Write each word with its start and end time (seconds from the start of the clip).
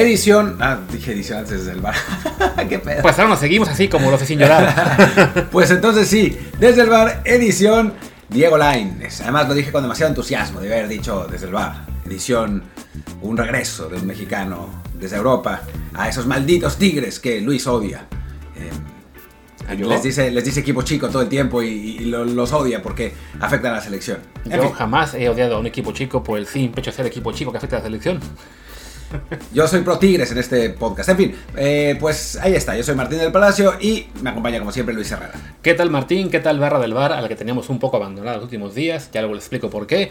Edición. 0.00 0.56
Ah, 0.60 0.78
dije 0.90 1.12
edición 1.12 1.40
antes 1.40 1.66
del 1.66 1.80
bar. 1.82 1.94
¿Qué 2.68 2.78
pedo? 2.78 3.02
Pues 3.02 3.18
ahora 3.18 3.28
nos 3.30 3.40
seguimos 3.40 3.68
así 3.68 3.86
como 3.86 4.10
los 4.10 4.18
sin 4.22 4.38
llorar. 4.38 5.48
pues 5.52 5.70
entonces 5.70 6.08
sí, 6.08 6.38
desde 6.58 6.82
el 6.82 6.88
bar, 6.88 7.20
edición 7.26 7.92
Diego 8.30 8.56
Laines. 8.56 9.20
Además 9.20 9.46
lo 9.48 9.54
dije 9.54 9.70
con 9.70 9.82
demasiado 9.82 10.08
entusiasmo 10.08 10.60
de 10.60 10.72
haber 10.72 10.88
dicho 10.88 11.26
desde 11.30 11.46
el 11.46 11.52
bar. 11.52 11.84
Edición, 12.06 12.62
un 13.20 13.36
regreso 13.36 13.90
de 13.90 13.96
un 13.96 14.06
mexicano 14.06 14.82
desde 14.98 15.16
Europa 15.16 15.60
a 15.92 16.08
esos 16.08 16.26
malditos 16.26 16.78
tigres 16.78 17.20
que 17.20 17.42
Luis 17.42 17.66
odia. 17.66 18.06
Eh, 18.56 19.76
les 19.76 20.02
dice, 20.02 20.30
les 20.30 20.44
dice 20.44 20.60
equipo 20.60 20.80
chico 20.80 21.10
todo 21.10 21.20
el 21.20 21.28
tiempo 21.28 21.62
y, 21.62 21.98
los 22.06 22.52
odia 22.52 22.80
porque 22.80 23.12
afectan 23.38 23.72
a 23.72 23.76
la 23.76 23.82
selección. 23.82 24.18
Yo 24.46 24.70
jamás 24.70 25.12
he 25.12 25.28
odiado 25.28 25.56
a 25.56 25.58
un 25.58 25.66
equipo 25.66 25.92
chico 25.92 26.24
por 26.24 26.38
el 26.38 26.46
simple 26.46 26.80
hecho 26.80 26.90
de 26.90 26.96
ser 26.96 27.06
equipo 27.06 27.32
chico 27.32 27.52
que 27.52 27.58
afecta 27.58 27.76
a 27.76 27.80
la 27.80 27.84
selección. 27.84 28.18
Yo 29.52 29.66
soy 29.66 29.80
pro 29.80 29.98
Tigres 29.98 30.30
en 30.32 30.38
este 30.38 30.70
podcast. 30.70 31.08
En 31.08 31.16
fin, 31.16 31.36
eh, 31.56 31.96
pues 31.98 32.36
ahí 32.36 32.54
está. 32.54 32.76
Yo 32.76 32.82
soy 32.82 32.94
Martín 32.94 33.18
del 33.18 33.32
Palacio 33.32 33.74
y 33.80 34.06
me 34.22 34.30
acompaña 34.30 34.58
como 34.58 34.72
siempre 34.72 34.94
Luis 34.94 35.10
Herrera. 35.10 35.32
¿Qué 35.62 35.74
tal 35.74 35.90
Martín? 35.90 36.30
¿Qué 36.30 36.40
tal 36.40 36.58
Barra 36.58 36.78
del 36.78 36.94
Bar? 36.94 37.12
A 37.12 37.20
la 37.20 37.28
que 37.28 37.36
teníamos 37.36 37.68
un 37.68 37.78
poco 37.78 37.96
abandonada 37.96 38.36
los 38.36 38.44
últimos 38.44 38.74
días. 38.74 39.10
Ya 39.12 39.20
luego 39.20 39.34
les 39.34 39.44
explico 39.44 39.70
por 39.70 39.86
qué. 39.86 40.10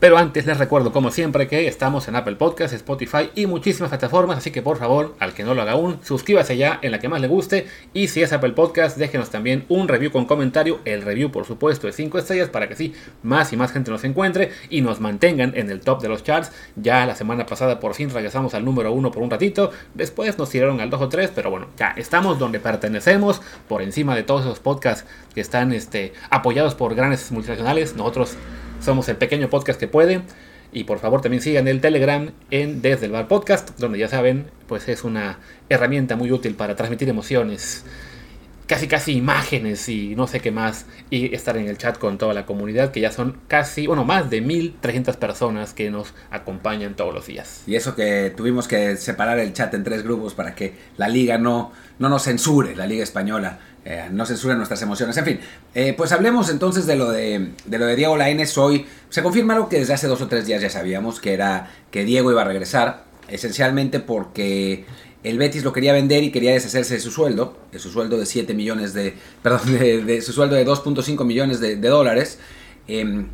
Pero 0.00 0.16
antes 0.16 0.46
les 0.46 0.58
recuerdo, 0.58 0.92
como 0.92 1.10
siempre, 1.10 1.46
que 1.46 1.68
estamos 1.68 2.08
en 2.08 2.16
Apple 2.16 2.36
Podcasts, 2.36 2.74
Spotify 2.74 3.30
y 3.34 3.46
muchísimas 3.46 3.90
plataformas. 3.90 4.38
Así 4.38 4.50
que 4.50 4.62
por 4.62 4.78
favor, 4.78 5.14
al 5.18 5.34
que 5.34 5.44
no 5.44 5.54
lo 5.54 5.62
haga 5.62 5.72
aún, 5.72 5.98
suscríbase 6.02 6.56
ya 6.56 6.78
en 6.82 6.92
la 6.92 6.98
que 6.98 7.08
más 7.08 7.20
le 7.20 7.28
guste. 7.28 7.66
Y 7.92 8.08
si 8.08 8.22
es 8.22 8.32
Apple 8.32 8.52
Podcast, 8.52 8.96
déjenos 8.96 9.30
también 9.30 9.66
un 9.68 9.88
review 9.88 10.10
con 10.10 10.24
comentario. 10.24 10.80
El 10.84 11.02
review, 11.02 11.30
por 11.30 11.44
supuesto, 11.44 11.86
de 11.86 11.92
5 11.92 12.18
estrellas 12.18 12.48
para 12.48 12.68
que 12.68 12.76
sí, 12.76 12.94
más 13.22 13.52
y 13.52 13.56
más 13.56 13.72
gente 13.72 13.90
nos 13.90 14.04
encuentre 14.04 14.50
y 14.70 14.80
nos 14.80 15.00
mantengan 15.00 15.52
en 15.54 15.70
el 15.70 15.80
top 15.80 16.00
de 16.00 16.08
los 16.08 16.24
charts. 16.24 16.50
Ya 16.76 17.04
la 17.04 17.14
semana 17.14 17.44
pasada 17.46 17.78
por 17.78 17.94
fin 17.94 18.08
regresamos 18.10 18.39
al 18.54 18.64
número 18.64 18.92
1 18.92 19.10
por 19.10 19.22
un 19.22 19.30
ratito. 19.30 19.70
Después 19.94 20.38
nos 20.38 20.50
tiraron 20.50 20.80
al 20.80 20.90
2 20.90 21.00
o 21.00 21.08
3, 21.08 21.32
pero 21.34 21.50
bueno, 21.50 21.68
ya 21.76 21.94
estamos 21.96 22.38
donde 22.38 22.60
pertenecemos, 22.60 23.40
por 23.68 23.82
encima 23.82 24.14
de 24.16 24.22
todos 24.22 24.42
esos 24.42 24.60
podcasts 24.60 25.06
que 25.34 25.40
están 25.40 25.72
este, 25.72 26.12
apoyados 26.30 26.74
por 26.74 26.94
grandes 26.94 27.30
multinacionales. 27.30 27.94
Nosotros 27.96 28.36
somos 28.80 29.08
el 29.08 29.16
pequeño 29.16 29.48
podcast 29.48 29.78
que 29.78 29.88
puede. 29.88 30.22
Y 30.72 30.84
por 30.84 31.00
favor 31.00 31.20
también 31.20 31.42
sigan 31.42 31.66
el 31.66 31.80
Telegram 31.80 32.30
en 32.50 32.80
Desde 32.80 33.06
el 33.06 33.12
Bar 33.12 33.26
Podcast, 33.26 33.78
donde 33.78 33.98
ya 33.98 34.08
saben, 34.08 34.46
pues 34.68 34.88
es 34.88 35.02
una 35.02 35.38
herramienta 35.68 36.14
muy 36.14 36.30
útil 36.30 36.54
para 36.54 36.76
transmitir 36.76 37.08
emociones, 37.08 37.84
casi 38.70 38.86
casi 38.86 39.16
imágenes 39.16 39.88
y 39.88 40.14
no 40.14 40.28
sé 40.28 40.38
qué 40.38 40.52
más, 40.52 40.86
y 41.10 41.34
estar 41.34 41.56
en 41.56 41.66
el 41.66 41.76
chat 41.76 41.98
con 41.98 42.18
toda 42.18 42.34
la 42.34 42.46
comunidad, 42.46 42.92
que 42.92 43.00
ya 43.00 43.10
son 43.10 43.36
casi, 43.48 43.88
bueno, 43.88 44.04
más 44.04 44.30
de 44.30 44.40
1300 44.42 45.16
personas 45.16 45.74
que 45.74 45.90
nos 45.90 46.14
acompañan 46.30 46.94
todos 46.94 47.12
los 47.12 47.26
días. 47.26 47.64
Y 47.66 47.74
eso 47.74 47.96
que 47.96 48.32
tuvimos 48.36 48.68
que 48.68 48.96
separar 48.96 49.40
el 49.40 49.52
chat 49.54 49.74
en 49.74 49.82
tres 49.82 50.04
grupos 50.04 50.34
para 50.34 50.54
que 50.54 50.74
la 50.98 51.08
liga 51.08 51.36
no, 51.36 51.72
no 51.98 52.08
nos 52.08 52.22
censure, 52.22 52.76
la 52.76 52.86
liga 52.86 53.02
española. 53.02 53.58
Eh, 53.84 54.08
no 54.12 54.24
censure 54.24 54.54
nuestras 54.54 54.80
emociones. 54.82 55.16
En 55.16 55.24
fin, 55.24 55.40
eh, 55.74 55.92
pues 55.96 56.12
hablemos 56.12 56.48
entonces 56.48 56.86
de 56.86 56.94
lo 56.94 57.10
de, 57.10 57.54
de 57.64 57.78
lo 57.78 57.86
de 57.86 57.96
Diego 57.96 58.16
Lainez 58.16 58.56
hoy. 58.56 58.86
Se 59.08 59.20
confirma 59.20 59.54
algo 59.54 59.68
que 59.68 59.80
desde 59.80 59.94
hace 59.94 60.06
dos 60.06 60.20
o 60.20 60.28
tres 60.28 60.46
días 60.46 60.62
ya 60.62 60.70
sabíamos, 60.70 61.18
que 61.18 61.32
era 61.32 61.70
que 61.90 62.04
Diego 62.04 62.30
iba 62.30 62.42
a 62.42 62.44
regresar, 62.44 63.02
esencialmente 63.26 63.98
porque 63.98 64.84
el 65.22 65.38
Betis 65.38 65.64
lo 65.64 65.72
quería 65.72 65.92
vender 65.92 66.22
y 66.22 66.30
quería 66.30 66.52
deshacerse 66.52 66.94
de 66.94 67.00
su 67.00 67.10
sueldo, 67.10 67.56
de 67.72 67.78
su 67.78 67.90
sueldo 67.90 68.16
de 68.18 68.26
7 68.26 68.54
millones 68.54 68.94
de, 68.94 69.14
perdón, 69.42 69.78
de, 69.78 70.22
su 70.22 70.32
sueldo 70.32 70.56
de 70.56 70.66
2.5 70.66 71.24
millones 71.24 71.60
de, 71.60 71.76
dólares. 71.76 72.38
Em, 72.88 73.28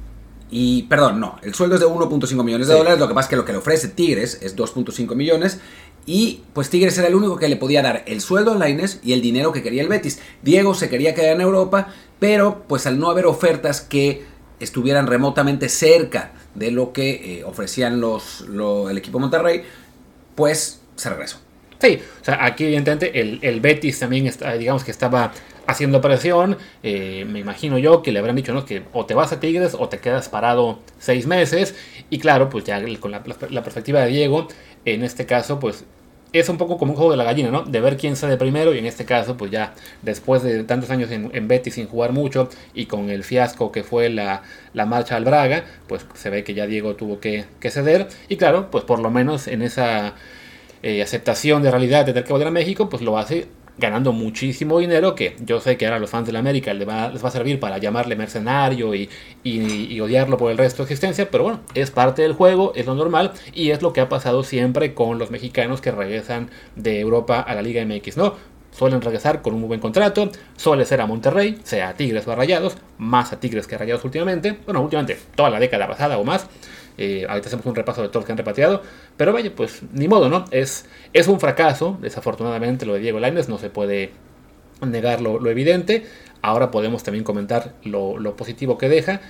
y, 0.50 0.84
perdón, 0.84 1.19
no, 1.19 1.38
el 1.42 1.54
sueldo 1.54 1.74
es 1.74 1.80
de 1.80 1.86
1.5 1.88 2.44
millones 2.44 2.69
de 2.69 2.74
dólares, 2.74 3.00
lo 3.00 3.08
que 3.08 3.14
pasa 3.14 3.26
es 3.26 3.30
que 3.30 3.36
lo 3.36 3.44
que 3.44 3.52
le 3.52 3.58
ofrece 3.58 3.88
Tigres 3.88 4.38
es 4.42 4.56
2.5 4.56 5.16
millones 5.16 5.58
y 6.06 6.42
pues 6.52 6.70
Tigres 6.70 6.97
era 6.98 7.08
el 7.08 7.16
único 7.16 7.36
que 7.36 7.48
le 7.48 7.56
podía 7.56 7.82
dar 7.82 8.04
el 8.06 8.20
sueldo 8.20 8.53
a 8.53 8.54
Laines 8.54 9.00
y 9.03 9.12
el 9.12 9.20
dinero 9.20 9.50
que 9.50 9.62
quería 9.62 9.82
el 9.82 9.88
Betis. 9.88 10.20
Diego 10.42 10.72
se 10.74 10.88
quería 10.88 11.14
quedar 11.14 11.34
en 11.34 11.41
Europa, 11.41 11.88
pero 12.20 12.62
pues 12.68 12.86
al 12.86 13.00
no 13.00 13.10
haber 13.10 13.26
ofertas 13.26 13.80
que 13.80 14.24
estuvieran 14.60 15.08
remotamente 15.08 15.68
cerca 15.68 16.32
de 16.54 16.70
lo 16.70 16.92
que 16.92 17.41
eh, 17.41 17.44
ofrecían 17.44 18.00
los, 18.00 18.47
el 18.88 18.97
equipo 18.97 19.18
Monterrey, 19.18 19.64
pues 20.36 20.80
se 20.94 21.10
regresó. 21.10 21.45
Sí, 21.81 22.00
o 22.20 22.25
sea, 22.25 22.44
aquí 22.44 22.64
evidentemente 22.64 23.20
el, 23.20 23.38
el 23.42 23.60
Betis 23.60 23.98
también 23.98 24.26
está, 24.26 24.53
digamos 24.54 24.82
que 24.84 24.91
estaba 24.91 25.32
haciendo 25.66 26.00
presión. 26.00 26.56
Eh, 26.82 27.26
me 27.28 27.41
imagino 27.41 27.78
yo 27.78 28.03
que 28.03 28.12
le 28.12 28.19
habrán 28.19 28.37
dicho 28.37 28.53
¿no? 28.53 28.64
que 28.64 28.82
o 28.92 29.04
te 29.06 29.14
vas 29.14 29.32
a 29.32 29.41
Tigres 29.41 29.76
o 29.78 29.88
te 29.88 29.98
quedas 29.98 30.28
parado 30.28 30.78
seis 30.98 31.26
meses. 31.26 31.75
Y 32.10 32.19
claro, 32.19 32.48
pues 32.48 32.65
ya 32.65 32.82
con 33.00 33.10
la, 33.10 33.22
perspectiva 33.22 34.00
de 34.00 34.09
Diego, 34.09 34.48
en 34.84 35.03
este 35.03 35.26
caso, 35.26 35.59
pues 35.60 35.84
es 36.32 36.48
un 36.48 36.59
poco 36.59 36.76
como 36.76 36.92
un 36.92 36.97
juego 36.97 37.12
de 37.12 37.16
la 37.16 37.25
gallina, 37.25 37.50
¿no? 37.50 37.62
De 37.62 37.81
ver 37.81 37.97
quién 37.97 38.15
sale 38.16 38.36
primero 38.36 38.75
y 38.75 38.78
en 38.78 38.86
este 38.86 39.04
caso, 39.04 39.36
pues 39.36 39.50
ya 39.50 39.75
después 40.03 40.42
de 40.42 40.65
tantos 40.65 40.91
años 40.91 41.10
en, 41.10 41.31
en 41.32 41.48
Betis 41.48 41.75
sin 41.75 41.86
jugar 41.86 42.12
mucho 42.12 42.50
y 42.75 42.86
con 42.86 43.10
el 43.10 43.25
fiasco 43.25 43.72
que 43.72 43.84
fue 43.84 44.10
la, 44.10 44.42
la, 44.75 44.86
marcha 44.86 45.16
al 45.16 45.25
Braga, 45.25 45.65
pues 45.86 46.04
se 46.15 46.28
ve 46.28 46.44
que 46.44 46.53
ya 46.53 46.66
Diego 46.66 46.94
tuvo 46.94 47.20
que 47.20 47.47
ceder 47.62 48.09
y 48.28 48.36
claro, 48.36 48.70
pues 48.70 48.84
por 48.84 48.98
lo 48.98 49.10
menos 49.10 49.47
en 49.47 49.62
esa 49.62 50.15
eh, 50.82 51.03
aceptación 51.03 51.62
de 51.62 51.70
realidad 51.70 52.06
de 52.06 52.12
tener 52.12 52.25
que 52.25 52.32
volver 52.32 52.48
a 52.48 52.53
México, 52.53 52.88
pues 52.88 53.03
lo 53.03 53.19
hace 53.19 53.48
ganando 53.78 54.12
muchísimo 54.12 54.78
dinero 54.78 55.14
que 55.14 55.37
yo 55.44 55.60
sé 55.60 55.76
que 55.76 55.87
ahora 55.87 55.98
los 55.98 56.10
fans 56.10 56.26
de 56.26 56.32
la 56.32 56.38
América 56.38 56.72
les 56.72 56.88
va, 56.88 57.06
a 57.06 57.31
servir 57.31 57.60
para 57.60 57.78
llamarle 57.78 58.16
mercenario 58.16 58.94
y, 58.94 59.10
y, 59.44 60.00
odiarlo 60.00 60.36
por 60.36 60.50
el 60.50 60.59
resto 60.59 60.78
de 60.78 60.84
existencia, 60.84 61.31
pero 61.31 61.44
bueno, 61.44 61.60
es 61.75 61.91
parte 61.91 62.22
del 62.22 62.32
juego, 62.32 62.72
es 62.75 62.86
lo 62.86 62.94
normal 62.94 63.32
y 63.54 63.70
es 63.70 63.82
lo 63.82 63.92
que 63.92 64.00
ha 64.00 64.09
pasado 64.09 64.44
siempre 64.44 64.94
con 64.94 65.19
los 65.19 65.31
mexicanos 65.31 65.81
que 65.81 65.91
regresan 65.91 66.50
de 66.75 67.00
Europa 67.00 67.41
a 67.41 67.54
la 67.54 67.62
Liga 67.62 67.84
MX, 67.84 68.16
¿no? 68.16 68.34
Suelen 68.70 69.00
regresar 69.00 69.41
con 69.41 69.54
un 69.54 69.60
muy 69.60 69.69
buen 69.69 69.81
contrato, 69.81 70.31
suele 70.56 70.84
ser 70.84 71.00
a 71.00 71.06
Monterrey, 71.06 71.59
sea 71.62 71.88
a 71.88 71.94
Tigres 71.94 72.26
o 72.28 72.34
Rayados, 72.34 72.76
más 72.98 73.32
a 73.32 73.41
Tigres 73.41 73.66
que 73.66 73.75
a 73.75 73.78
Rayados 73.78 74.04
últimamente, 74.04 74.59
bueno, 74.66 74.82
últimamente, 74.82 75.19
toda 75.34 75.48
la 75.48 75.59
década 75.59 75.86
pasada 75.86 76.19
o 76.19 76.25
más, 76.25 76.47
eh, 76.98 77.26
ahorita 77.28 77.48
hacemos 77.48 77.66
un 77.66 77.74
repaso 77.74 78.02
de 78.02 78.08
todos 78.08 78.22
los 78.22 78.26
que 78.26 78.32
han 78.32 78.38
repatriado. 78.38 78.82
Pero 79.16 79.32
vaya, 79.32 79.52
pues 79.54 79.82
ni 79.92 80.08
modo, 80.08 80.28
¿no? 80.28 80.44
Es, 80.50 80.86
es 81.12 81.28
un 81.28 81.40
fracaso, 81.40 81.98
desafortunadamente, 82.00 82.86
lo 82.86 82.94
de 82.94 83.00
Diego 83.00 83.20
Lainez, 83.20 83.48
no 83.48 83.58
se 83.58 83.70
puede 83.70 84.10
negar 84.80 85.20
lo, 85.20 85.44
evidente. 85.48 86.06
Ahora 86.42 86.70
podemos 86.70 87.02
también 87.02 87.24
comentar 87.24 87.74
lo, 87.84 88.36
positivo 88.36 88.78
que 88.78 88.88
deja. 88.88 89.20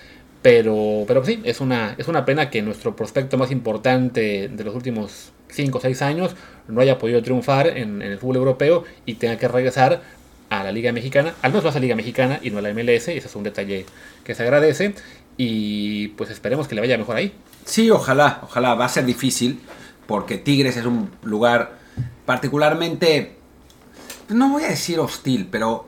Pero, 0.43 1.05
pero 1.09 1.25
sí, 1.25 1.41
es 1.45 1.61
una, 1.61 1.95
es 1.99 2.07
una 2.07 2.25
pena 2.25 2.51
que 2.51 2.63
nuestro 2.63 2.95
prospecto 2.95 3.37
más 3.37 3.51
importante 3.51 4.49
de 4.49 4.65
los 4.65 4.77
últimos 4.77 5.33
5 5.49 5.79
o 5.79 5.81
6 5.81 6.03
años 6.03 6.37
no 6.69 6.81
haya 6.81 6.99
podido 6.99 7.21
triunfar 7.23 7.67
en, 7.67 8.03
el 8.03 8.19
fútbol 8.19 8.37
europeo 8.37 8.85
y 9.07 9.15
tenga 9.15 9.39
que 9.39 9.49
regresar 9.49 10.03
a 10.49 10.63
la 10.63 10.71
Liga 10.71 10.93
Mexicana, 10.93 11.35
al 11.43 11.53
menos 11.53 11.65
a 11.67 11.75
la 11.75 11.81
Liga 11.81 11.97
Mexicana 11.97 12.39
y 12.43 12.51
no 12.51 12.59
a 12.59 12.63
la 12.63 12.73
MLS, 12.73 13.09
ese 13.09 13.19
es 13.19 13.35
un 13.35 13.43
detalle 13.43 13.87
que 14.23 14.35
se 14.37 14.45
agradece 14.45 14.95
y 15.37 16.09
pues 16.09 16.31
esperemos 16.31 16.69
que 16.69 16.75
le 16.77 16.81
vaya 16.81 16.97
mejor 16.97 17.17
ahí. 17.17 17.33
Sí, 17.67 17.91
ojalá, 17.91 18.41
ojalá. 18.45 18.75
Va 18.75 18.87
a 18.87 18.89
ser 18.89 19.05
difícil 19.05 19.61
porque 20.07 20.39
Tigres 20.39 20.77
es 20.77 20.87
un 20.87 21.11
lugar 21.25 21.79
particularmente, 22.25 23.37
no 24.29 24.51
voy 24.51 24.65
a 24.65 24.69
decir 24.69 25.01
hostil, 25.01 25.49
pero 25.51 25.87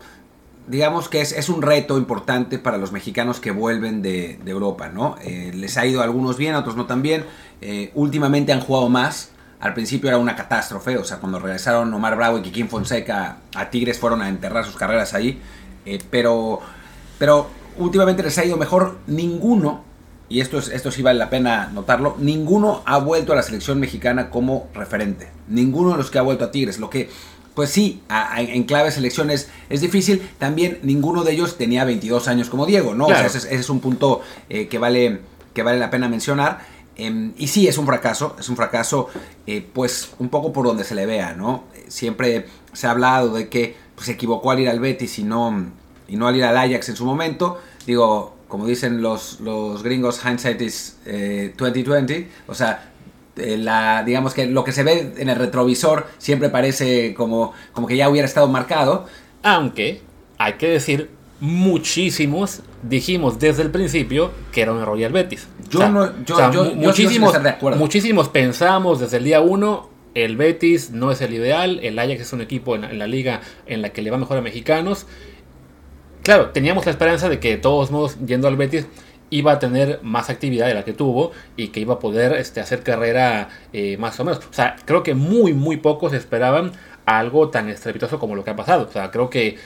digamos 0.67 1.09
que 1.09 1.21
es, 1.21 1.49
un 1.49 1.63
reto 1.63 1.97
importante 1.97 2.59
para 2.59 2.79
los 2.79 2.91
mexicanos 2.91 3.39
que 3.41 3.53
vuelven 3.53 4.03
de, 4.03 4.41
Europa, 4.45 4.89
¿no? 4.89 5.17
Eh, 5.23 5.53
les 5.55 5.77
ha 5.79 5.87
ido 5.87 6.01
a 6.01 6.05
algunos 6.05 6.37
bien, 6.37 6.55
a 6.57 6.61
otros 6.61 6.77
no 6.77 6.87
tan 6.87 7.01
bien. 7.01 7.25
Eh, 7.61 7.93
últimamente 7.95 8.53
han 8.53 8.61
jugado 8.61 8.89
más. 8.89 9.31
Al 9.61 9.73
principio 9.73 10.09
era 10.09 10.19
una 10.19 10.37
catástrofe, 10.37 10.97
o 10.99 11.05
sea, 11.05 11.19
cuando 11.19 11.39
regresaron 11.39 11.93
Omar 11.95 12.17
Bravo 12.17 12.39
y 12.39 12.43
Kikín 12.43 12.69
Fonseca 12.69 13.39
a 13.55 13.71
Tigres 13.71 13.99
fueron 13.99 14.23
a 14.23 14.29
enterrar 14.29 14.65
sus 14.65 14.77
carreras 14.77 15.15
ahí. 15.15 15.41
Eh, 15.87 15.99
pero, 16.11 16.61
pero 17.19 17.49
últimamente 17.77 18.23
les 18.25 18.37
ha 18.39 18.45
ido 18.45 18.57
mejor. 18.57 18.99
Ninguno 19.07 19.88
y 20.29 20.41
esto, 20.41 20.59
es, 20.59 20.69
esto 20.69 20.91
sí 20.91 21.03
vale 21.03 21.19
la 21.19 21.31
pena 21.31 21.71
notarlo, 21.73 22.17
ninguno 22.19 22.83
ha 22.85 22.99
vuelto 22.99 23.33
a 23.33 23.37
la 23.37 23.43
selección 23.43 23.81
mexicana 23.81 24.29
como 24.31 24.69
referente. 24.75 25.29
Ninguno 25.49 25.93
de 25.93 25.97
los 25.97 26.11
que 26.11 26.19
ha 26.19 26.23
vuelto 26.23 26.45
a 26.45 26.51
Tigres. 26.51 26.79
Lo 26.79 26.91
que, 26.91 27.09
pues 27.55 27.71
sí, 27.71 28.03
en 28.37 28.65
clave 28.65 28.91
selecciones 28.91 29.49
es 29.71 29.81
difícil. 29.81 30.29
También 30.39 30.81
ninguno 30.83 31.25
de 31.25 31.33
ellos 31.33 31.57
tenía 31.57 31.85
22 31.85 32.29
años 32.29 32.51
como 32.51 32.67
Diego, 32.67 32.95
¿no? 32.95 33.07
O 33.07 33.09
sea, 33.09 33.27
ese, 33.27 33.55
es 33.55 33.71
un 33.71 33.81
punto 33.81 34.21
eh, 34.51 34.69
que, 34.69 34.79
vale, 34.79 35.21
que 35.55 35.63
vale 35.63 35.79
la 35.79 35.91
pena 35.91 36.09
mencionar. 36.09 36.61
Em, 36.97 37.33
y 37.39 37.47
sí, 37.47 37.67
es 37.67 37.79
un 37.79 37.87
fracaso, 37.87 38.37
es 38.39 38.49
un 38.51 38.57
fracaso, 38.57 39.09
eh, 39.47 39.67
pues 39.73 40.11
un 40.19 40.29
poco 40.29 40.53
por 40.53 40.67
donde 40.67 40.85
se 40.85 40.95
le 40.95 41.07
vea, 41.07 41.33
¿no? 41.33 41.65
Siempre 41.87 42.47
se 42.75 42.87
ha 42.87 42.91
hablado 42.91 43.33
de 43.33 43.49
que 43.49 43.77
pues, 43.95 44.07
se 44.07 44.13
equivocó 44.13 44.51
al 44.51 44.61
ir 44.61 44.69
al 44.69 44.81
Betis 44.81 45.19
y 45.21 45.25
no, 45.25 45.71
y 46.07 46.17
no 46.17 46.27
al 46.27 46.37
ir 46.37 46.45
al 46.45 46.57
Ajax 46.57 46.91
en 46.91 46.97
su 46.97 47.07
momento. 47.07 47.59
Digo, 47.87 48.38
como 48.49 48.67
dicen 48.67 49.03
los, 49.03 49.41
los 49.41 49.83
gringos, 49.83 50.21
hindsight 50.25 50.61
is 50.61 50.97
2020. 51.05 52.17
Eh, 52.17 52.29
o 52.47 52.55
sea, 52.55 52.91
eh, 53.37 53.57
la, 53.57 54.03
digamos 54.05 54.35
que 54.35 54.47
lo 54.47 54.65
que 54.65 54.73
se 54.73 54.83
ve 54.83 55.15
en 55.17 55.29
el 55.29 55.37
retrovisor 55.37 56.07
siempre 56.19 56.49
parece 56.49 57.15
como, 57.15 57.53
como 57.73 57.87
que 57.87 57.97
ya 57.97 58.09
hubiera 58.09 58.27
estado 58.27 58.49
marcado. 58.49 59.07
Aunque, 59.43 60.03
hay 60.39 60.55
que 60.55 60.69
decir, 60.69 61.11
muchísimos 61.41 62.63
dijimos 62.83 63.39
desde 63.39 63.63
el 63.63 63.71
principio 63.71 64.33
que 64.53 64.63
era 64.63 64.73
un 64.73 64.81
error 64.81 64.99
Betis. 65.13 65.47
Yo 65.71 65.89
no, 65.89 66.25
yo, 66.25 66.51
yo, 66.51 66.75
muchísimos, 66.75 67.41
de 67.41 67.49
acuerdo. 67.49 67.79
muchísimos 67.79 68.29
pensamos 68.29 69.01
desde 69.01 69.19
el 69.19 69.25
día 69.25 69.41
uno 69.41 69.91
el 70.15 70.37
Betis 70.37 70.91
no 70.91 71.11
es 71.11 71.21
el 71.21 71.35
ideal, 71.35 71.81
el 71.83 71.99
Ajax 71.99 72.21
es 72.21 72.33
un 72.33 72.41
equipo 72.41 72.75
en, 72.75 72.99
la 72.99 73.07
liga 73.07 73.41
en 73.67 73.83
la 73.83 73.91
que 73.91 74.03
le 74.03 74.11
va 74.11 74.19
mejor 74.19 74.39
a 74.39 74.41
mexicanos. 74.41 75.07
Claro, 76.29 76.51
teníamos 76.51 76.85
la 76.85 76.91
esperanza 76.91 77.31
de 77.31 77.41
que 77.41 77.53
de 77.53 77.57
todos 77.57 77.91
modos, 77.91 78.19
yendo 78.27 78.49
al 78.49 78.57
Betis, 78.57 78.87
iba 79.31 79.53
a 79.53 79.59
tener 79.59 79.99
más 80.03 80.29
actividad 80.29 80.67
de 80.67 80.75
la 80.75 80.85
que 80.85 80.93
tuvo 80.93 81.33
y 81.57 81.69
que 81.69 81.81
iba 81.81 81.95
a 81.95 81.99
poder 81.99 82.35
este, 82.35 82.61
hacer 82.61 82.83
carrera 82.83 83.49
eh, 83.73 83.97
más 83.97 84.21
o 84.21 84.27
menos. 84.27 84.41
O 84.45 84.53
sea, 84.53 84.77
creo 84.85 85.03
que 85.03 85.15
muy, 85.15 85.55
muy 85.55 85.79
pocos 85.79 86.13
esperaban 86.13 86.73
algo 87.07 87.49
tan 87.49 87.71
estrepitoso 87.71 88.19
como 88.19 88.37
lo 88.37 88.45
que 88.45 88.51
ha 88.51 88.57
pasado. 88.57 88.87
O 88.87 88.93
sea, 88.93 89.11
creo 89.11 89.31
que 89.31 89.57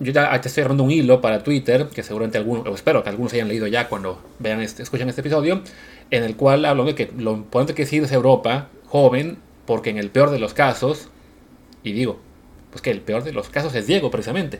yo 0.00 0.10
ya 0.10 0.40
te 0.40 0.48
estoy 0.48 0.64
armando 0.64 0.82
un 0.82 0.90
hilo 0.90 1.20
para 1.20 1.44
Twitter, 1.44 1.86
que 1.86 2.02
seguramente 2.02 2.36
algunos, 2.36 2.66
o 2.66 2.74
espero 2.74 3.04
que 3.04 3.10
algunos 3.10 3.32
hayan 3.34 3.46
leído 3.46 3.68
ya 3.68 3.88
cuando 3.88 4.20
vean 4.40 4.60
este, 4.62 4.82
escuchan 4.82 5.08
este 5.08 5.20
episodio, 5.20 5.62
en 6.10 6.24
el 6.24 6.34
cual 6.34 6.64
hablo 6.64 6.84
de 6.84 6.96
que 6.96 7.12
lo 7.16 7.34
importante 7.34 7.74
que 7.74 7.82
es 7.82 7.92
ir 7.92 8.04
Europa 8.12 8.66
joven, 8.88 9.38
porque 9.66 9.90
en 9.90 9.98
el 9.98 10.10
peor 10.10 10.30
de 10.30 10.40
los 10.40 10.52
casos, 10.52 11.10
y 11.84 11.92
digo, 11.92 12.18
pues 12.72 12.82
que 12.82 12.90
el 12.90 13.02
peor 13.02 13.22
de 13.22 13.32
los 13.32 13.50
casos 13.50 13.72
es 13.76 13.86
Diego 13.86 14.10
precisamente. 14.10 14.58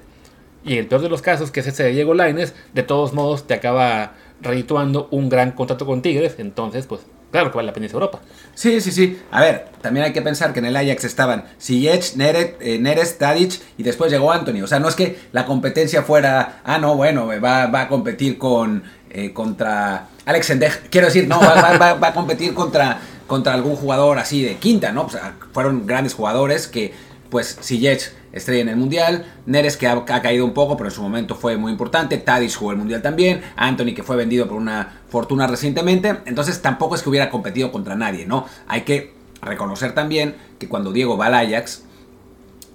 Y 0.65 0.77
el 0.77 0.87
peor 0.87 1.03
de 1.03 1.09
los 1.09 1.23
casos, 1.23 1.51
que 1.51 1.61
es 1.61 1.67
ese 1.67 1.85
de 1.85 1.91
Diego 1.91 2.15
Laines, 2.15 2.55
de 2.75 2.83
todos 2.83 3.13
modos 3.13 3.47
te 3.47 3.55
acaba 3.55 4.13
redituando 4.41 5.09
un 5.11 5.29
gran 5.29 5.53
contrato 5.53 5.87
con 5.87 6.03
Tigres, 6.03 6.37
entonces 6.39 6.87
pues 6.87 7.03
claro 7.31 7.51
que 7.51 7.57
vale 7.57 7.67
la 7.67 7.73
pena 7.73 7.87
Europa. 7.87 8.21
Sí, 8.55 8.81
sí, 8.81 8.91
sí. 8.91 9.21
A 9.31 9.41
ver, 9.41 9.67
también 9.81 10.07
hay 10.07 10.13
que 10.13 10.23
pensar 10.23 10.53
que 10.53 10.59
en 10.59 10.67
el 10.67 10.77
Ajax 10.77 11.05
estaban 11.05 11.45
Ziyech, 11.61 12.15
eh, 12.19 12.79
Neres, 12.81 13.19
Tadic 13.19 13.61
y 13.79 13.83
después 13.83 14.11
llegó 14.11 14.33
Anthony. 14.33 14.63
O 14.63 14.67
sea, 14.67 14.81
no 14.81 14.89
es 14.89 14.95
que 14.95 15.19
la 15.33 15.47
competencia 15.47 16.03
fuera, 16.03 16.61
ah, 16.65 16.79
no, 16.79 16.97
bueno, 16.97 17.27
va, 17.27 17.67
va 17.67 17.81
a 17.83 17.89
competir 17.89 18.39
con 18.39 18.83
eh, 19.13 19.33
contra 19.33 20.07
Alex 20.25 20.53
Quiero 20.89 21.09
decir, 21.09 21.27
no, 21.27 21.41
va, 21.41 21.97
va, 21.97 22.09
a 22.09 22.15
competir 22.15 22.55
contra, 22.55 23.01
contra 23.27 23.55
algún 23.55 23.75
jugador 23.75 24.19
así 24.19 24.43
de 24.43 24.57
quinta, 24.57 24.93
¿no? 24.93 25.09
Pues, 25.09 25.21
fueron 25.53 25.85
grandes 25.85 26.15
jugadores 26.15 26.69
que, 26.69 26.95
pues, 27.29 27.59
Ziyech 27.61 28.13
estrella 28.33 28.63
en 28.63 28.69
el 28.69 28.77
Mundial, 28.77 29.27
Neres 29.47 29.77
que 29.77 29.87
ha, 29.87 30.05
caído 30.05 30.45
un 30.45 30.55
poco, 30.55 30.77
pero 30.77 30.89
en 30.89 30.95
su 30.95 31.03
momento 31.03 31.35
fue 31.35 31.57
muy 31.57 31.73
importante, 31.73 32.17
Tadic 32.19 32.55
jugó 32.55 32.73
el 32.73 32.77
Mundial 32.77 33.03
también, 33.03 33.43
Anthony 33.57 33.95
que 33.95 34.03
fue 34.03 34.17
vendido 34.17 34.47
por 34.47 34.57
una 34.57 35.01
fortuna 35.09 35.47
recientemente, 35.47 36.19
entonces 36.27 36.63
tampoco 36.63 36.95
es 36.95 37.03
que 37.03 37.09
hubiera 37.09 37.31
competido 37.31 37.73
contra 37.73 37.97
nadie, 37.97 38.27
¿no? 38.27 38.47
Hay 38.69 38.83
que 38.83 39.15
reconocer 39.43 39.95
también 39.95 40.37
que 40.59 40.69
cuando 40.69 40.93
Diego 40.93 41.17
va 41.17 41.27
al 41.27 41.35
Ajax, 41.35 41.85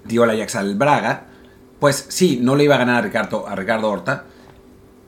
dio 0.04 0.24
el 0.24 0.32
Ajax 0.32 0.56
al 0.56 0.76
Braga, 0.76 1.28
pues 1.80 2.06
sí, 2.10 2.40
no 2.42 2.56
le 2.56 2.64
iba 2.66 2.76
a 2.76 2.80
ganar 2.80 2.98
a 2.98 3.02
Ricardo, 3.02 3.48
a 3.48 3.56
Ricardo 3.56 3.90
Horta, 3.90 4.26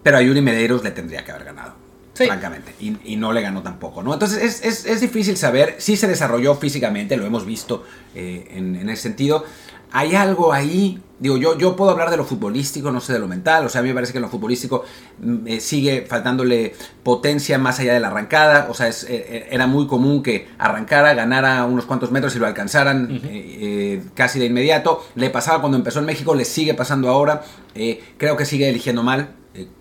pero 0.04 0.18
a 0.18 0.22
Yuri 0.22 0.42
Medeiros 0.42 0.84
le 0.84 0.92
tendría 0.92 1.24
que 1.24 1.32
haber 1.32 1.46
ganado. 1.46 1.88
Francamente, 2.14 2.74
y, 2.80 3.16
no 3.16 3.32
le 3.32 3.42
ganó 3.42 3.62
tampoco, 3.62 4.02
¿no? 4.02 4.12
Entonces 4.12 4.64
es, 4.64 5.02
difícil 5.02 5.38
saber, 5.38 5.76
si 5.78 5.96
se 5.96 6.08
desarrolló 6.08 6.56
físicamente, 6.56 7.16
lo 7.16 7.28
hemos 7.28 7.46
visto 7.46 7.86
eh, 8.16 8.48
en, 8.56 8.76
en 8.76 8.90
ese 8.90 9.04
sentido, 9.04 9.46
hay 9.92 10.16
algo 10.16 10.54
ahí. 10.54 11.02
Digo, 11.20 11.38
yo, 11.38 11.58
yo 11.58 11.76
puedo 11.76 11.90
hablar 11.90 12.12
de 12.12 12.18
lo 12.18 12.26
futbolístico, 12.26 12.92
no 12.92 13.02
sé 13.02 13.14
de 13.14 13.20
lo 13.20 13.28
mental. 13.28 13.66
O 13.66 13.70
sea, 13.70 13.80
a 13.80 13.82
mí 13.82 13.90
me 13.90 13.96
parece 13.96 14.12
que 14.12 14.20
en 14.20 14.22
lo 14.22 14.30
futbolístico 14.30 14.84
mm, 15.20 15.48
eh, 15.48 15.60
sigue 15.60 16.06
faltándole 16.08 16.76
potencia 17.02 17.58
más 17.58 17.80
allá 17.80 17.94
de 17.94 18.00
la 18.00 18.10
arrancada. 18.10 18.68
O 18.70 18.76
sea, 18.76 18.88
es, 18.88 19.04
eh, 19.06 19.26
eh, 19.28 19.48
era 19.50 19.66
muy 19.66 19.88
común 19.88 20.22
que 20.22 20.48
arrancara, 20.60 21.16
ganara 21.16 21.66
unos 21.66 21.86
cuantos 21.86 22.12
metros 22.12 22.36
y 22.36 22.40
lo 22.40 22.46
alcanzaran 22.46 23.22
casi 24.14 24.40
de 24.40 24.46
inmediato. 24.46 25.04
Le 25.16 25.32
pasaba 25.32 25.60
cuando 25.60 25.78
empezó 25.78 26.00
en 26.00 26.06
México, 26.06 26.36
le 26.36 26.46
sigue 26.46 26.76
pasando 26.76 27.10
ahora. 27.10 27.42
creo 28.18 28.38
que 28.38 28.46
sigue 28.46 28.70
eligiendo 28.70 29.02
mal 29.02 29.30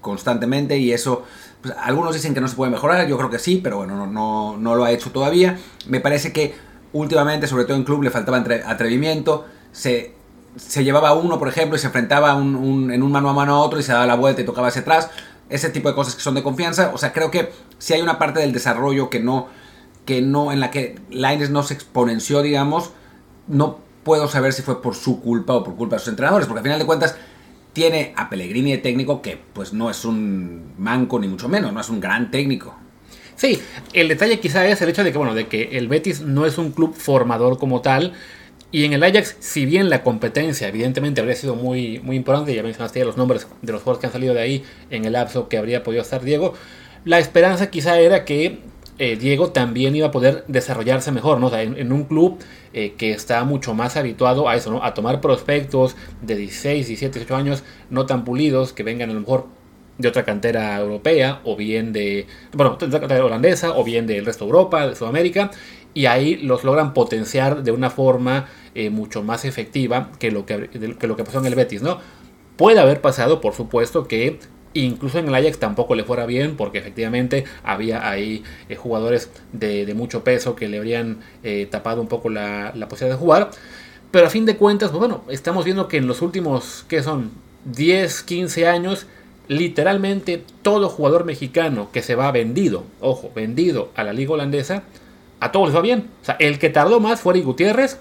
constantemente 0.01 0.79
y 0.79 0.93
eso. 0.93 1.25
Pues, 1.61 1.75
algunos 1.83 2.15
dicen 2.15 2.33
que 2.33 2.41
no 2.41 2.49
se 2.49 2.57
puede 2.57 2.71
mejorar, 2.71 3.07
yo 3.07 3.19
creo 3.19 3.29
que 3.29 3.39
sí, 3.39 3.61
pero 3.63 3.79
bueno, 3.79 3.95
no, 3.95 4.07
no, 4.07 4.57
no 4.57 4.75
lo 4.75 4.85
ha 4.85 4.91
hecho 4.91 5.11
todavía. 5.11 5.59
Me 5.87 6.01
parece 6.01 6.33
que 6.33 6.55
últimamente, 6.95 7.47
sobre 7.47 7.65
todo 7.65 7.77
en 7.77 7.85
club, 7.85 8.03
le 8.03 8.11
faltaba 8.11 8.39
atrevimiento 8.39 9.45
se, 9.77 10.15
se 10.57 10.85
llevaba 10.85 11.13
uno, 11.13 11.39
por 11.39 11.49
ejemplo, 11.49 11.77
y 11.77 11.79
se 11.79 11.89
enfrentaba 11.89 12.33
en 12.33 12.57
un 12.57 13.13
mano 13.13 13.29
a 13.29 13.35
mano 13.35 13.57
a 13.57 13.59
otro 13.61 13.79
y 13.79 13.83
se 13.83 13.93
daba 13.93 14.07
la 14.07 14.15
vuelta 14.15 14.41
y 14.41 14.45
tocaba 14.45 14.69
hacia 14.69 14.81
atrás. 14.81 15.11
Ese 15.51 15.69
tipo 15.69 15.91
de 15.91 15.95
cosas 15.95 16.15
que 16.15 16.23
son 16.23 16.35
de 16.35 16.43
confianza. 16.43 16.93
O 16.95 16.99
sea, 16.99 17.13
creo 17.13 17.31
que 17.31 17.53
si 17.79 17.93
hay 17.93 18.01
una 18.01 18.19
parte 18.19 18.41
del 18.41 18.53
desarrollo 18.53 19.11
que 19.11 19.21
no, 19.21 19.49
que 20.07 20.23
no, 20.23 20.51
en 20.51 20.61
la 20.61 20.71
que 20.71 20.99
Lines 21.11 21.51
no 21.51 21.63
se 21.63 21.75
exponenció, 21.75 22.41
digamos, 22.41 22.93
no 23.49 23.81
puedo 24.03 24.29
saber 24.29 24.55
si 24.55 24.63
fue 24.63 24.81
por 24.81 24.95
su 24.95 25.21
culpa 25.21 25.53
o 25.53 25.63
por 25.63 25.77
culpa 25.77 25.97
de 25.97 26.01
sus 26.01 26.09
entrenadores, 26.09 26.47
porque 26.47 26.61
al 26.61 26.65
final 26.65 26.79
de 26.79 26.87
cuentas 26.87 27.17
tiene 27.75 28.15
a 28.17 28.31
Pellegrini 28.31 28.73
de 28.73 28.79
técnico 28.79 29.21
que 29.21 29.39
pues 29.53 29.75
no 29.75 29.91
es 29.91 30.07
un 30.07 30.73
manco 30.79 31.19
ni 31.19 31.29
mucho 31.29 31.51
menos, 31.51 31.75
no 31.75 31.81
es 31.81 31.91
un 31.91 32.01
gran 32.01 32.31
técnico. 32.31 32.75
Sí, 33.35 33.61
el 33.93 34.09
detalle 34.09 34.41
quizá 34.41 34.67
es 34.67 34.81
el 34.81 34.89
hecho 34.89 35.05
de 35.05 35.13
que, 35.13 35.19
bueno, 35.19 35.35
de 35.35 35.47
que 35.47 35.77
el 35.77 35.87
Betis 35.87 36.23
no 36.23 36.47
es 36.47 36.57
un 36.57 36.73
club 36.73 36.95
formador 36.95 37.59
como 37.59 37.83
tal, 37.83 38.15
y 38.77 38.85
en 38.85 38.93
el 38.93 39.03
Ajax, 39.03 39.39
si 39.41 39.65
bien 39.65 39.89
la 39.89 40.03
competencia 40.03 40.69
evidentemente 40.69 41.23
habría 41.23 41.35
sido 41.35 41.55
muy, 41.55 41.99
muy 42.01 42.15
importante, 42.15 42.55
ya 42.55 42.63
mencionaste 42.63 42.99
ya 42.99 43.07
los 43.07 43.17
nombres 43.17 43.47
de 43.63 43.73
los 43.73 43.81
jugadores 43.81 44.01
que 44.03 44.07
han 44.09 44.13
salido 44.13 44.35
de 44.35 44.41
ahí 44.43 44.65
en 44.91 45.07
el 45.07 45.15
lapso 45.15 45.49
que 45.49 45.57
habría 45.57 45.83
podido 45.83 46.03
estar 46.03 46.23
Diego, 46.23 46.53
la 47.07 47.19
esperanza 47.19 47.71
quizá 47.71 47.99
era 47.99 48.27
que 48.27 48.59
eh, 48.99 49.17
Diego 49.17 49.51
también 49.51 49.97
iba 49.97 50.09
a 50.09 50.11
poder 50.11 50.45
desarrollarse 50.47 51.11
mejor, 51.11 51.41
¿no? 51.41 51.57
en, 51.57 51.91
un 51.91 52.05
club 52.05 52.39
eh, 52.75 52.93
que 52.99 53.13
está 53.13 53.45
mucho 53.45 53.73
más 53.73 53.97
habituado 53.97 54.47
a 54.47 54.57
eso, 54.57 54.71
¿no? 54.71 54.85
A 54.85 54.93
tomar 54.93 55.23
prospectos 55.23 55.97
de 56.21 56.37
16, 56.37 56.87
17, 56.87 57.21
18 57.21 57.35
años 57.35 57.65
no 57.89 58.05
tan 58.05 58.25
pulidos, 58.25 58.75
que 58.75 58.83
vengan 58.83 59.09
a 59.09 59.15
lo 59.15 59.21
mejor 59.21 59.47
de 59.97 60.09
otra 60.09 60.27
cantera 60.27 60.79
europea, 60.79 61.41
o 61.45 61.57
bien 61.57 61.95
de, 61.95 62.27
bueno, 62.53 62.77
de 62.79 62.85
otra 62.85 63.01
cantera 63.01 63.25
holandesa, 63.25 63.73
o 63.75 63.85
bien 63.85 64.07
del 64.07 64.27
resto 64.27 64.45
de 64.45 64.51
Europa, 64.51 64.87
de 64.87 64.95
Sudamérica, 64.97 65.51
y 65.97 66.05
ahí 66.05 66.37
los 66.37 66.63
logran 66.63 66.93
potenciar 66.93 67.63
de 67.63 67.73
una 67.73 67.89
forma 67.89 68.47
eh, 68.77 68.91
mucho 68.91 69.23
más 69.23 69.47
efectiva 69.47 70.11
que 70.19 70.31
lo 70.31 70.45
que, 70.45 70.69
lo 71.01 71.17
que 71.17 71.25
pasó 71.25 71.39
en 71.39 71.47
el 71.47 71.55
Betis, 71.55 71.81
¿no? 71.81 71.99
Puede 72.57 72.79
haber 72.79 73.01
pasado, 73.01 73.41
por 73.41 73.55
supuesto, 73.55 74.07
que 74.07 74.39
incluso 74.75 75.19
en 75.19 75.29
el 75.29 75.35
Ajax 75.35 75.59
tampoco 75.59 75.95
le 75.95 76.05
fuera 76.05 76.27
bien, 76.27 76.57
porque 76.57 76.77
efectivamente 76.77 77.45
había 77.65 78.09
ahí 78.09 78.45
eh, 78.69 78.77
jugadores 78.77 79.31
de, 79.53 79.93
mucho 79.95 80.25
peso 80.25 80.55
que 80.57 80.69
le 80.69 80.77
habrían 80.77 81.21
eh, 81.43 81.67
tapado 81.71 82.03
un 82.03 82.09
poco 82.09 82.29
la, 82.29 82.75
posibilidad 82.89 83.17
de 83.17 83.21
jugar. 83.21 83.51
Pero 84.11 84.27
a 84.27 84.31
fin 84.31 84.45
de 84.45 84.57
cuentas, 84.57 84.91
pues 84.91 85.01
bueno, 85.01 85.25
estamos 85.29 85.65
viendo 85.65 85.89
que 85.89 85.97
en 85.97 86.07
los 86.07 86.23
últimos, 86.23 86.85
¿qué 86.89 87.03
son? 87.03 87.31
10, 87.65 88.23
15 88.25 88.67
años, 88.69 89.07
literalmente 89.49 90.45
todo 90.63 90.89
jugador 90.89 91.25
mexicano 91.25 91.89
que 91.93 92.03
se 92.03 92.15
va 92.15 92.31
vendido, 92.31 92.85
ojo, 93.01 93.33
vendido 93.35 93.91
a 93.97 94.05
la 94.05 94.13
liga 94.13 94.33
holandesa, 94.33 94.83
a 95.41 95.51
todos 95.53 95.69
les 95.69 95.77
va 95.77 95.81
bien. 95.81 96.09
O 96.23 96.25
sea, 96.25 96.37
el 96.39 96.59
que 96.59 96.71
tardó 96.71 97.01
más 97.01 97.21
fue 97.21 97.35
Eric 97.35 97.47
Gutiérrez, 97.47 97.99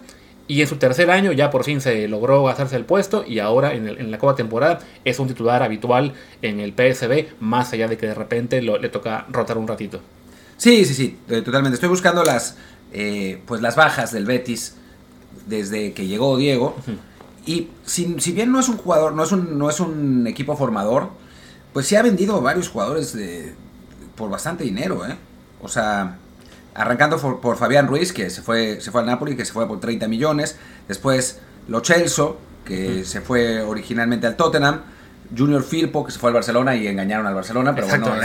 y 0.48 0.62
en 0.62 0.68
su 0.68 0.78
tercer 0.78 1.10
año 1.10 1.32
ya 1.32 1.50
por 1.50 1.64
fin 1.64 1.82
se 1.82 2.08
logró 2.08 2.48
hacerse 2.50 2.76
el 2.76 2.86
puesto 2.86 3.24
y 3.28 3.40
ahora 3.40 3.74
en, 3.74 4.12
la 4.12 4.18
Copa 4.18 4.36
temporada 4.36 4.80
es 5.04 5.20
un 5.20 5.28
titular 5.28 5.64
habitual 5.64 6.14
en 6.42 6.60
el 6.60 6.74
PSB, 6.74 7.40
más 7.40 7.74
allá 7.74 7.88
de 7.88 7.98
que 7.98 8.08
de 8.08 8.14
repente 8.14 8.62
le 8.62 8.90
toca 8.90 9.26
rotar 9.30 9.58
un 9.58 9.68
ratito. 9.68 10.02
Sí, 10.58 10.86
sí, 10.86 10.94
sí, 10.94 11.18
eh, 11.30 11.42
totalmente. 11.42 11.76
Estoy 11.76 11.90
buscando 11.90 12.24
las, 12.24 12.58
eh, 12.94 13.42
pues 13.46 13.62
las 13.62 13.76
bajas 13.76 14.12
del 14.12 14.26
Betis 14.26 14.76
desde 15.48 15.94
que 15.94 16.08
llegó 16.08 16.38
Diego. 16.38 16.76
Y 17.46 17.70
si, 17.86 18.06
bien 18.32 18.52
no 18.52 18.60
es 18.60 18.70
un 18.70 18.78
jugador, 18.78 19.14
no 19.14 19.24
es 19.24 19.32
un, 19.32 19.58
no 19.58 19.70
es 19.70 19.80
un 19.80 20.26
equipo 20.28 20.56
formador, 20.56 21.10
pues 21.74 21.88
sí 21.88 21.96
ha 21.96 22.02
vendido 22.02 22.42
varios 22.42 22.70
jugadores 22.70 23.14
de, 23.14 23.54
por 24.16 24.30
bastante 24.30 24.64
dinero, 24.64 25.06
¿eh? 25.06 25.16
O 25.62 25.68
sea, 25.68 26.18
Arrancando 26.76 27.18
por, 27.18 27.58
Fabián 27.58 27.88
Ruiz, 27.88 28.14
que 28.14 28.30
se 28.30 28.42
fue, 28.42 28.80
se 28.82 28.92
fue 28.92 29.02
al 29.02 29.08
Napoli, 29.08 29.36
que 29.36 29.46
se 29.46 29.54
fue 29.54 29.68
por 29.68 29.80
30 29.80 30.08
millones. 30.08 30.58
Después 30.88 31.40
Lo 31.68 31.84
Celso, 31.84 32.38
que 32.66 33.06
se 33.06 33.22
fue 33.22 33.62
originalmente 33.62 34.28
al 34.28 34.36
Tottenham. 34.36 34.82
Junior 35.36 35.64
Firpo, 35.64 36.06
que 36.06 36.12
se 36.12 36.20
fue 36.20 36.30
al 36.30 36.36
Barcelona 36.36 36.76
y 36.76 36.88
engañaron 36.88 37.26
al 37.26 37.34
Barcelona, 37.34 37.74
pero 37.74 37.88
bueno. 37.88 38.12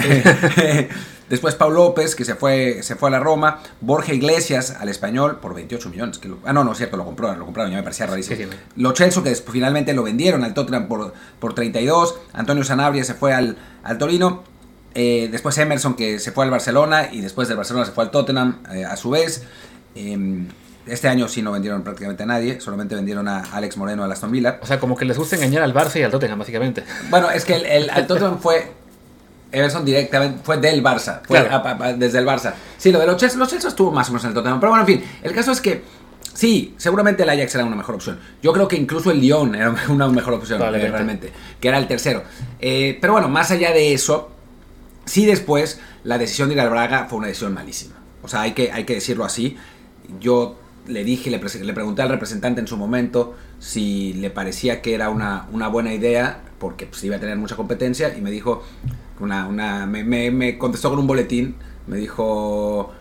Después 1.31 1.55
Pau 1.55 1.71
López, 1.71 2.17
que 2.17 2.25
se 2.25 2.35
fue, 2.35 2.83
se 2.83 2.97
fue 2.97 3.09
a 3.09 3.13
la 3.13 3.21
Roma. 3.21 3.61
Borja 3.81 4.13
Iglesias 4.13 4.77
al 4.79 4.89
español 4.89 5.39
por 5.41 5.55
28 5.55 5.89
millones. 5.89 6.19
Que 6.19 6.29
ah, 6.45 6.53
no, 6.53 6.65
no 6.65 6.73
es 6.73 6.79
cierto, 6.79 6.97
lo 6.97 7.05
compró, 7.05 7.33
lo 7.37 7.45
compraron, 7.45 7.71
ya 7.71 7.77
me 7.79 7.85
parecía 7.85 8.07
rarísimo. 8.07 8.51
Lo 8.77 8.95
Celso, 8.97 9.23
que 9.23 9.35
finalmente 9.37 9.95
lo 9.95 10.03
vendieron 10.03 10.43
al 10.43 10.55
Tottenham 10.55 10.89
por, 10.89 11.15
por 11.39 11.55
32. 11.55 12.19
Antonio 12.33 12.65
Sanabria 12.65 13.05
se 13.05 13.15
fue 13.15 13.33
al, 13.33 13.57
al 13.85 13.97
Torino. 13.97 14.43
Eh, 14.95 15.29
después 15.31 15.57
Emerson 15.59 15.95
que 15.95 16.19
se 16.19 16.33
fue 16.33 16.45
al 16.45 16.51
Barcelona 16.51 17.09
y 17.13 17.21
después 17.21 17.49
del 17.49 17.57
Barcelona 17.57 17.87
se 17.87 17.93
fue 17.93 18.05
al 18.05 18.11
Tottenham 18.11 18.63
eh, 18.73 18.85
a 18.85 18.97
su 18.97 19.11
vez. 19.11 19.45
Em, 19.95 20.49
este 20.87 21.09
año 21.09 21.29
sí 21.29 21.43
no 21.43 21.53
vendieron 21.53 21.83
prácticamente 21.83 22.23
a 22.23 22.27
nadie, 22.27 22.61
solamente 22.61 22.95
vendieron 22.95 23.29
a 23.29 23.41
Alex 23.53 23.77
Moreno 23.77 24.03
al 24.03 24.11
Aston 24.11 24.33
Villa. 24.33 24.59
O 24.63 24.67
sea, 24.67 24.81
como 24.81 24.97
que 24.97 25.05
les 25.05 25.17
gusta 25.17 25.37
engañar 25.37 25.63
al 25.63 25.75
Barça 25.75 26.01
y 26.01 26.03
al 26.03 26.11
Tottenham, 26.11 26.39
básicamente. 26.39 26.85
Bueno, 27.11 27.31
es 27.31 27.45
que 27.45 27.55
el, 27.55 28.07
Tottenham 28.07 28.39
fue 28.41 28.73
Emerson 29.53 29.85
directamente 29.85 30.41
fue 30.43 30.59
del 30.59 30.83
Barça, 30.83 31.21
fue 31.25 31.49
desde 31.97 32.19
el 32.19 32.27
Barça. 32.27 32.55
Sí, 32.77 32.91
lo 32.91 32.99
de 32.99 33.07
los 33.07 33.17
Chelsea, 33.17 33.39
los 33.39 33.49
Chelsea 33.49 33.69
estuvo 33.69 33.91
más 33.91 34.09
o 34.09 34.13
menos 34.13 34.25
en 34.25 34.29
el 34.29 34.35
Tottenham, 34.35 34.61
pero 34.61 34.71
bueno, 34.71 34.87
en 34.87 34.99
fin, 34.99 35.11
el 35.23 35.33
caso 35.33 35.53
es 35.53 35.61
que 35.61 35.83
sí, 36.33 36.75
seguramente 36.77 37.23
el 37.23 37.29
Ajax 37.31 37.55
era 37.55 37.65
una 37.65 37.77
mejor 37.77 37.97
opción. 37.97 38.19
Yo 38.43 38.53
creo 38.53 38.67
que 38.67 38.77
incluso 38.77 39.11
el 39.11 39.21
Lyon 39.21 39.55
era 39.55 39.75
una 39.89 40.09
mejor 40.09 40.35
opción, 40.35 40.61
realmente, 40.61 41.33
que 41.61 41.69
era 41.69 41.79
el 41.79 41.87
tercero. 41.87 42.23
Eh, 42.59 42.99
pero 43.01 43.13
bueno, 43.13 43.29
más 43.29 43.51
allá 43.51 43.73
de 43.73 43.93
eso, 43.93 44.31
Sí 45.11 45.27
después 45.27 45.81
la 46.05 46.19
decisión 46.19 46.51
de 46.51 46.55
ir 46.55 46.61
fue 47.09 47.19
una 47.19 47.27
decisión 47.27 47.53
malísima. 47.53 47.97
O 48.23 48.29
sea, 48.29 48.43
hay 48.43 48.53
que, 48.53 48.71
hay 48.71 48.85
que 48.85 48.95
decirlo 48.95 49.25
así. 49.25 49.57
Yo 50.21 50.57
le 50.87 51.03
dije, 51.03 51.33
le, 51.33 51.39
le, 51.39 51.73
pregunté 51.73 52.03
al 52.03 52.11
representante 52.11 52.61
en 52.61 52.69
su 52.69 52.77
momento 52.77 53.35
si 53.59 54.13
le 54.13 54.31
parecía 54.31 54.83
que 54.83 54.95
era 54.95 55.11
una, 55.11 55.49
una 55.51 55.67
buena 55.67 55.93
idea, 55.93 56.43
porque 56.61 56.87
pues, 56.87 57.03
iba 57.03 57.17
a 57.17 57.19
tener 57.19 57.37
mucha 57.39 57.57
competencia, 57.57 58.17
y 58.17 58.21
me 58.21 58.31
dijo, 58.31 58.63
una, 59.19 59.49
una, 59.49 59.85
me 59.87 60.57
contestó 60.59 60.91
con 60.91 61.01
un 61.01 61.09
boletín, 61.09 61.57
me 61.89 61.97
dijo, 61.97 62.93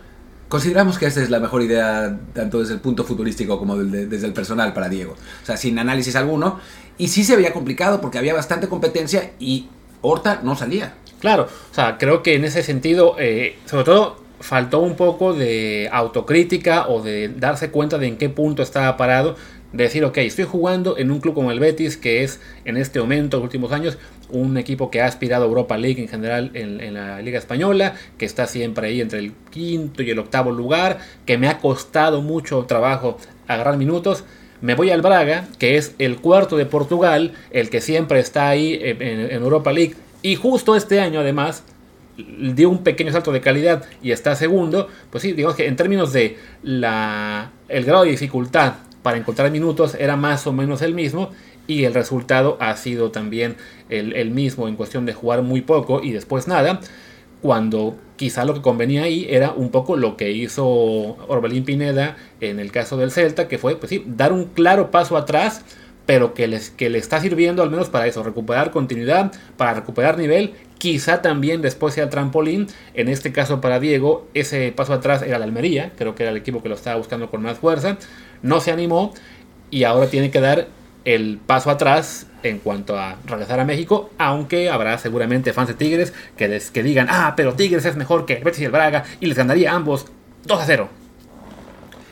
consideramos 0.48 0.98
que 0.98 1.06
esta 1.06 1.22
es 1.22 1.30
la 1.30 1.38
mejor 1.38 1.62
idea 1.62 2.18
tanto 2.32 2.58
desde 2.58 2.74
el 2.74 2.80
punto 2.80 3.04
futurístico 3.04 3.56
como 3.56 3.76
desde 3.76 4.26
el 4.26 4.32
personal 4.32 4.72
para 4.72 4.88
Diego. 4.88 5.12
O 5.12 5.46
sea, 5.46 5.56
sin 5.56 5.78
análisis 5.78 6.16
alguno. 6.16 6.58
Y 6.98 7.06
sí 7.06 7.22
se 7.22 7.36
veía 7.36 7.52
complicado 7.52 8.00
porque 8.00 8.18
había 8.18 8.34
bastante 8.34 8.66
competencia 8.66 9.30
y 9.38 9.68
Horta 10.02 10.40
no 10.42 10.56
salía. 10.56 10.94
Claro, 11.20 11.48
o 11.70 11.74
sea, 11.74 11.98
creo 11.98 12.22
que 12.22 12.34
en 12.34 12.44
ese 12.44 12.62
sentido, 12.62 13.16
eh, 13.18 13.56
sobre 13.66 13.84
todo 13.84 14.16
faltó 14.40 14.80
un 14.80 14.96
poco 14.96 15.34
de 15.34 15.88
autocrítica 15.92 16.88
o 16.88 17.02
de 17.02 17.28
darse 17.28 17.70
cuenta 17.70 17.98
de 17.98 18.06
en 18.06 18.16
qué 18.16 18.30
punto 18.30 18.62
estaba 18.62 18.96
parado. 18.96 19.36
De 19.72 19.84
decir, 19.84 20.04
ok, 20.04 20.18
estoy 20.18 20.46
jugando 20.46 20.98
en 20.98 21.12
un 21.12 21.20
club 21.20 21.34
como 21.34 21.52
el 21.52 21.60
Betis, 21.60 21.96
que 21.96 22.24
es 22.24 22.40
en 22.64 22.76
este 22.76 22.98
momento, 22.98 23.36
los 23.36 23.44
últimos 23.44 23.70
años, 23.70 23.98
un 24.30 24.56
equipo 24.56 24.90
que 24.90 25.00
ha 25.00 25.06
aspirado 25.06 25.44
a 25.44 25.46
Europa 25.46 25.76
League 25.76 26.02
en 26.02 26.08
general 26.08 26.50
en, 26.54 26.94
la 26.94 27.22
Liga 27.22 27.38
Española, 27.38 27.94
que 28.18 28.24
está 28.24 28.46
siempre 28.48 28.88
ahí 28.88 29.00
entre 29.00 29.20
el 29.20 29.32
quinto 29.50 30.02
y 30.02 30.10
el 30.10 30.18
octavo 30.18 30.50
lugar, 30.50 30.98
que 31.24 31.38
me 31.38 31.48
ha 31.48 31.58
costado 31.58 32.20
mucho 32.20 32.64
trabajo 32.64 33.18
agarrar 33.46 33.76
minutos. 33.76 34.24
Me 34.60 34.74
voy 34.74 34.90
al 34.90 35.02
Braga, 35.02 35.46
que 35.58 35.76
es 35.76 35.94
el 35.98 36.16
cuarto 36.16 36.56
de 36.56 36.66
Portugal, 36.66 37.32
el 37.52 37.70
que 37.70 37.80
siempre 37.80 38.18
está 38.18 38.48
ahí 38.48 38.76
en, 38.82 39.00
en 39.00 39.42
Europa 39.42 39.72
League. 39.72 39.94
Y 40.22 40.36
justo 40.36 40.76
este 40.76 41.00
año, 41.00 41.20
además, 41.20 41.64
dio 42.16 42.70
un 42.70 42.82
pequeño 42.82 43.12
salto 43.12 43.32
de 43.32 43.40
calidad 43.40 43.84
y 44.02 44.12
está 44.12 44.34
segundo, 44.34 44.88
pues 45.10 45.22
sí, 45.22 45.32
digamos 45.32 45.56
que 45.56 45.66
en 45.66 45.76
términos 45.76 46.12
de 46.12 46.36
la, 46.62 47.50
el 47.68 47.84
grado 47.84 48.04
de 48.04 48.10
dificultad 48.10 48.74
para 49.02 49.16
encontrar 49.16 49.50
minutos 49.50 49.94
era 49.98 50.16
más 50.16 50.46
o 50.46 50.52
menos 50.52 50.82
el 50.82 50.94
mismo 50.94 51.30
y 51.66 51.84
el 51.84 51.94
resultado 51.94 52.56
ha 52.60 52.76
sido 52.76 53.10
también 53.10 53.56
el, 53.88 54.14
el 54.14 54.30
mismo 54.30 54.68
en 54.68 54.76
cuestión 54.76 55.06
de 55.06 55.14
jugar 55.14 55.42
muy 55.42 55.62
poco 55.62 56.02
y 56.02 56.12
después 56.12 56.48
nada, 56.48 56.80
cuando 57.40 57.96
quizá 58.16 58.44
lo 58.44 58.52
que 58.54 58.60
convenía 58.60 59.04
ahí 59.04 59.26
era 59.30 59.52
un 59.52 59.70
poco 59.70 59.96
lo 59.96 60.16
que 60.16 60.30
hizo 60.30 60.66
Orbelín 60.66 61.64
Pineda 61.64 62.16
en 62.40 62.60
el 62.60 62.70
caso 62.70 62.96
del 62.96 63.10
Celta, 63.10 63.48
que 63.48 63.56
fue 63.56 63.76
pues 63.76 63.88
sí, 63.90 64.04
dar 64.06 64.32
un 64.32 64.46
claro 64.46 64.90
paso 64.90 65.16
atrás 65.16 65.64
pero 66.10 66.34
que, 66.34 66.48
les, 66.48 66.70
que 66.70 66.90
le 66.90 66.98
está 66.98 67.20
sirviendo 67.20 67.62
al 67.62 67.70
menos 67.70 67.88
para 67.88 68.08
eso, 68.08 68.24
recuperar 68.24 68.72
continuidad, 68.72 69.30
para 69.56 69.74
recuperar 69.74 70.18
nivel, 70.18 70.54
quizá 70.76 71.22
también 71.22 71.62
después 71.62 71.94
sea 71.94 72.10
trampolín, 72.10 72.66
en 72.94 73.06
este 73.06 73.30
caso 73.30 73.60
para 73.60 73.78
Diego, 73.78 74.26
ese 74.34 74.72
paso 74.72 74.92
atrás 74.92 75.22
era 75.22 75.38
la 75.38 75.44
Almería, 75.44 75.92
creo 75.96 76.16
que 76.16 76.24
era 76.24 76.32
el 76.32 76.36
equipo 76.36 76.64
que 76.64 76.68
lo 76.68 76.74
estaba 76.74 76.96
buscando 76.96 77.30
con 77.30 77.42
más 77.42 77.58
fuerza, 77.58 77.96
no 78.42 78.60
se 78.60 78.72
animó 78.72 79.14
y 79.70 79.84
ahora 79.84 80.08
tiene 80.08 80.32
que 80.32 80.40
dar 80.40 80.66
el 81.04 81.38
paso 81.46 81.70
atrás 81.70 82.26
en 82.42 82.58
cuanto 82.58 82.98
a 82.98 83.14
regresar 83.24 83.60
a 83.60 83.64
México, 83.64 84.10
aunque 84.18 84.68
habrá 84.68 84.98
seguramente 84.98 85.52
fans 85.52 85.68
de 85.68 85.74
Tigres 85.74 86.12
que, 86.36 86.60
que 86.72 86.82
digan, 86.82 87.06
ah, 87.08 87.34
pero 87.36 87.54
Tigres 87.54 87.84
es 87.84 87.94
mejor 87.94 88.26
que 88.26 88.34
Betis 88.34 88.62
y 88.62 88.64
el 88.64 88.72
Braga 88.72 89.04
y 89.20 89.26
les 89.26 89.36
ganaría 89.36 89.72
ambos 89.72 90.06
2 90.44 90.60
a 90.60 90.66
0. 90.66 90.99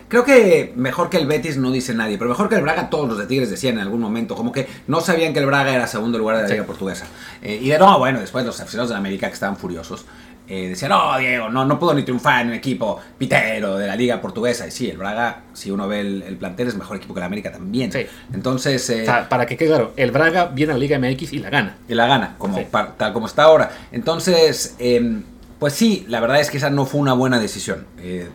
Creo 0.09 0.25
que 0.25 0.73
mejor 0.75 1.11
que 1.11 1.19
el 1.19 1.27
Betis 1.27 1.59
no 1.59 1.71
dice 1.71 1.95
nadie, 1.95 2.17
pero 2.17 2.31
mejor 2.31 2.49
que 2.49 2.55
el 2.55 2.62
Braga 2.62 2.88
todos 2.88 3.07
los 3.07 3.19
de 3.19 3.27
Tigres 3.27 3.50
decían 3.50 3.75
en 3.75 3.81
algún 3.81 4.00
momento, 4.00 4.35
como 4.35 4.53
que 4.53 4.67
no 4.87 5.03
sabían 5.03 5.35
que 5.35 5.41
el 5.41 5.47
Braga 5.47 5.75
era 5.75 5.87
segundo 5.87 6.19
lugar 6.19 6.38
de 6.38 6.43
la 6.45 6.49
Liga 6.49 6.65
Portuguesa. 6.65 7.07
Eh, 7.43 7.59
y 7.61 7.69
de 7.69 7.79
no, 7.79 7.99
bueno, 7.99 8.19
después 8.19 8.45
los 8.47 8.59
aficionados 8.59 8.91
de 8.91 8.97
América 8.97 9.29
que 9.29 9.35
estaban 9.35 9.59
furiosos. 9.59 10.07
Eh, 10.49 10.69
decían, 10.71 10.93
no, 10.93 11.19
Diego, 11.19 11.50
no, 11.50 11.67
no 11.67 11.79
puedo 11.79 11.93
ni 11.93 12.05
triunfar 12.05 12.41
en 12.41 12.49
un 12.49 12.55
equipo 12.55 12.99
pitero 13.19 13.77
de 13.77 13.87
la 13.87 13.95
Liga 13.95 14.19
Portuguesa. 14.19 14.67
Y 14.67 14.71
sí, 14.71 14.88
el 14.88 14.97
Braga, 14.97 15.43
si 15.53 15.71
uno 15.71 15.87
ve 15.87 16.00
el, 16.00 16.37
plantel, 16.38 16.69
es 16.69 16.75
mejor 16.75 16.97
equipo 16.97 17.12
que 17.12 17.21
el 17.21 17.27
América 17.27 17.53
también. 17.53 17.93
Sí. 17.93 18.07
Entonces. 18.33 18.88
Eh, 18.88 19.07
para 19.29 19.45
que 19.45 19.59
quede 19.59 19.69
claro, 19.69 19.93
el 19.95 20.11
Braga 20.11 20.47
viene 20.47 20.73
a 20.73 20.77
la 20.77 20.81
Liga 20.81 20.99
MX 20.99 21.35
y 21.35 21.38
la 21.41 21.50
gana. 21.50 21.77
Y 21.87 21.93
la 21.93 22.07
gana, 22.07 22.37
como, 22.38 22.59
tal 22.97 23.12
como 23.12 23.27
está 23.27 23.43
ahora. 23.43 23.73
Entonces, 23.93 24.75
em, 24.79 25.23
pues 25.59 25.75
sí, 25.75 26.07
la 26.09 26.21
verdad 26.21 26.41
es 26.41 26.50
que 26.50 26.57
esa 26.57 26.71
no 26.71 26.87
fue 26.87 26.99
una 26.99 27.12
buena 27.12 27.38
decisión 27.38 27.85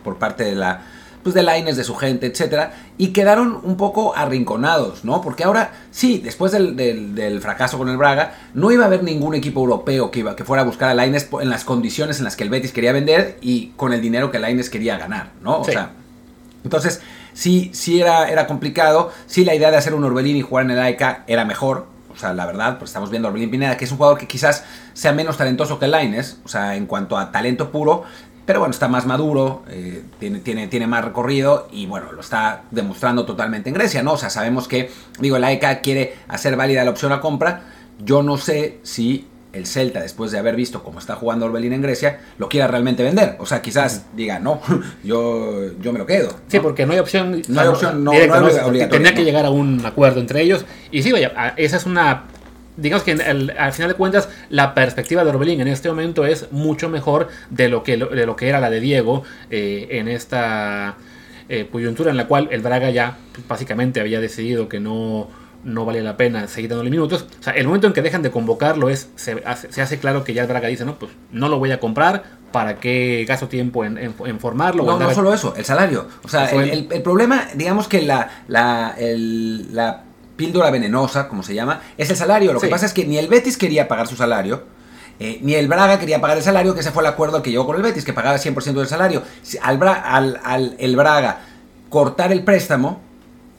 por 0.04 0.18
parte 0.18 0.44
de 0.44 0.54
la 0.54 0.82
pues 1.24 1.34
de 1.34 1.42
Laines, 1.42 1.76
de 1.76 1.84
su 1.84 1.96
gente, 1.96 2.26
etcétera, 2.26 2.74
y 2.98 3.08
quedaron 3.08 3.58
un 3.62 3.76
poco 3.76 4.14
arrinconados, 4.14 5.04
¿no? 5.04 5.22
Porque 5.22 5.42
ahora, 5.42 5.72
sí, 5.90 6.20
después 6.22 6.52
del, 6.52 7.40
fracaso 7.40 7.78
con 7.78 7.88
el 7.88 7.96
Braga, 7.96 8.34
no 8.52 8.70
iba 8.70 8.84
a 8.84 8.86
haber 8.86 9.02
ningún 9.02 9.34
equipo 9.34 9.60
europeo 9.60 10.10
que, 10.10 10.20
iba, 10.20 10.36
que 10.36 10.44
fuera 10.44 10.62
a 10.62 10.66
buscar 10.66 10.90
a 10.90 10.94
Laines 10.94 11.28
en 11.40 11.48
las 11.48 11.64
condiciones 11.64 12.18
en 12.18 12.24
las 12.24 12.36
que 12.36 12.44
el 12.44 12.50
Betis 12.50 12.72
quería 12.72 12.92
vender 12.92 13.38
y 13.40 13.68
con 13.70 13.94
el 13.94 14.02
dinero 14.02 14.30
que 14.30 14.38
Laines 14.38 14.68
quería 14.68 14.98
ganar, 14.98 15.30
¿no? 15.42 15.60
O 15.60 15.64
sea, 15.64 15.92
entonces, 16.62 17.00
sí, 17.32 17.70
sí 17.72 18.02
era, 18.02 18.28
era 18.28 18.46
complicado, 18.46 19.10
sí 19.26 19.46
la 19.46 19.54
idea 19.54 19.70
de 19.70 19.78
hacer 19.78 19.94
un 19.94 20.04
Orbelín 20.04 20.36
y 20.36 20.42
jugar 20.42 20.66
en 20.66 20.72
el 20.72 20.78
AEK 20.78 21.22
era 21.26 21.46
mejor, 21.46 21.86
o 22.12 22.18
sea, 22.18 22.34
la 22.34 22.44
verdad, 22.44 22.78
pues 22.78 22.90
estamos 22.90 23.08
viendo 23.08 23.28
a 23.28 23.30
Orbelín 23.30 23.50
Pineda, 23.50 23.78
que 23.78 23.86
es 23.86 23.90
un 23.90 23.96
jugador 23.96 24.18
que 24.18 24.28
quizás 24.28 24.64
sea 24.92 25.12
menos 25.12 25.38
talentoso 25.38 25.78
que 25.78 25.88
Laines, 25.88 26.38
o 26.44 26.48
sea, 26.48 26.76
en 26.76 26.84
cuanto 26.84 27.16
a 27.16 27.32
talento 27.32 27.70
puro, 27.72 28.04
pero 28.46 28.60
bueno, 28.60 28.72
está 28.72 28.88
más 28.88 29.06
maduro, 29.06 29.62
eh, 29.68 30.02
tiene, 30.18 30.40
tiene, 30.40 30.68
tiene 30.68 30.86
más 30.86 31.04
recorrido 31.04 31.68
y 31.72 31.86
bueno, 31.86 32.12
lo 32.12 32.20
está 32.20 32.64
demostrando 32.70 33.24
totalmente 33.24 33.70
en 33.70 33.74
Grecia, 33.74 34.02
¿no? 34.02 34.12
O 34.12 34.18
sea, 34.18 34.30
sabemos 34.30 34.68
que, 34.68 34.90
digo, 35.18 35.38
la 35.38 35.52
ECA 35.52 35.80
quiere 35.80 36.14
hacer 36.28 36.56
válida 36.56 36.84
la 36.84 36.90
opción 36.90 37.12
a 37.12 37.20
compra. 37.20 37.62
Yo 38.04 38.22
no 38.22 38.36
sé 38.36 38.78
si 38.82 39.28
el 39.54 39.66
Celta, 39.66 40.00
después 40.00 40.32
de 40.32 40.38
haber 40.38 40.56
visto 40.56 40.82
cómo 40.82 40.98
está 40.98 41.14
jugando 41.14 41.46
Orbelín 41.46 41.72
en 41.72 41.82
Grecia, 41.82 42.20
lo 42.38 42.48
quiera 42.48 42.66
realmente 42.66 43.02
vender. 43.02 43.36
O 43.38 43.46
sea, 43.46 43.62
quizás 43.62 44.06
diga, 44.14 44.38
no, 44.38 44.60
yo, 45.04 45.72
yo 45.80 45.92
me 45.92 45.98
lo 45.98 46.06
quedo. 46.06 46.30
Sí, 46.48 46.60
porque 46.60 46.84
no 46.86 46.92
hay 46.92 46.98
opción. 46.98 47.40
No 47.48 47.60
hay 47.60 47.68
opción, 47.68 48.04
no, 48.04 48.10
Tenía 48.90 49.14
que 49.14 49.24
llegar 49.24 49.46
a 49.46 49.50
un 49.50 49.84
acuerdo 49.86 50.20
entre 50.20 50.42
ellos. 50.42 50.64
Y 50.90 51.02
sí, 51.02 51.12
vaya, 51.12 51.54
esa 51.56 51.76
es 51.76 51.86
una 51.86 52.24
digamos 52.76 53.04
que 53.04 53.12
al 53.12 53.72
final 53.72 53.90
de 53.90 53.94
cuentas 53.94 54.28
la 54.50 54.74
perspectiva 54.74 55.24
de 55.24 55.30
Orbelín 55.30 55.60
en 55.60 55.68
este 55.68 55.88
momento 55.88 56.26
es 56.26 56.50
mucho 56.52 56.88
mejor 56.88 57.28
de 57.50 57.68
lo 57.68 57.82
que, 57.82 57.96
de 57.96 58.26
lo 58.26 58.36
que 58.36 58.48
era 58.48 58.60
la 58.60 58.70
de 58.70 58.80
Diego 58.80 59.22
eh, 59.50 59.88
en 59.90 60.08
esta 60.08 60.96
eh, 61.48 61.68
coyuntura 61.70 62.10
en 62.10 62.16
la 62.16 62.26
cual 62.26 62.48
el 62.50 62.62
Braga 62.62 62.90
ya 62.90 63.16
básicamente 63.48 64.00
había 64.00 64.20
decidido 64.20 64.68
que 64.68 64.80
no, 64.80 65.28
no 65.62 65.84
vale 65.84 66.02
la 66.02 66.16
pena 66.16 66.48
seguir 66.48 66.70
dándole 66.70 66.90
minutos. 66.90 67.26
O 67.40 67.42
sea, 67.42 67.52
el 67.52 67.66
momento 67.66 67.86
en 67.86 67.92
que 67.92 68.02
dejan 68.02 68.22
de 68.22 68.30
convocarlo 68.30 68.88
es 68.88 69.10
se 69.16 69.42
hace, 69.44 69.98
claro 69.98 70.24
que 70.24 70.34
ya 70.34 70.42
el 70.42 70.48
Braga 70.48 70.68
dice, 70.68 70.84
no, 70.84 70.98
pues 70.98 71.12
no 71.32 71.48
lo 71.48 71.58
voy 71.58 71.70
a 71.70 71.80
comprar, 71.80 72.24
¿para 72.50 72.76
qué 72.76 73.24
gasto 73.28 73.48
tiempo 73.48 73.84
en, 73.84 73.98
en, 73.98 74.40
formarlo? 74.40 74.84
No, 74.84 74.98
no 74.98 75.12
solo 75.12 75.34
eso, 75.34 75.54
el 75.56 75.64
salario. 75.64 76.08
O 76.22 76.28
sea, 76.28 76.50
el, 76.50 76.88
el, 76.90 77.02
problema, 77.02 77.46
digamos 77.54 77.88
que 77.88 78.02
la, 78.02 78.30
la, 78.48 78.94
la 78.98 80.03
píldora 80.36 80.70
venenosa, 80.70 81.28
como 81.28 81.42
se 81.42 81.54
llama, 81.54 81.80
es 81.96 82.10
el 82.10 82.16
salario. 82.16 82.52
Lo 82.52 82.60
que 82.60 82.68
pasa 82.68 82.86
es 82.86 82.92
que 82.92 83.04
ni 83.04 83.18
el 83.18 83.28
Betis 83.28 83.56
quería 83.56 83.88
pagar 83.88 84.06
su 84.06 84.16
salario, 84.16 84.64
eh, 85.20 85.38
ni 85.42 85.54
el 85.54 85.68
Braga 85.68 85.98
quería 85.98 86.20
pagar 86.20 86.38
el 86.38 86.42
salario, 86.42 86.74
que 86.74 86.80
ese 86.80 86.90
fue 86.90 87.02
el 87.02 87.06
acuerdo 87.06 87.36
al 87.36 87.42
que 87.42 87.50
llegó 87.50 87.66
con 87.66 87.76
el 87.76 87.82
Betis, 87.82 88.04
que 88.04 88.12
pagaba 88.12 88.36
100% 88.36 88.74
del 88.74 88.88
salario. 88.88 89.22
Al, 89.62 90.40
al, 90.42 90.76
el 90.78 90.96
Braga 90.96 91.40
cortar 91.88 92.32
el 92.32 92.42
préstamo, 92.42 93.00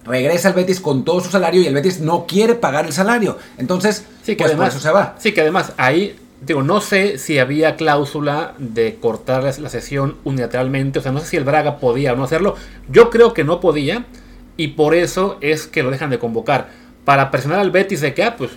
regresa 0.03 0.49
al 0.49 0.53
Betis 0.53 0.81
con 0.81 1.05
todo 1.05 1.21
su 1.21 1.29
salario 1.29 1.61
y 1.61 1.67
el 1.67 1.73
Betis 1.73 2.01
no 2.01 2.25
quiere 2.27 2.55
pagar 2.55 2.85
el 2.85 2.93
salario. 2.93 3.37
Entonces, 3.57 4.05
sí, 4.23 4.35
que 4.35 4.43
pues 4.43 4.51
además, 4.51 4.73
eso 4.73 4.81
se 4.81 4.91
va. 4.91 5.15
Sí, 5.17 5.33
que 5.33 5.41
además 5.41 5.71
ahí, 5.77 6.17
digo, 6.41 6.61
no 6.61 6.81
sé 6.81 7.17
si 7.17 7.39
había 7.39 7.77
cláusula 7.77 8.53
de 8.57 8.95
cortar 8.95 9.43
la, 9.43 9.53
la 9.57 9.69
sesión 9.69 10.17
unilateralmente, 10.25 10.99
o 10.99 11.01
sea, 11.01 11.13
no 11.13 11.21
sé 11.21 11.27
si 11.27 11.37
el 11.37 11.45
Braga 11.45 11.77
podía 11.77 12.11
o 12.11 12.15
no 12.17 12.25
hacerlo. 12.25 12.55
Yo 12.89 13.09
creo 13.09 13.33
que 13.33 13.45
no 13.45 13.61
podía 13.61 14.05
y 14.57 14.69
por 14.69 14.95
eso 14.95 15.37
es 15.41 15.67
que 15.67 15.83
lo 15.83 15.91
dejan 15.91 16.09
de 16.09 16.19
convocar. 16.19 16.69
Para 17.03 17.29
presionar 17.31 17.59
al 17.59 17.71
Betis 17.71 18.01
de 18.01 18.13
que, 18.13 18.23
ah, 18.23 18.35
pues 18.35 18.51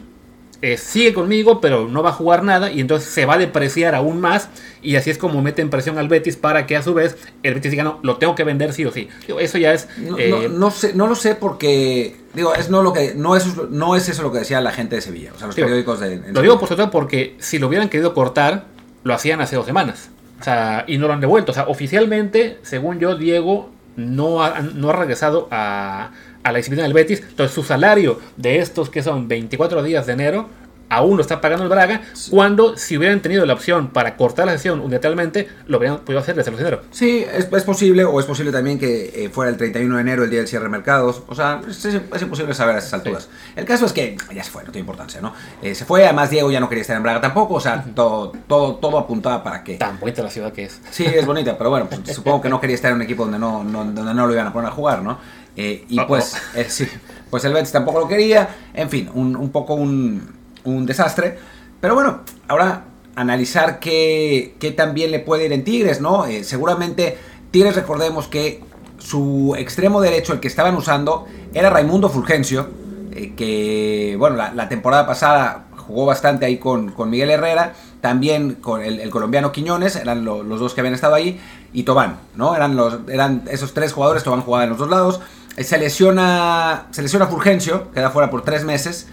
eh, 0.61 0.77
sigue 0.77 1.13
conmigo, 1.13 1.61
pero 1.61 1.87
no 1.87 2.03
va 2.03 2.11
a 2.11 2.13
jugar 2.13 2.43
nada 2.43 2.73
y 2.73 2.81
entonces 2.81 3.11
se 3.11 3.27
va 3.27 3.35
a 3.35 3.39
depreciar 3.39 3.95
aún 3.95 4.21
más 4.21 4.49
y 4.83 4.97
así 4.97 5.09
es 5.09 5.17
como 5.17 5.41
meten 5.41 5.71
presión 5.71 5.99
al 5.99 6.09
Betis 6.09 6.37
para 6.37 6.67
que 6.67 6.77
a 6.77 6.83
su 6.83 6.95
vez 6.95 7.17
el 7.45 7.55
Betis 7.55 7.71
diga, 7.71 7.85
no, 7.85 8.01
lo 8.03 8.17
tengo 8.17 8.35
que 8.35 8.43
vender 8.43 8.73
sí 8.73 8.85
o 8.85 8.91
sí. 8.91 9.09
eso 9.39 9.59
ya 9.59 9.73
es... 9.73 9.89
No, 9.99 10.19
eh, 10.19 10.49
no, 10.51 10.73
sé, 10.73 10.95
no 10.95 11.07
lo 11.07 11.15
sé 11.15 11.37
porque, 11.37 12.17
digo, 12.35 12.55
es 12.55 12.71
no, 12.71 12.83
lo 12.83 12.93
que, 12.93 13.15
no, 13.15 13.37
es, 13.37 13.47
no 13.71 13.95
es 13.95 14.09
eso 14.09 14.23
lo 14.23 14.33
que 14.33 14.41
decía 14.41 14.61
la 14.61 14.73
gente 14.73 14.97
de 14.97 15.03
Sevilla, 15.03 15.33
o 15.35 15.39
sea, 15.39 15.47
los 15.47 15.55
periódicos 15.55 16.01
de... 16.01 16.23
Lo 16.33 16.43
digo 16.43 16.59
por 16.59 16.69
todo 16.69 16.91
porque 16.91 17.37
si 17.39 17.61
lo 17.61 17.69
hubieran 17.69 17.89
querido 17.89 18.13
cortar, 18.13 18.67
lo 19.05 19.15
hacían 19.15 19.41
hace 19.41 19.55
dos 19.55 19.67
semanas. 19.67 20.11
O 20.41 20.45
sea, 20.45 20.85
y 20.87 20.99
no 20.99 21.09
lo 21.09 21.13
han 21.13 21.21
devuelto. 21.21 21.53
O 21.53 21.55
sea, 21.55 21.65
oficialmente, 21.69 22.59
según 22.63 23.01
yo, 23.01 23.17
Diego 23.17 23.71
no 23.99 24.43
ha, 24.43 24.61
no 24.61 24.89
ha 24.89 24.93
regresado 24.95 25.49
a, 25.51 26.13
a 26.43 26.53
la 26.53 26.57
disciplina 26.57 26.85
del 26.85 26.95
Betis. 26.95 27.21
Entonces 27.21 27.55
su 27.55 27.63
salario 27.63 28.21
de 28.37 28.59
estos 28.61 28.89
que 28.89 29.03
son 29.03 29.29
24 29.29 29.83
días 29.83 30.07
de 30.07 30.13
enero 30.15 30.49
aún 30.89 31.17
lo 31.17 31.23
está 31.23 31.41
pagando 31.41 31.65
el 31.65 31.71
Braga, 31.71 32.03
cuando 32.31 32.77
si 32.77 32.97
hubieran 32.97 33.21
tenido 33.21 33.45
la 33.47 33.55
opción 33.55 33.89
para 33.89 34.17
cortar 34.17 34.47
la 34.47 34.53
sesión 34.53 34.81
unilateralmente, 34.81 35.49
lo 35.67 35.79
hubieran 35.79 35.99
podido 35.99 36.21
hacer 36.21 36.35
desde 36.35 36.51
los 36.51 36.59
dinero. 36.59 36.83
Sí, 36.91 37.25
es, 37.33 37.49
es, 37.53 37.65
posible, 37.65 38.05
o 38.05 38.19
es 38.21 38.27
posible 38.27 38.53
también 38.53 38.79
que 38.79 39.25
eh, 39.25 39.29
fuera 39.29 39.51
el 39.51 39.57
31 39.57 39.95
de 39.97 40.01
enero, 40.01 40.25
el 40.25 40.31
día 40.31 40.41
del 40.41 40.49
cierre 40.49 40.65
de 40.65 40.71
mercados. 40.71 41.23
O 41.29 41.35
sea, 41.35 41.61
es, 41.69 41.85
es 41.85 42.23
imposible 42.23 42.55
saber 42.55 42.77
a 42.77 42.79
esas 42.79 42.95
alturas. 42.95 43.25
Sí. 43.25 43.53
El 43.57 43.65
caso 43.65 43.87
es 43.87 43.93
que 43.93 44.17
ya 44.35 44.43
se 44.43 44.51
fue, 44.51 44.65
no 44.65 44.73
tiene 44.73 44.81
importancia, 44.81 45.21
¿no? 45.21 45.35
Eh, 45.63 45.75
se 45.75 45.85
fue, 45.85 46.05
además 46.05 46.31
Diego 46.31 46.51
ya 46.51 46.61
no 46.61 46.69
quería 46.69 46.83
estar 46.83 46.97
en 46.97 47.03
Braga 47.03 47.21
tampoco, 47.21 47.55
o 47.55 47.61
sea, 47.61 47.85
todo, 47.95 48.33
todo, 48.47 48.77
todo 48.77 48.99
apuntaba 48.99 49.43
para 49.43 49.63
que... 49.63 49.75
Tan 49.77 49.99
bonita 50.01 50.23
la 50.23 50.31
ciudad 50.31 50.53
que 50.53 50.65
es. 50.65 50.81
Sí, 50.91 51.05
es 51.05 51.27
bonita, 51.27 51.57
pero 51.57 51.71
bueno, 51.71 51.87
pues, 51.89 52.15
supongo 52.15 52.41
que 52.41 52.49
no 52.49 52.61
quería 52.61 52.75
estar 52.75 52.91
en 52.91 52.97
un 52.97 53.03
equipo 53.03 53.25
donde 53.25 53.39
no, 53.39 53.65
no, 53.65 53.85
donde 53.85 54.15
no 54.15 54.27
lo 54.27 54.33
iban 54.33 54.47
a 54.47 54.53
poner 54.53 54.71
a 54.71 54.73
jugar, 54.73 55.03
¿no? 55.03 55.19
Eh, 55.57 55.85
y 55.89 56.01
pues, 56.01 56.37
eh, 56.55 56.67
sí, 56.69 56.87
pues 57.31 57.45
el 57.45 57.53
Betis 57.53 57.73
tampoco 57.73 57.99
lo 57.99 58.09
quería, 58.09 58.49
en 58.75 58.89
fin, 58.89 59.11
un, 59.13 59.35
un 59.35 59.51
poco 59.51 59.75
un, 59.75 60.38
un, 60.65 60.87
desastre. 60.87 61.39
Pero 61.81 61.95
bueno, 61.95 62.21
ahora 62.49 62.85
analizar 63.15 63.79
qué, 63.81 64.55
qué 64.59 64.71
también 64.71 65.11
le 65.11 65.19
puede 65.19 65.47
ir 65.47 65.53
en 65.53 65.65
Tigres, 65.65 66.01
¿no? 66.01 66.27
Eh, 66.27 66.45
seguramente 66.45 67.19
Tigres, 67.51 67.75
recordemos 67.75 68.29
que 68.29 68.63
su 68.99 69.55
extremo 69.57 70.01
derecho, 70.01 70.33
el 70.33 70.41
que 70.41 70.49
estaban 70.49 70.77
usando, 70.77 71.27
era 71.55 71.71
Raimundo 71.71 72.09
Fulgencio, 72.09 72.69
eh, 73.13 73.33
que, 73.35 74.17
bueno, 74.19 74.37
la, 74.37 74.69
temporada 74.69 75.07
pasada 75.07 75.67
jugó 75.77 76.05
bastante 76.07 76.47
ahí 76.47 76.59
con, 76.59 76.93
con 76.93 77.11
Miguel 77.11 77.31
Herrera, 77.31 77.73
también 78.01 78.55
con 78.55 78.83
el, 78.83 79.09
colombiano 79.11 79.51
Quiñones, 79.51 79.97
eran 79.97 80.25
lo, 80.25 80.43
los 80.43 80.61
dos 80.61 80.75
que 80.75 80.81
habían 80.81 80.95
estado 80.95 81.15
ahí, 81.15 81.41
y 81.73 81.85
Tobán, 81.85 82.19
¿no? 82.37 82.55
Eran, 82.55 82.77
los, 82.77 82.99
eran 83.09 83.45
esos 83.51 83.75
tres 83.75 83.93
jugadores, 83.93 84.23
Tobán 84.23 84.43
jugaba 84.43 84.65
en 84.65 84.71
los 84.71 84.79
dos 84.79 84.89
lados. 84.89 85.21
Se 85.57 85.77
lesiona, 85.77 86.87
se 86.91 87.03
lesiona 87.03 87.27
Fulgencio, 87.27 87.91
queda 87.91 88.11
fuera 88.11 88.31
por 88.31 88.43
tres 88.43 88.65
meses. 88.65 89.09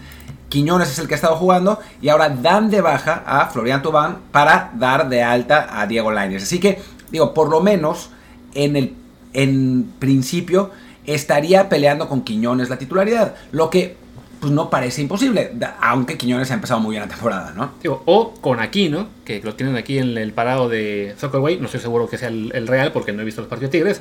Quiñones 0.48 0.90
es 0.90 0.98
el 0.98 1.08
que 1.08 1.14
ha 1.14 1.16
estado 1.16 1.36
jugando 1.36 1.80
y 2.00 2.08
ahora 2.08 2.28
dan 2.28 2.70
de 2.70 2.80
baja 2.80 3.22
a 3.26 3.46
Florian 3.46 3.82
Tobán 3.82 4.18
para 4.32 4.70
dar 4.74 5.08
de 5.08 5.22
alta 5.22 5.68
a 5.80 5.86
Diego 5.86 6.10
Lainez. 6.10 6.44
Así 6.44 6.60
que, 6.60 6.80
digo, 7.10 7.34
por 7.34 7.48
lo 7.48 7.60
menos 7.60 8.10
en 8.54 8.76
el 8.76 8.94
en 9.36 9.92
principio 9.98 10.70
estaría 11.04 11.68
peleando 11.68 12.08
con 12.08 12.22
Quiñones 12.22 12.70
la 12.70 12.78
titularidad, 12.78 13.34
lo 13.52 13.70
que 13.70 13.96
pues 14.40 14.52
no 14.52 14.70
parece 14.70 15.02
imposible, 15.02 15.52
aunque 15.80 16.16
Quiñones 16.16 16.50
ha 16.50 16.54
empezado 16.54 16.80
muy 16.80 16.92
bien 16.92 17.02
la 17.02 17.08
temporada, 17.08 17.52
¿no? 17.54 17.72
Digo, 17.82 18.02
o 18.06 18.34
con 18.34 18.60
Aquino, 18.60 19.08
que 19.24 19.40
lo 19.42 19.54
tienen 19.54 19.76
aquí 19.76 19.98
en 19.98 20.16
el 20.16 20.32
parado 20.32 20.68
de 20.68 21.14
Soccerway, 21.18 21.58
no 21.58 21.66
estoy 21.66 21.80
seguro 21.80 22.08
que 22.08 22.18
sea 22.18 22.28
el, 22.28 22.50
el 22.54 22.66
real 22.66 22.92
porque 22.92 23.12
no 23.12 23.22
he 23.22 23.24
visto 23.24 23.40
los 23.40 23.48
partidos 23.48 23.70
Tigres, 23.70 24.00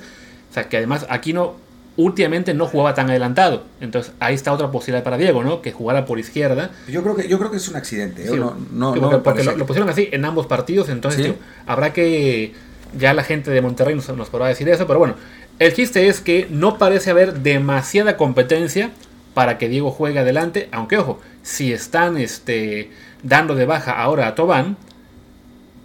o 0.51 0.53
sea 0.53 0.69
que 0.69 0.77
además 0.77 1.05
Aquino 1.09 1.55
últimamente 1.97 2.53
no 2.53 2.67
jugaba 2.67 2.93
tan 2.93 3.09
adelantado. 3.09 3.63
Entonces 3.79 4.13
ahí 4.19 4.35
está 4.35 4.51
otra 4.51 4.71
posibilidad 4.71 5.03
para 5.03 5.17
Diego, 5.17 5.43
¿no? 5.43 5.61
Que 5.61 5.71
jugara 5.71 6.05
por 6.05 6.19
izquierda. 6.19 6.71
Yo 6.87 7.01
creo 7.03 7.15
que, 7.15 7.27
yo 7.27 7.37
creo 7.39 7.51
que 7.51 7.57
es 7.57 7.67
un 7.69 7.75
accidente. 7.75 8.23
¿eh? 8.23 8.29
Sí, 8.29 8.35
no, 8.35 8.55
no, 8.71 8.93
porque, 8.93 8.99
no 9.01 9.23
porque 9.23 9.43
lo, 9.43 9.57
lo, 9.57 9.65
pusieron 9.65 9.89
así 9.89 10.09
en 10.11 10.25
ambos 10.25 10.47
partidos, 10.47 10.89
entonces 10.89 11.21
¿Sí? 11.21 11.31
tío, 11.31 11.35
habrá 11.65 11.93
que... 11.93 12.53
Ya 12.97 13.13
la 13.13 13.23
gente 13.23 13.51
de 13.51 13.61
Monterrey 13.61 13.93
nos, 13.93 14.07
nos 14.15 14.29
podrá 14.29 14.47
decir 14.47 14.69
eso, 14.69 14.87
pero 14.87 14.99
bueno, 14.99 15.15
el 15.59 15.73
chiste 15.73 16.07
es 16.07 16.21
que 16.21 16.47
no 16.49 16.77
parece 16.77 17.11
haber 17.11 17.33
demasiada 17.41 18.15
competencia 18.15 18.91
para 19.33 19.57
que 19.57 19.67
Diego 19.67 19.91
juegue 19.91 20.19
adelante, 20.19 20.69
aunque 20.71 20.97
ojo, 20.97 21.19
si 21.43 21.73
están 21.73 22.15
este, 22.17 22.91
dando 23.21 23.53
de 23.55 23.65
baja 23.65 24.01
ahora 24.01 24.27
a 24.27 24.35
Tobán, 24.35 24.77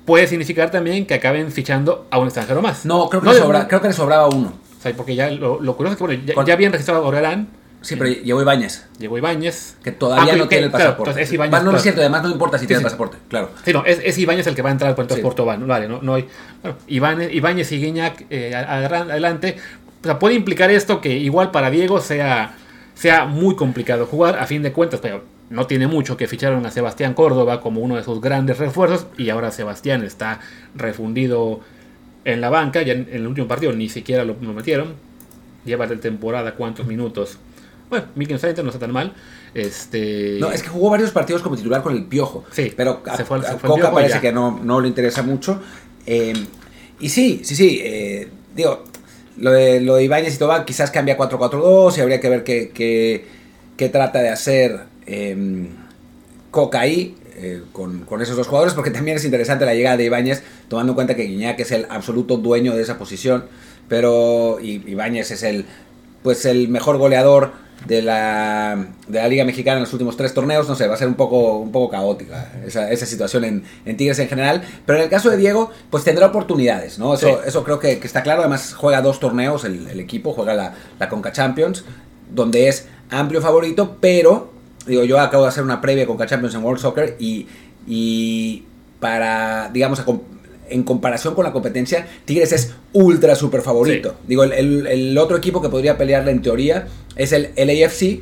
puede 0.05 0.27
significar 0.29 0.71
también 0.71 1.05
que 1.07 1.15
acaben 1.15 1.51
fichando 1.51 2.07
a 2.11 2.19
un 2.19 2.27
extranjero 2.27 2.63
más. 2.63 2.85
No, 2.85 3.09
creo 3.09 3.23
que, 3.23 3.27
No, 3.29 3.33
le, 3.33 3.41
sobra- 3.41 3.67
creo 3.67 3.81
que 3.81 3.89
le 3.89 3.95
sobraba 3.95 4.29
uno. 4.29 4.53
O 4.81 4.83
sea, 4.83 4.93
porque 4.97 5.15
ya 5.15 5.31
lo, 5.31 5.61
lo 5.61 5.77
curioso 5.77 5.93
es 5.93 5.99
que 5.99 6.05
bueno, 6.05 6.23
ya, 6.27 6.45
ya 6.45 6.55
habían 6.55 6.73
registrado 6.73 7.05
a 7.05 7.07
Orelán, 7.07 7.49
Sí, 7.83 7.97
pero 7.97 8.11
llegó 8.11 8.43
Ibáñez, 8.43 8.87
llegó 8.99 9.17
Ibáñez. 9.17 9.77
que 9.83 9.91
todavía 9.91 10.35
Ah, 10.35 10.37
no 10.37 10.43
que- 10.45 10.49
tiene 10.51 10.65
el 10.67 10.71
pasaporte. 10.71 11.23
es 11.23 11.33
no, 11.63 11.75
es 11.77 11.83
cierto, 11.83 12.03
además 12.03 12.23
no 12.25 12.31
importa 12.31 12.59
si 12.59 12.65
Sí, 12.65 12.67
tiene 12.67 12.81
sí. 12.81 12.83
el 12.83 12.87
pasaporte, 12.87 13.17
claro. 13.29 13.51
Sí, 13.65 13.73
no, 13.73 13.85
es, 13.87 14.01
es 14.05 14.19
Ibáñez 14.19 14.47
el 14.49 14.55
que 14.55 14.61
va 14.61 14.69
a 14.69 14.73
entrar 14.73 14.95
pues, 14.95 15.05
entonces 15.05 15.23
Sí. 15.23 15.25
por 15.25 15.35
Tobán, 15.35 15.67
vale, 15.67 15.89
no, 15.89 16.03
no 16.03 16.15
hay. 16.15 16.27
Bueno, 16.63 16.77
Ibáñez, 16.89 17.33
Ibáñez 17.33 17.73
y 17.73 17.79
Guiñac 17.81 18.27
eh, 18.29 18.55
adelante. 18.55 19.57
O 20.03 20.05
sea, 20.05 20.19
puede 20.19 20.35
implicar 20.35 20.71
esto 20.71 21.01
que 21.01 21.09
igual 21.17 21.51
para 21.51 21.71
Diego 21.71 22.01
sea, 22.01 22.55
sea 22.95 23.25
muy 23.25 23.57
complicado 23.57 24.05
jugar, 24.07 24.39
a 24.39 24.47
fin 24.47 24.63
de 24.63 24.73
cuentas, 24.73 25.01
pero 25.03 25.25
no 25.49 25.67
tiene 25.67 25.87
mucho 25.87 26.17
que 26.19 26.27
ficharon 26.27 26.65
a 26.67 26.71
Sebastián 26.71 27.15
Córdoba 27.15 27.63
como 27.63 27.81
uno 27.81 27.97
de 27.97 28.05
sus 28.05 28.21
grandes 28.21 28.59
refuerzos 28.59 29.07
y 29.17 29.31
ahora 29.31 29.51
Sebastián 29.51 30.05
está 30.05 30.41
refundido 30.75 31.61
en 32.25 32.41
la 32.41 32.51
banca, 32.51 32.83
ya 32.83 32.93
en, 32.93 33.09
en 33.11 33.17
el 33.17 33.27
último 33.27 33.47
partido 33.49 33.73
ni 33.73 33.89
siquiera 33.89 34.25
lo, 34.25 34.37
lo 34.41 34.53
metieron. 34.53 34.95
Lleva 35.65 35.87
de 35.87 35.97
temporada 35.97 36.55
cuántos 36.55 36.87
minutos. 36.87 37.39
Bueno, 37.91 38.07
1530 38.15 38.63
no 38.63 38.69
está 38.69 38.79
tan 38.81 38.93
mal. 38.93 39.13
Este... 39.53 40.37
No, 40.41 40.51
es 40.53 40.63
que 40.63 40.69
jugó 40.69 40.91
varios 40.91 41.11
partidos 41.11 41.43
como 41.43 41.57
titular 41.57 41.83
con 41.83 41.95
el 41.95 42.05
Piojo. 42.05 42.45
Sí, 42.53 42.73
pero 42.77 43.03
a, 43.07 43.17
se 43.17 43.25
fue- 43.25 43.41
se 43.43 43.49
a 43.49 43.57
fue 43.59 43.69
el 43.69 43.75
Coca 43.83 43.93
parece 43.93 44.15
ya. 44.15 44.21
que 44.21 44.33
no, 44.33 44.61
no 44.63 44.81
le 44.81 44.89
interesa 44.89 45.23
mucho. 45.23 45.61
Eh, 46.07 46.33
y 47.01 47.09
sí, 47.09 47.41
sí, 47.45 47.55
sí. 47.57 47.81
eh, 47.83 48.29
digo, 48.55 48.85
lo 49.39 49.51
de, 49.51 49.81
lo 49.81 49.97
de 49.97 50.05
Ibáñez 50.05 50.35
y 50.37 50.39
Tobán 50.39 50.65
quizás 50.65 50.91
cambia 50.91 51.19
4-4-2 51.19 51.99
y 51.99 52.01
habría 52.01 52.21
que 52.21 52.29
ver 52.29 52.45
qué, 52.45 52.71
qué, 52.73 53.27
qué 53.77 53.89
trata 53.89 54.21
de 54.21 54.29
hacer 54.29 54.81
eh, 55.07 55.67
Coca 56.51 56.81
ahí. 56.81 57.17
eh, 57.37 57.63
con, 57.73 58.01
con 58.05 58.21
esos 58.23 58.37
dos 58.37 58.47
jugadores, 58.47 58.75
porque 58.75 58.91
también 58.91 59.17
es 59.17 59.25
interesante 59.25 59.65
la 59.65 59.75
llegada 59.75 59.97
de 59.97 60.05
Ibáñez, 60.05 60.43
tomando 60.71 60.93
en 60.93 60.95
cuenta 60.95 61.15
que 61.17 61.25
Guiñac 61.25 61.61
es 61.61 61.71
el 61.73 61.87
absoluto 61.91 62.39
dueño 62.39 62.75
de 62.75 62.81
esa 62.81 62.97
posición, 62.97 63.45
pero 63.89 64.59
y- 64.63 64.83
Ibáñez 64.91 65.31
es 65.33 65.43
el 65.43 65.67
pues 66.23 66.45
el 66.47 66.69
mejor 66.69 66.97
goleador 66.99 67.53
de 67.87 68.03
la, 68.03 68.89
de 69.09 69.19
la 69.21 69.27
Liga 69.29 69.43
Mexicana 69.47 69.79
en 69.79 69.85
los 69.85 69.93
últimos 69.95 70.15
tres 70.17 70.35
torneos, 70.35 70.69
no 70.69 70.75
sé, 70.77 70.87
va 70.87 70.95
a 70.95 70.99
ser 70.99 71.09
un 71.09 71.15
poco, 71.15 71.57
un 71.59 71.73
poco 71.73 71.89
caótica 71.91 72.53
esa, 72.67 72.91
esa 72.93 73.07
situación 73.07 73.43
en, 73.45 73.65
en 73.87 73.97
Tigres 73.97 74.19
en 74.19 74.29
general, 74.29 74.61
pero 74.85 74.99
en 74.99 75.05
el 75.05 75.11
caso 75.11 75.31
de 75.31 75.39
Diego, 75.39 75.71
pues 75.89 76.05
tendrá 76.05 76.27
oportunidades, 76.27 76.99
¿no? 76.99 77.15
Eso, 77.15 77.27
Sí. 77.27 77.35
eso 77.47 77.65
creo 77.65 77.79
que, 77.79 77.99
que 77.99 78.07
está 78.07 78.23
claro, 78.23 78.41
además 78.43 78.75
juega 78.77 79.01
dos 79.01 79.19
torneos 79.19 79.65
el, 79.65 79.87
el 79.89 79.99
equipo, 79.99 80.35
juega 80.35 80.53
la, 80.55 80.75
la 80.99 81.09
Conca 81.09 81.33
Champions, 81.33 81.85
donde 82.31 82.69
es 82.69 82.87
amplio 83.09 83.41
favorito, 83.41 83.97
pero, 83.99 84.53
digo, 84.87 85.05
yo 85.05 85.19
acabo 85.19 85.45
de 85.45 85.49
hacer 85.49 85.65
una 85.65 85.81
previa 85.81 86.07
Conca 86.07 86.27
Champions 86.27 86.55
en 86.55 86.63
World 86.63 86.81
Soccer 86.83 87.17
y, 87.19 87.47
y 87.87 88.65
para, 89.01 89.71
digamos, 89.73 90.01
a 90.01 90.05
en 90.71 90.83
comparación 90.83 91.35
con 91.35 91.45
la 91.45 91.53
competencia, 91.53 92.07
Tigres 92.25 92.53
es 92.53 92.73
ultra 92.93 93.35
super 93.35 93.61
favorito. 93.63 94.11
Sí. 94.11 94.25
Digo, 94.29 94.45
el, 94.45 94.53
el- 94.53 94.87
el 94.87 95.19
otro 95.19 95.37
equipo 95.37 95.61
que 95.61 95.69
podría 95.69 95.99
pelearle 95.99 96.31
en 96.31 96.43
teoría 96.43 96.87
es 97.17 97.33
el 97.33 97.51
LAFC, 97.57 98.21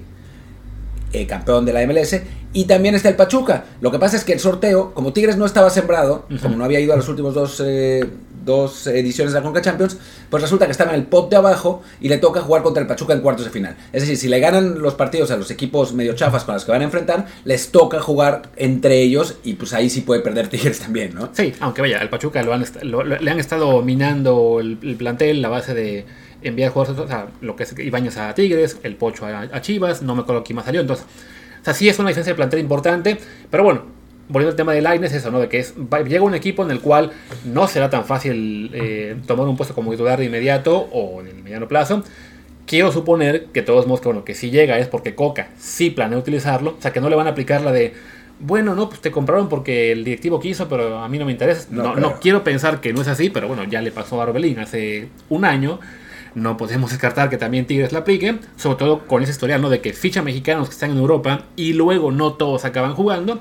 eh, 1.13 1.27
campeón 1.27 1.65
de 1.65 1.73
la 1.73 1.83
MLS, 1.87 2.21
y 2.53 2.65
también 2.65 2.95
está 2.95 3.09
el 3.09 3.17
Pachuca. 3.17 3.65
Lo 3.81 3.91
que 3.91 3.99
pasa 3.99 4.17
es 4.17 4.25
que 4.25 4.33
el 4.33 4.41
sorteo, 4.41 4.93
como 4.95 5.13
Tigres 5.13 5.37
no 5.37 5.47
estaba 5.47 5.71
sembrado, 5.71 6.27
como 6.43 6.57
no 6.57 6.65
había 6.65 6.81
ido 6.81 6.93
a 6.93 6.97
los 6.97 7.09
últimos 7.09 7.35
dos, 7.35 7.63
eh, 7.65 8.05
dos 8.49 8.87
ediciones 8.89 9.33
de 9.33 9.39
la 9.39 9.45
Conca 9.45 9.61
Champions, 9.63 9.99
pues 10.31 10.43
resulta 10.43 10.65
que 10.67 10.73
estaba 10.73 10.91
en 10.93 10.97
el 11.01 11.07
pot 11.07 11.31
de 11.31 11.37
abajo 11.37 11.83
y 12.01 12.09
le 12.09 12.19
toca 12.19 12.41
jugar 12.41 12.63
contra 12.63 12.81
el 12.81 12.87
Pachuca 12.89 13.13
en 13.15 13.21
cuartos 13.21 13.45
de 13.45 13.51
final. 13.53 13.77
Es 13.93 14.03
decir, 14.03 14.17
si 14.17 14.27
le 14.29 14.41
ganan 14.41 14.81
los 14.81 14.95
partidos 14.95 15.31
a 15.31 15.37
los 15.37 15.51
equipos 15.51 15.93
medio 15.93 16.15
chafas 16.15 16.45
con 16.45 16.55
los 16.55 16.65
que 16.65 16.73
van 16.73 16.81
a 16.81 16.85
enfrentar, 16.85 17.27
les 17.45 17.71
toca 17.71 18.01
jugar 18.01 18.51
entre 18.57 19.01
ellos 19.03 19.37
y 19.45 19.55
pues 19.55 19.73
ahí 19.75 19.91
sí 19.91 20.01
puede 20.01 20.21
perder 20.23 20.49
Tigres 20.53 20.81
también, 20.81 21.15
¿no? 21.15 21.29
Sí, 21.33 21.53
aunque 21.61 21.83
vaya, 21.83 22.01
al 22.01 22.09
Pachuca 22.09 22.43
lo 22.43 22.53
han 22.55 22.65
lo- 22.83 23.05
le 23.05 23.31
han 23.31 23.39
estado 23.39 23.83
minando 23.83 24.59
el, 24.61 24.79
el 24.83 24.97
plantel, 24.97 25.41
la 25.43 25.49
base 25.51 25.75
de 25.75 26.07
enviar 26.43 26.71
jugadores, 26.73 27.01
o 27.01 27.07
sea, 27.07 27.27
lo 27.41 27.55
que 27.57 27.65
es 27.65 27.79
Ibañez 27.79 28.17
a 28.17 28.33
Tigres, 28.35 28.79
el 28.83 28.97
Pocho 28.97 29.27
a, 29.27 29.41
a 29.43 29.61
Chivas, 29.61 30.03
no 30.03 30.15
me 30.15 30.23
acuerdo 30.23 30.43
quién 30.45 30.57
más 30.57 30.65
salió, 30.65 30.81
entonces, 30.81 31.05
o 31.61 31.65
sea, 31.65 31.75
sí 31.75 31.89
es 31.89 31.99
una 31.99 32.09
diferencia 32.09 32.33
de 32.33 32.37
plantel 32.37 32.61
importante, 32.61 33.19
pero 33.51 33.65
bueno, 33.65 33.83
volviendo 34.29 34.51
al 34.51 34.57
tema 34.57 34.73
de 34.73 34.83
Laines, 34.83 35.13
eso, 35.13 35.31
¿no? 35.31 35.41
De 35.41 35.49
que 35.49 35.59
es, 35.59 35.75
va- 35.77 36.03
llega 36.03 36.23
un 36.23 36.35
equipo 36.35 36.63
en 36.65 36.71
el 36.71 36.81
cual 36.81 37.13
no 37.45 37.67
será 37.69 37.89
tan 37.91 38.05
fácil 38.05 38.71
eh, 38.75 39.17
tomar 39.27 39.47
un 39.49 39.57
puesto 39.57 39.75
como 39.75 39.91
titular 39.91 40.19
de 40.19 40.27
inmediato 40.27 40.77
o 40.93 41.21
en 41.21 41.29
el 41.29 41.43
mediano 41.43 41.67
plazo. 41.69 42.03
Quiero 42.67 42.93
suponer 42.93 43.47
que 43.47 43.63
todos 43.63 43.87
modos, 43.87 44.01
que, 44.03 44.09
bueno, 44.09 44.25
que 44.25 44.35
si 44.35 44.51
llega 44.51 44.79
es 44.79 44.89
porque 44.89 45.15
Coca 45.15 45.49
sí 45.59 45.91
planea 45.91 46.19
utilizarlo, 46.19 46.77
o 46.79 46.83
sea, 46.83 46.93
que 46.93 47.01
no 47.01 47.09
le 47.09 47.17
van 47.17 47.27
a 47.27 47.31
aplicar 47.31 47.63
la 47.63 47.73
de, 47.73 47.95
bueno, 48.41 48.75
no, 48.75 48.91
pues 48.91 49.01
te 49.01 49.11
compraron 49.11 49.49
porque 49.49 49.91
el 49.93 50.05
directivo 50.05 50.39
quiso, 50.39 50.69
pero 50.69 50.99
a 50.99 51.09
mí 51.09 51.19
no 51.19 51.25
me 51.25 51.33
interesa. 51.33 51.67
No 51.71 51.83
No, 51.83 51.97
no 51.97 52.21
quiero 52.21 52.45
pensar 52.45 52.81
que 52.83 52.93
no 52.93 53.01
es 53.01 53.09
así, 53.09 53.31
pero 53.31 53.49
bueno, 53.49 53.65
ya 53.65 53.81
le 53.81 53.91
pasó 53.91 54.21
a 54.21 54.25
Arbelín 54.25 54.59
hace 54.59 55.09
un 55.31 55.47
año. 55.47 55.81
No 56.35 56.59
podemos 56.59 56.91
descartar 56.91 57.31
que 57.31 57.39
también 57.39 57.65
Tigres 57.67 57.91
la 57.93 58.01
aplique, 58.01 58.37
sobre 58.57 58.77
todo 58.77 59.07
con 59.07 59.23
ese 59.23 59.33
historial, 59.33 59.63
¿no? 59.63 59.71
De 59.71 59.81
que 59.81 59.95
ficha 59.95 60.21
mexicanos 60.23 60.69
que 60.69 60.75
están 60.75 60.91
en 60.91 60.99
Europa 60.99 61.47
y 61.57 61.73
luego 61.73 62.13
no 62.13 62.35
todos 62.35 62.67
acaban 62.67 62.93
jugando, 62.95 63.41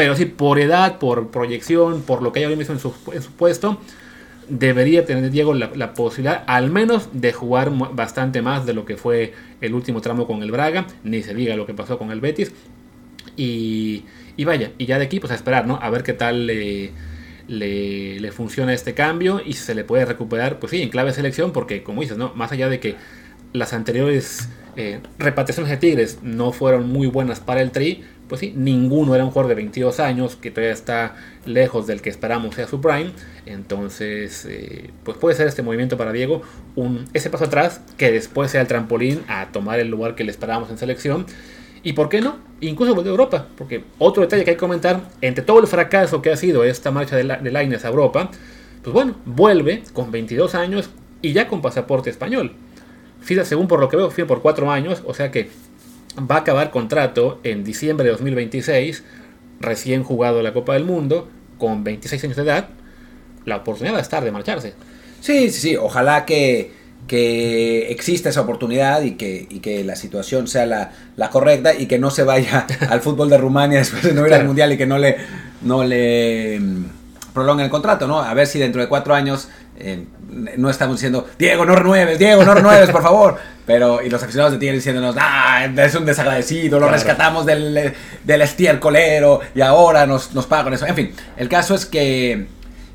pero 0.00 0.16
sí 0.16 0.24
por 0.24 0.58
edad, 0.58 0.98
por 0.98 1.28
proyección, 1.28 2.00
por 2.00 2.22
lo 2.22 2.32
que 2.32 2.42
haya 2.42 2.56
mismo 2.56 2.72
en 2.72 2.80
su, 2.80 2.90
puesto, 3.36 3.78
debería 4.48 5.04
tener 5.04 5.30
Diego 5.30 5.52
la, 5.52 5.92
posibilidad 5.92 6.42
al 6.46 6.70
menos 6.70 7.10
de 7.12 7.34
jugar 7.34 7.70
bastante 7.92 8.40
más 8.40 8.64
de 8.64 8.72
lo 8.72 8.86
que 8.86 8.96
fue 8.96 9.34
el 9.60 9.74
último 9.74 10.00
tramo 10.00 10.26
con 10.26 10.42
el 10.42 10.52
Braga, 10.52 10.86
ni 11.04 11.22
se 11.22 11.34
diga 11.34 11.54
lo 11.54 11.66
que 11.66 11.74
pasó 11.74 11.98
con 11.98 12.10
el 12.12 12.22
Betis. 12.22 12.50
Y, 13.36 14.04
y 14.38 14.46
vaya, 14.46 14.72
y 14.78 14.86
ya 14.86 14.98
de 14.98 15.04
aquí 15.04 15.20
pues 15.20 15.32
a 15.32 15.34
esperar, 15.34 15.66
¿no? 15.66 15.78
A 15.82 15.90
ver 15.90 16.02
qué 16.02 16.14
tal 16.14 16.46
le, 16.46 16.92
le, 17.46 18.32
funciona 18.32 18.72
este 18.72 18.94
cambio 18.94 19.42
y 19.44 19.52
si 19.52 19.64
se 19.64 19.74
le 19.74 19.84
puede 19.84 20.06
recuperar, 20.06 20.60
pues 20.60 20.70
sí, 20.70 20.80
en 20.80 20.88
clave 20.88 21.12
selección, 21.12 21.52
porque 21.52 21.82
como 21.82 22.00
dices, 22.00 22.16
¿no? 22.16 22.32
Más 22.34 22.52
allá 22.52 22.70
de 22.70 22.80
que 22.80 22.96
las 23.52 23.74
anteriores 23.74 24.48
eh, 24.76 25.00
repatriaciones 25.18 25.70
de 25.70 25.76
Tigres 25.76 26.20
no 26.22 26.52
fueron 26.52 26.88
muy 26.88 27.06
buenas 27.06 27.38
para 27.38 27.60
el 27.60 27.70
Tri, 27.70 28.02
pues 28.30 28.38
sí, 28.38 28.52
ninguno 28.56 29.16
era 29.16 29.24
un 29.24 29.32
jugador 29.32 29.48
de 29.48 29.56
22 29.56 29.98
años, 29.98 30.36
que 30.36 30.52
todavía 30.52 30.72
está 30.72 31.16
lejos 31.46 31.88
del 31.88 32.00
que 32.00 32.10
esperamos 32.10 32.54
sea 32.54 32.68
su 32.68 32.80
prime. 32.80 33.10
Entonces, 33.44 34.46
eh, 34.48 34.90
pues 35.02 35.18
puede 35.18 35.34
ser 35.34 35.48
este 35.48 35.64
movimiento 35.64 35.96
para 35.96 36.12
Diego 36.12 36.42
un, 36.76 37.06
ese 37.12 37.28
paso 37.28 37.46
atrás 37.46 37.80
que 37.98 38.12
después 38.12 38.52
sea 38.52 38.60
el 38.60 38.68
trampolín 38.68 39.24
a 39.26 39.50
tomar 39.50 39.80
el 39.80 39.88
lugar 39.88 40.14
que 40.14 40.22
le 40.22 40.30
esperábamos 40.30 40.70
en 40.70 40.78
selección. 40.78 41.26
Y 41.82 41.94
por 41.94 42.08
qué 42.08 42.20
no, 42.20 42.38
incluso 42.60 42.94
volver 42.94 43.08
a 43.08 43.10
Europa, 43.10 43.48
porque 43.56 43.82
otro 43.98 44.22
detalle 44.22 44.44
que 44.44 44.50
hay 44.50 44.56
que 44.56 44.60
comentar, 44.60 45.08
entre 45.22 45.44
todo 45.44 45.58
el 45.58 45.66
fracaso 45.66 46.22
que 46.22 46.30
ha 46.30 46.36
sido 46.36 46.62
esta 46.62 46.92
marcha 46.92 47.16
de, 47.16 47.24
la, 47.24 47.34
a 47.34 47.88
Europa, 47.88 48.30
pues 48.84 48.94
bueno, 48.94 49.16
vuelve 49.24 49.82
con 49.92 50.12
22 50.12 50.54
años 50.54 50.88
y 51.20 51.32
ya 51.32 51.48
con 51.48 51.62
pasaporte 51.62 52.10
español. 52.10 52.52
FIDA, 53.22 53.44
según 53.44 53.66
por 53.66 53.80
lo 53.80 53.88
que 53.88 53.96
veo, 53.96 54.08
fue 54.12 54.24
por 54.24 54.40
4 54.40 54.70
años, 54.70 55.02
o 55.04 55.14
sea 55.14 55.32
que 55.32 55.50
va 56.28 56.36
a 56.36 56.38
acabar 56.38 56.70
contrato 56.70 57.40
en 57.44 57.64
diciembre 57.64 58.04
de 58.04 58.12
2026, 58.12 59.04
recién 59.60 60.02
jugado 60.02 60.42
la 60.42 60.52
Copa 60.52 60.74
del 60.74 60.84
Mundo, 60.84 61.28
con 61.58 61.84
26 61.84 62.24
años 62.24 62.36
de 62.36 62.42
edad, 62.42 62.68
la 63.44 63.56
oportunidad 63.56 63.94
va 63.94 63.98
a 63.98 64.02
estar 64.02 64.24
de 64.24 64.32
marcharse. 64.32 64.74
Sí, 65.20 65.50
sí, 65.50 65.60
sí, 65.60 65.76
ojalá 65.76 66.24
que, 66.24 66.72
que 67.06 67.90
exista 67.90 68.30
esa 68.30 68.40
oportunidad 68.40 69.02
y 69.02 69.12
que, 69.12 69.46
y 69.50 69.60
que 69.60 69.84
la 69.84 69.96
situación 69.96 70.48
sea 70.48 70.66
la, 70.66 70.92
la, 71.16 71.30
correcta 71.30 71.74
y 71.74 71.86
que 71.86 71.98
no 71.98 72.10
se 72.10 72.22
vaya 72.22 72.66
al 72.88 73.00
fútbol 73.00 73.28
de 73.28 73.38
Rumania 73.38 73.78
después 73.78 74.02
de 74.02 74.14
no 74.14 74.22
ir 74.22 74.28
claro. 74.28 74.42
al 74.42 74.46
Mundial 74.46 74.72
y 74.72 74.78
que 74.78 74.86
no 74.86 74.98
le, 74.98 75.16
no 75.62 75.84
le 75.84 76.60
prolonguen 77.32 77.64
el 77.64 77.70
contrato, 77.70 78.06
¿no? 78.06 78.20
A 78.20 78.32
ver 78.34 78.46
si 78.46 78.58
dentro 78.58 78.80
de 78.80 78.88
cuatro 78.88 79.14
años 79.14 79.48
eh, 79.78 80.04
no 80.56 80.68
estamos 80.68 80.96
diciendo, 80.96 81.26
Diego, 81.38 81.64
no 81.64 81.74
renueves, 81.74 82.18
Diego, 82.18 82.44
no 82.44 82.54
renueves, 82.54 82.90
por 82.90 83.02
favor. 83.02 83.38
Pero, 83.66 84.02
y 84.02 84.10
los 84.10 84.22
aficionados 84.22 84.52
de 84.52 84.58
Tigre 84.58 84.74
diciéndonos, 84.74 85.16
ah, 85.18 85.64
es 85.64 85.94
un 85.94 86.04
desagradecido, 86.04 86.78
lo 86.78 86.86
claro. 86.86 86.92
rescatamos 86.92 87.46
del, 87.46 87.94
del 88.24 88.42
estiércolero 88.42 89.40
y 89.54 89.60
ahora 89.60 90.06
nos, 90.06 90.34
nos 90.34 90.46
pagan 90.46 90.74
eso. 90.74 90.86
En 90.86 90.94
fin, 90.94 91.12
el 91.36 91.48
caso 91.48 91.74
es 91.74 91.86
que, 91.86 92.46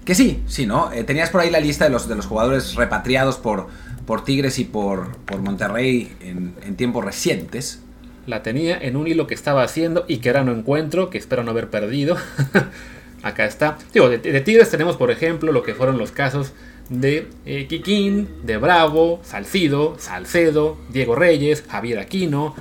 que 0.04 0.16
sí, 0.16 0.44
sí, 0.48 0.66
¿no? 0.66 0.92
Eh, 0.92 1.04
tenías 1.04 1.30
por 1.30 1.42
ahí 1.42 1.50
la 1.50 1.60
lista 1.60 1.86
de 1.86 1.92
los, 1.92 2.08
de 2.08 2.16
los 2.16 2.26
jugadores 2.26 2.76
repatriados 2.76 3.38
por, 3.38 3.68
por 4.06 4.24
Tigres 4.24 4.60
y 4.60 4.66
por, 4.66 5.18
por 5.20 5.40
Monterrey 5.40 6.16
en, 6.22 6.56
en 6.66 6.76
tiempos 6.76 7.04
recientes. 7.04 7.82
La 8.28 8.44
tenía 8.44 8.78
en 8.78 8.96
un 8.98 9.08
hilo 9.08 9.28
que 9.28 9.36
estaba 9.36 9.64
haciendo 9.64 10.04
y 10.08 10.18
que 10.18 10.30
ahora 10.30 10.44
no 10.44 10.52
encuentro, 10.52 11.10
que 11.10 11.18
espero 11.18 11.44
no 11.44 11.52
haber 11.52 11.70
perdido. 11.70 12.18
Acá 13.26 13.46
está. 13.46 13.80
Digo, 13.92 14.08
de, 14.08 14.20
Tigres 14.42 14.70
tenemos, 14.70 14.98
por 14.98 15.10
ejemplo, 15.10 15.52
lo 15.52 15.64
que 15.64 15.74
fueron 15.74 15.98
los 15.98 16.12
casos 16.12 16.54
de 16.90 17.28
eh, 17.48 17.66
Kikín, 17.66 18.30
de 18.44 18.58
Bravo, 18.58 19.20
Salcido, 19.24 19.96
Salcedo, 19.98 20.78
Diego 20.94 21.16
Reyes, 21.16 21.64
Javier 21.68 21.98
Aquino. 21.98 22.54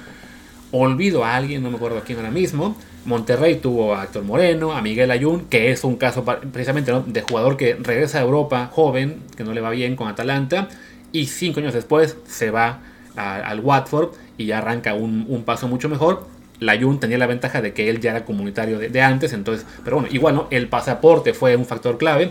Olvido 0.72 1.22
a 1.22 1.36
alguien, 1.36 1.62
no 1.62 1.70
me 1.70 1.76
acuerdo 1.76 1.98
a 1.98 2.00
quién 2.00 2.16
ahora 2.16 2.30
mismo. 2.30 2.78
Monterrey 3.04 3.56
tuvo 3.56 3.94
a 3.94 4.04
Héctor 4.04 4.24
Moreno, 4.24 4.72
a 4.72 4.80
Miguel 4.80 5.10
Ayun, 5.10 5.44
que 5.50 5.70
es 5.70 5.84
un 5.84 5.96
caso 5.96 6.24
precisamente 6.24 6.90
de 7.08 7.20
jugador 7.20 7.58
que 7.58 7.74
regresa 7.74 8.20
a 8.20 8.22
Europa 8.22 8.70
joven, 8.72 9.20
que 9.36 9.44
no 9.44 9.52
le 9.52 9.60
va 9.60 9.68
bien 9.68 9.96
con 9.96 10.08
Atalanta, 10.08 10.70
y 11.12 11.26
cinco 11.26 11.60
años 11.60 11.74
después 11.74 12.16
se 12.26 12.50
va 12.50 12.80
al 13.16 13.60
Watford 13.60 14.12
y 14.38 14.46
ya 14.46 14.58
arranca 14.58 14.94
un, 14.94 15.26
un 15.28 15.44
paso 15.44 15.68
mucho 15.68 15.90
mejor. 15.90 16.26
La 16.64 16.78
Jun 16.80 17.00
tenía 17.00 17.18
la 17.18 17.26
ventaja 17.26 17.60
de 17.60 17.72
que 17.72 17.90
él 17.90 18.00
ya 18.00 18.10
era 18.12 18.24
comunitario 18.24 18.78
de, 18.78 19.02
antes, 19.02 19.32
entonces, 19.32 19.66
pero 19.84 19.96
bueno, 19.96 20.08
igual, 20.12 20.34
¿no? 20.34 20.48
El 20.50 20.68
pasaporte 20.68 21.34
fue 21.34 21.56
un 21.56 21.66
factor 21.66 21.98
clave. 21.98 22.30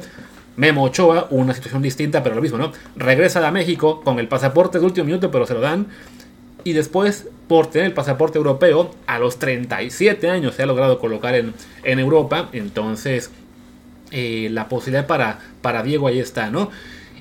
Memo 0.55 0.83
Ochoa, 0.83 1.27
una 1.31 1.53
situación 1.53 1.81
distinta, 1.81 2.21
pero 2.21 2.35
lo 2.35 2.41
mismo, 2.41 2.57
¿no? 2.57 2.71
Regresa 2.95 3.45
a 3.47 3.51
México 3.51 4.01
con 4.03 4.19
el 4.19 4.27
pasaporte 4.27 4.79
de 4.79 4.85
último 4.85 5.05
minuto, 5.05 5.31
pero 5.31 5.47
se 5.47 5.53
lo 5.53 5.61
dan. 5.61 5.87
Y 6.63 6.73
después, 6.73 7.27
por 7.47 7.67
tener 7.67 7.87
el 7.87 7.93
pasaporte 7.93 8.37
europeo, 8.37 8.91
a 9.07 9.19
los 9.19 9.39
37 9.39 10.29
años 10.29 10.55
se 10.55 10.63
ha 10.63 10.65
logrado 10.65 10.99
colocar 10.99 11.35
en, 11.35 11.53
en 11.83 11.99
Europa. 11.99 12.49
Entonces, 12.53 13.31
eh, 14.11 14.49
la 14.51 14.69
posibilidad 14.69 15.07
para, 15.07 15.39
para 15.61 15.81
Diego 15.81 16.07
ahí 16.07 16.19
está, 16.19 16.51
¿no? 16.51 16.69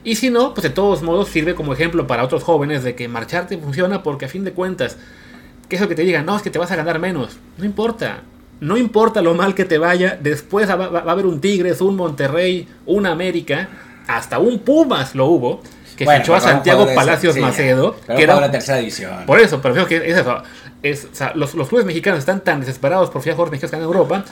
Y 0.05 0.17
si 0.17 0.31
no, 0.31 0.53
pues 0.53 0.63
de 0.63 0.71
todos 0.71 1.03
modos 1.03 1.29
sirve 1.29 1.55
como 1.55 1.73
ejemplo 1.73 2.07
para 2.07 2.23
otros 2.23 2.43
jóvenes 2.43 2.85
de 2.85 2.95
que 2.95 3.09
marcharte 3.09 3.57
funciona 3.57 4.03
porque 4.03 4.27
a 4.27 4.29
fin 4.29 4.45
de 4.45 4.53
cuentas, 4.53 4.99
que 5.73 5.77
eso 5.77 5.89
que 5.89 5.95
te 5.95 6.03
digan, 6.03 6.27
no, 6.27 6.37
es 6.37 6.43
que 6.43 6.51
te 6.51 6.59
vas 6.59 6.71
a 6.71 6.77
ganar 6.77 6.99
menos. 6.99 7.39
No 7.57 7.65
importa. 7.65 8.21
No 8.61 8.77
importa 8.77 9.23
lo 9.23 9.33
mal 9.33 9.55
que 9.55 9.65
te 9.65 9.79
vaya, 9.79 10.19
después 10.21 10.69
va, 10.69 10.77
va, 10.77 10.89
va 10.91 11.09
a 11.09 11.13
haber 11.13 11.25
un 11.25 11.41
Tigres, 11.41 11.81
un 11.81 11.97
Monterrey, 11.97 12.69
un 12.85 13.07
América, 13.07 13.71
hasta 14.07 14.39
un 14.39 14.59
Pumas 14.59 15.15
lo 15.15 15.29
hubo, 15.29 15.63
que 15.97 16.05
bueno, 16.05 16.21
fichó 16.21 16.35
a 16.35 16.41
Santiago 16.41 16.87
Palacios 16.95 17.37
sí, 17.37 17.41
Macedo. 17.41 17.97
que 18.07 18.23
era 18.23 18.39
la 18.39 18.51
tercera 18.51 18.77
división. 18.77 19.25
Por 19.25 19.41
eso, 19.41 19.63
pero 19.63 19.87
que 19.87 19.97
es 19.97 20.19
eso. 20.19 20.43
Es, 20.83 21.09
o 21.11 21.15
sea, 21.15 21.33
los, 21.35 21.55
los, 21.55 21.69
clubes 21.69 21.87
mexicanos 21.87 22.19
están 22.19 22.45
tan 22.45 22.61
desesperados 22.61 23.09
por 23.09 23.23
jugadores 23.23 23.51
mexicanos 23.51 23.75
en 23.75 23.83
Europa 23.83 24.27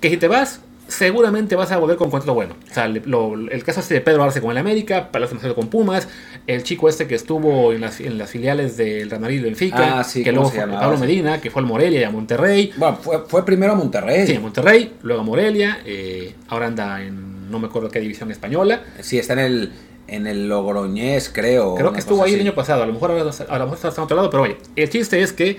que 0.00 0.08
si 0.08 0.18
te 0.18 0.28
vas, 0.28 0.60
seguramente 0.90 1.56
vas 1.56 1.72
a 1.72 1.78
volver 1.78 1.96
con 1.96 2.10
contrato 2.10 2.34
bueno. 2.34 2.54
O 2.70 2.74
sea, 2.74 2.88
lo, 2.88 3.34
el 3.34 3.64
caso 3.64 3.80
este 3.80 3.94
de 3.94 4.00
Pedro 4.00 4.22
Arce 4.22 4.40
con 4.40 4.50
el 4.50 4.58
América, 4.58 5.10
Palacio 5.10 5.36
Macedo 5.36 5.54
con 5.54 5.68
Pumas, 5.68 6.08
el 6.46 6.62
chico 6.62 6.88
este 6.88 7.06
que 7.06 7.14
estuvo 7.14 7.72
en 7.72 7.80
las, 7.80 8.00
en 8.00 8.18
las 8.18 8.30
filiales 8.30 8.76
del 8.76 9.08
Real 9.08 9.22
Madrid 9.22 9.40
y 9.40 9.42
Benfica, 9.42 10.00
ah, 10.00 10.04
sí, 10.04 10.22
que 10.22 10.32
luego 10.32 10.50
fue 10.50 10.66
Pablo 10.66 10.98
Medina, 10.98 11.40
que 11.40 11.50
fue 11.50 11.62
al 11.62 11.66
Morelia 11.66 12.00
y 12.00 12.04
a 12.04 12.10
Monterrey. 12.10 12.72
Bueno, 12.76 12.98
fue, 13.00 13.24
fue 13.26 13.44
primero 13.44 13.72
a 13.72 13.76
Monterrey. 13.76 14.26
Sí, 14.26 14.36
a 14.36 14.40
Monterrey, 14.40 14.94
luego 15.02 15.22
a 15.22 15.24
Morelia, 15.24 15.80
eh, 15.84 16.34
ahora 16.48 16.66
anda 16.66 17.02
en 17.02 17.50
no 17.50 17.58
me 17.58 17.66
acuerdo 17.66 17.88
qué 17.88 18.00
división 18.00 18.30
española. 18.30 18.82
Sí, 19.00 19.18
está 19.18 19.32
en 19.34 19.38
el 19.40 19.72
en 20.10 20.26
el 20.26 20.48
Logroñés, 20.48 21.30
creo. 21.32 21.76
Creo 21.76 21.92
que 21.92 22.00
estuvo 22.00 22.24
ahí 22.24 22.32
así. 22.32 22.40
el 22.40 22.46
año 22.46 22.54
pasado, 22.54 22.82
a 22.82 22.86
lo 22.86 22.92
mejor 22.92 23.12
ahora, 23.12 23.30
a 23.30 23.58
lo 23.58 23.64
mejor 23.66 23.88
está 23.88 24.00
a 24.00 24.04
otro 24.04 24.16
lado, 24.16 24.28
pero 24.28 24.42
oye, 24.42 24.56
el 24.74 24.90
chiste 24.90 25.22
es 25.22 25.32
que 25.32 25.58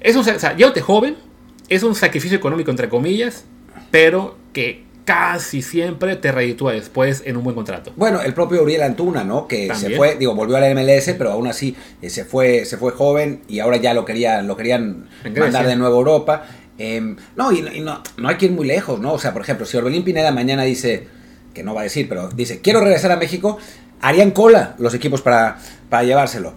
es 0.00 0.16
un, 0.16 0.28
o 0.28 0.38
sea, 0.38 0.56
llévate 0.56 0.80
joven, 0.80 1.16
es 1.68 1.82
un 1.82 1.94
sacrificio 1.94 2.36
económico 2.36 2.70
entre 2.70 2.88
comillas, 2.88 3.44
pero 3.90 4.36
que 4.56 4.84
casi 5.04 5.60
siempre 5.60 6.16
te 6.16 6.32
reditúa 6.32 6.72
después 6.72 7.22
en 7.26 7.36
un 7.36 7.44
buen 7.44 7.54
contrato. 7.54 7.92
Bueno, 7.94 8.22
el 8.22 8.32
propio 8.32 8.62
Uriel 8.62 8.80
Antuna, 8.80 9.22
¿no? 9.22 9.46
Que 9.46 9.66
¿También? 9.66 9.90
se 9.90 9.96
fue, 9.98 10.16
digo, 10.16 10.34
volvió 10.34 10.56
a 10.56 10.60
la 10.60 10.74
MLS, 10.74 11.14
pero 11.18 11.32
aún 11.32 11.46
así 11.46 11.76
eh, 12.00 12.08
se 12.08 12.24
fue, 12.24 12.64
se 12.64 12.78
fue 12.78 12.92
joven 12.92 13.42
y 13.48 13.58
ahora 13.58 13.76
ya 13.76 13.92
lo 13.92 14.06
querían, 14.06 14.46
lo 14.46 14.56
querían 14.56 15.10
mandar 15.38 15.66
de 15.66 15.76
nuevo 15.76 15.94
a 15.94 15.98
Europa. 15.98 16.46
Eh, 16.78 17.16
no, 17.36 17.52
y, 17.52 17.58
y, 17.74 17.80
no, 17.80 18.02
no 18.16 18.28
hay 18.30 18.36
que 18.36 18.46
ir 18.46 18.52
muy 18.52 18.66
lejos, 18.66 18.98
¿no? 18.98 19.12
O 19.12 19.18
sea, 19.18 19.34
por 19.34 19.42
ejemplo, 19.42 19.66
si 19.66 19.76
Orbelín 19.76 20.04
Pineda 20.04 20.32
mañana 20.32 20.62
dice, 20.62 21.06
que 21.52 21.62
no 21.62 21.74
va 21.74 21.82
a 21.82 21.84
decir, 21.84 22.08
pero 22.08 22.30
dice, 22.30 22.62
quiero 22.62 22.80
regresar 22.80 23.12
a 23.12 23.16
México, 23.18 23.58
harían 24.00 24.30
cola 24.30 24.74
los 24.78 24.94
equipos 24.94 25.20
para, 25.20 25.58
para 25.90 26.02
llevárselo. 26.04 26.54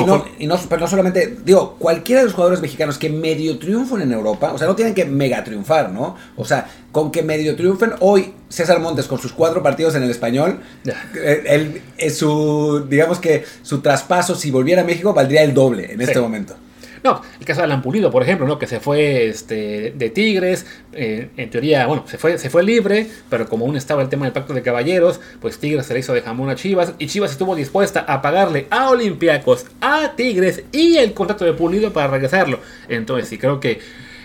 Y 0.00 0.04
no, 0.04 0.24
y 0.38 0.46
no, 0.46 0.58
pero 0.68 0.80
no 0.80 0.88
solamente, 0.88 1.36
digo, 1.44 1.76
cualquiera 1.78 2.20
de 2.20 2.26
los 2.26 2.34
jugadores 2.34 2.60
mexicanos 2.60 2.98
que 2.98 3.10
medio 3.10 3.58
triunfen 3.58 4.02
en 4.02 4.12
Europa, 4.12 4.52
o 4.52 4.58
sea, 4.58 4.66
no 4.66 4.76
tienen 4.76 4.94
que 4.94 5.04
mega 5.04 5.42
triunfar, 5.44 5.92
¿no? 5.92 6.16
O 6.36 6.44
sea, 6.44 6.68
con 6.92 7.10
que 7.10 7.22
medio 7.22 7.56
triunfen, 7.56 7.92
hoy 8.00 8.32
César 8.48 8.80
Montes 8.80 9.06
con 9.06 9.18
sus 9.18 9.32
cuatro 9.32 9.62
partidos 9.62 9.94
en 9.94 10.02
el 10.02 10.10
español, 10.10 10.60
él, 11.14 11.82
él, 11.98 12.10
su, 12.12 12.86
digamos 12.88 13.18
que 13.18 13.44
su 13.62 13.80
traspaso, 13.80 14.34
si 14.34 14.50
volviera 14.50 14.82
a 14.82 14.84
México, 14.84 15.12
valdría 15.12 15.42
el 15.42 15.54
doble 15.54 15.92
en 15.92 15.98
sí. 15.98 16.04
este 16.04 16.20
momento. 16.20 16.56
No, 17.02 17.22
el 17.38 17.46
caso 17.46 17.60
de 17.60 17.64
Alan 17.64 17.82
Pulido, 17.82 18.10
por 18.10 18.22
ejemplo, 18.22 18.46
¿no? 18.46 18.58
que 18.58 18.66
se 18.66 18.80
fue 18.80 19.26
este, 19.26 19.92
de 19.96 20.10
Tigres, 20.10 20.66
eh, 20.92 21.30
en 21.36 21.50
teoría, 21.50 21.86
bueno, 21.86 22.04
se 22.06 22.18
fue, 22.18 22.38
se 22.38 22.50
fue 22.50 22.62
libre, 22.62 23.06
pero 23.28 23.48
como 23.48 23.66
aún 23.66 23.76
estaba 23.76 24.02
el 24.02 24.08
tema 24.08 24.24
del 24.24 24.32
pacto 24.32 24.54
de 24.54 24.62
caballeros, 24.62 25.20
pues 25.40 25.58
Tigres 25.58 25.86
se 25.86 25.94
le 25.94 26.00
hizo 26.00 26.12
de 26.12 26.22
jamón 26.22 26.50
a 26.50 26.56
Chivas, 26.56 26.94
y 26.98 27.06
Chivas 27.06 27.30
estuvo 27.30 27.54
dispuesta 27.54 28.00
a 28.00 28.22
pagarle 28.22 28.66
a 28.70 28.90
Olympiacos, 28.90 29.66
a 29.80 30.12
Tigres 30.16 30.64
y 30.72 30.96
el 30.96 31.12
contrato 31.12 31.44
de 31.44 31.52
Pulido 31.52 31.92
para 31.92 32.08
regresarlo. 32.08 32.60
Entonces, 32.88 33.28
sí, 33.28 33.38
creo 33.38 33.60
que 33.60 33.80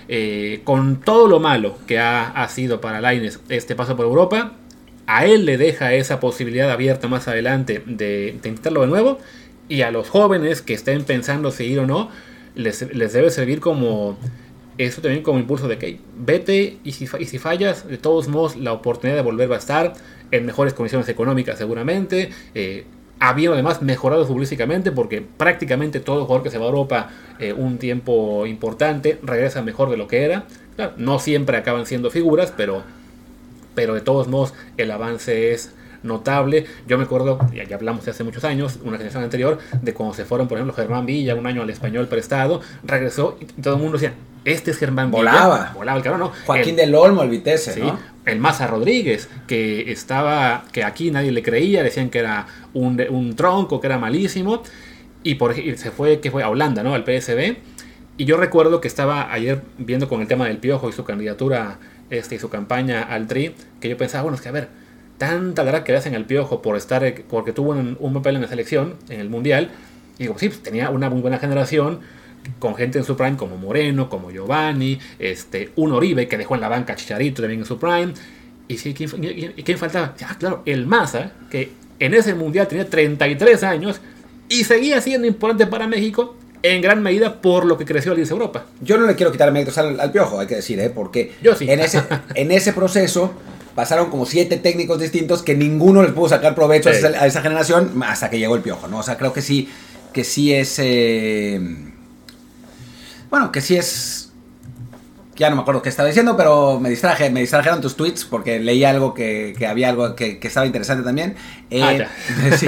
eh, 0.08 0.62
con 0.64 1.02
todo 1.02 1.28
lo 1.28 1.40
malo 1.40 1.78
que 1.88 2.00
ha, 2.00 2.30
ha 2.30 2.48
sido 2.50 2.82
para 2.82 3.02
Laines 3.02 3.40
este 3.50 3.76
paso 3.76 3.96
por 3.96 4.06
Europa, 4.06 4.54
a 5.08 5.26
él 5.26 5.46
le 5.46 5.58
deja 5.58 5.94
esa 5.94 6.20
posibilidad 6.20 6.70
abierta 6.72 7.08
más 7.08 7.28
adelante 7.28 7.82
de, 7.86 8.06
de 8.06 8.30
intentarlo 8.30 8.82
de 8.82 8.88
nuevo, 8.88 9.20
y 9.68 9.84
a 9.84 9.92
los 9.92 10.10
jóvenes 10.10 10.62
que 10.62 10.74
estén 10.74 11.06
pensando 11.06 11.50
seguir 11.52 11.80
o 11.80 11.86
no, 11.86 12.10
les, 12.56 12.94
les 12.94 13.14
debe 13.14 13.30
servir 13.30 13.60
como 13.60 14.18
eso 14.78 15.02
también 15.02 15.24
como 15.24 15.40
impulso 15.40 15.68
de 15.68 15.78
que 15.78 16.00
vete 16.18 16.78
y 16.84 16.94
si, 16.94 17.08
y 17.20 17.26
si, 17.26 17.38
fallas, 17.38 17.88
de 17.88 17.98
todos 17.98 18.28
modos 18.28 18.56
la 18.56 18.74
oportunidad 18.74 19.18
de 19.18 19.24
volver 19.24 19.52
va 19.52 19.56
a 19.56 19.60
estar 19.60 19.94
en 20.32 20.46
mejores 20.46 20.74
condiciones 20.74 21.08
económicas 21.10 21.58
seguramente, 21.58 22.32
eh, 22.56 22.86
habiendo 23.20 23.54
además 23.54 23.82
mejorado 23.82 24.26
futbolísticamente 24.26 24.92
porque 24.92 25.22
prácticamente 25.22 26.00
todo 26.00 26.26
jugador 26.26 26.44
que 26.44 26.50
se 26.50 26.58
va 26.58 26.66
a 26.66 26.70
Europa 26.70 27.10
eh, 27.40 27.54
un 27.54 27.78
tiempo 27.78 28.46
importante 28.48 29.20
regresa 29.22 29.62
mejor 29.62 29.90
de 29.90 29.98
lo 29.98 30.08
que 30.08 30.24
era. 30.24 30.46
No 30.98 31.20
siempre 31.20 31.58
acaban 31.58 31.86
siendo 31.86 32.10
figuras, 32.10 32.52
pero, 32.56 32.82
pero 33.76 33.94
de 33.94 34.02
todos 34.02 34.28
modos 34.28 34.56
el 34.78 34.90
avance 34.90 35.52
es 35.54 35.74
notable. 36.04 36.66
Yo 36.88 36.98
me 36.98 37.04
acuerdo, 37.04 37.40
ya, 37.54 37.64
ya 37.64 37.76
hablamos 37.76 38.06
de 38.06 38.12
hace 38.12 38.24
muchos 38.24 38.44
años, 38.44 38.80
una 38.84 38.98
generación 38.98 39.24
anterior, 39.24 39.60
de 39.82 39.94
cuando 39.94 40.14
se 40.16 40.26
fueron, 40.26 40.48
por 40.48 40.58
ejemplo, 40.58 40.74
Germán 40.74 41.06
Villa, 41.06 41.36
un 41.36 41.48
año 41.48 41.62
al 41.62 41.70
español 41.70 42.08
prestado, 42.08 42.62
regresó 42.84 43.38
y 43.40 43.46
todo 43.62 43.76
el 43.76 43.82
mundo 43.82 43.98
decía, 43.98 44.14
este 44.46 44.72
es 44.72 44.78
Germán 44.78 45.12
volaba. 45.12 45.58
Villa. 45.58 45.74
Volaba. 45.74 45.98
el 45.98 46.04
cabrón, 46.04 46.20
¿no? 46.22 46.32
Joaquín 46.46 46.72
el, 46.72 46.88
del 46.88 46.96
Olmo, 46.96 47.24
el 47.24 47.30
Vitesse, 47.30 47.74
sí, 47.74 47.80
¿no? 47.82 48.00
El 48.26 48.40
Maza 48.40 48.68
Rodríguez, 48.68 49.30
que 49.48 49.92
estaba, 49.92 50.66
que 50.72 50.84
aquí 50.84 51.12
nadie 51.12 51.32
le 51.32 51.44
creía, 51.44 51.84
decían 51.84 52.10
que 52.10 52.20
era 52.20 52.48
un, 52.74 53.02
un 53.10 53.36
tronco, 53.36 53.80
que 53.80 53.88
era 53.88 53.98
malísimo, 53.98 54.64
y 55.24 55.36
por 55.36 55.58
y 55.58 55.78
se 55.78 55.92
fue, 55.92 56.20
que 56.20 56.32
fue 56.32 56.44
a 56.44 56.50
Holanda, 56.50 56.84
¿no? 56.84 56.94
Al 56.96 57.04
PSB 57.04 57.58
Y 58.18 58.26
yo 58.26 58.38
recuerdo 58.38 58.82
que 58.82 58.88
estaba 58.88 59.32
ayer 59.32 59.62
viendo 59.78 60.08
con 60.08 60.22
el 60.22 60.28
tema 60.28 60.48
del 60.48 60.58
Piojo 60.58 60.90
y 60.90 60.92
su 60.92 61.04
candidatura 61.04 61.78
este, 62.10 62.36
y 62.36 62.40
su 62.40 62.50
campaña 62.50 63.04
al 63.04 63.28
Tri, 63.28 63.56
que 63.80 63.90
yo 63.90 63.98
pensaba, 63.98 64.24
bueno, 64.24 64.36
es 64.36 64.42
que 64.42 64.50
a 64.50 64.52
ver, 64.52 64.70
tanta 65.22 65.62
verdad 65.62 65.84
que 65.84 65.92
le 65.92 66.00
hacen 66.00 66.16
al 66.16 66.26
Piojo 66.26 66.64
por 66.64 66.76
estar, 66.76 67.14
porque 67.30 67.54
tuvo 67.54 67.74
un, 67.74 68.14
papel 68.16 68.38
en 68.38 68.42
la 68.42 68.48
selección, 68.48 68.96
en 69.08 69.20
el 69.20 69.30
Mundial, 69.30 69.70
y 70.18 70.24
digo, 70.24 70.36
sí, 70.40 70.50
pues, 70.50 70.64
tenía 70.64 70.90
una 70.90 71.12
muy 71.12 71.22
buena 71.22 71.38
generación, 71.38 72.00
con 72.58 72.74
gente 72.74 72.98
en 72.98 73.04
su 73.04 73.16
prime 73.16 73.38
como 73.38 73.56
Moreno, 73.56 74.10
como 74.10 74.32
Giovanni, 74.32 74.98
este, 75.20 75.70
un 75.76 75.92
Oribe 75.92 76.28
que 76.28 76.40
dejó 76.40 76.56
en 76.56 76.62
la 76.62 76.70
banca 76.70 76.96
Chicharito 76.96 77.44
también 77.44 77.60
en 77.60 77.68
su 77.68 77.78
prime. 77.78 78.14
¿Y 78.68 78.80
sí, 78.80 78.96
¿quién, 78.96 79.12
quién 79.64 79.78
faltaba? 79.78 80.16
Ah, 80.26 80.36
claro, 80.40 80.64
el 80.66 80.88
Maza, 80.88 81.34
que 81.52 81.70
en 82.00 82.16
ese 82.16 82.34
mundial 82.34 82.68
tenía 82.68 82.90
33 82.90 83.62
años 83.62 84.02
y 84.50 84.64
seguía 84.64 85.02
siendo 85.02 85.28
importante 85.28 85.68
para 85.68 85.86
México 85.86 86.36
en 86.64 86.82
gran 86.82 87.02
medida 87.02 87.42
por 87.42 87.66
lo 87.66 87.78
que 87.78 87.86
creció 87.86 88.12
Alianza 88.12 88.34
Europa. 88.34 88.66
Yo 88.82 88.98
no 88.98 89.08
le 89.08 89.16
quiero 89.16 89.32
quitar 89.32 89.52
méritos 89.52 89.78
al, 89.78 90.00
al 90.00 90.12
Piojo, 90.12 90.40
hay 90.40 90.48
que 90.48 90.56
decir, 90.56 90.80
¿eh? 90.80 90.90
porque 90.90 91.34
Yo 91.42 91.56
sí. 91.56 91.70
en, 91.70 91.80
ese, 91.80 92.04
en 92.36 92.52
ese 92.52 92.74
proceso 92.74 93.34
pasaron 93.76 94.10
como 94.10 94.26
siete 94.26 94.58
técnicos 94.58 95.00
distintos 95.00 95.42
que 95.44 95.56
ninguno 95.56 96.04
les 96.04 96.12
pudo 96.12 96.30
sacar 96.30 96.54
provecho 96.56 96.90
Sí. 96.92 96.96
a, 97.04 97.10
esa, 97.10 97.24
a 97.24 97.26
esa 97.28 97.42
generación 97.42 98.04
hasta 98.06 98.30
que 98.30 98.38
llegó 98.38 98.56
el 98.56 98.62
Piojo, 98.62 98.88
¿no? 98.88 99.00
O 99.00 99.04
sea, 99.04 99.18
creo 99.18 99.34
que 99.34 99.42
sí, 99.42 99.70
que 100.14 100.24
sí 100.24 100.54
es... 100.54 100.76
eh, 100.80 101.60
bueno, 103.30 103.52
que 103.52 103.62
sí 103.62 103.78
es... 103.78 104.31
Ya 105.38 105.50
no 105.50 105.56
me 105.56 105.62
acuerdo 105.62 105.82
qué 105.82 105.88
estaba 105.90 106.08
diciendo, 106.10 106.36
pero 106.36 106.78
me 106.80 106.90
distraje, 106.90 107.30
me 107.30 107.40
distrajeron 107.40 107.80
tus 107.80 107.96
tweets 107.96 108.26
porque 108.26 108.60
leí 108.60 108.84
algo 108.84 109.14
que, 109.14 109.56
que 109.58 109.66
había 109.66 109.88
algo 109.90 110.14
que, 110.14 110.40
que 110.40 110.48
estaba 110.50 110.66
interesante 110.66 111.04
también. 111.04 111.36
Eh, 111.70 111.82
Ah, 111.82 111.94
ya. 111.94 112.10
sí, 112.58 112.68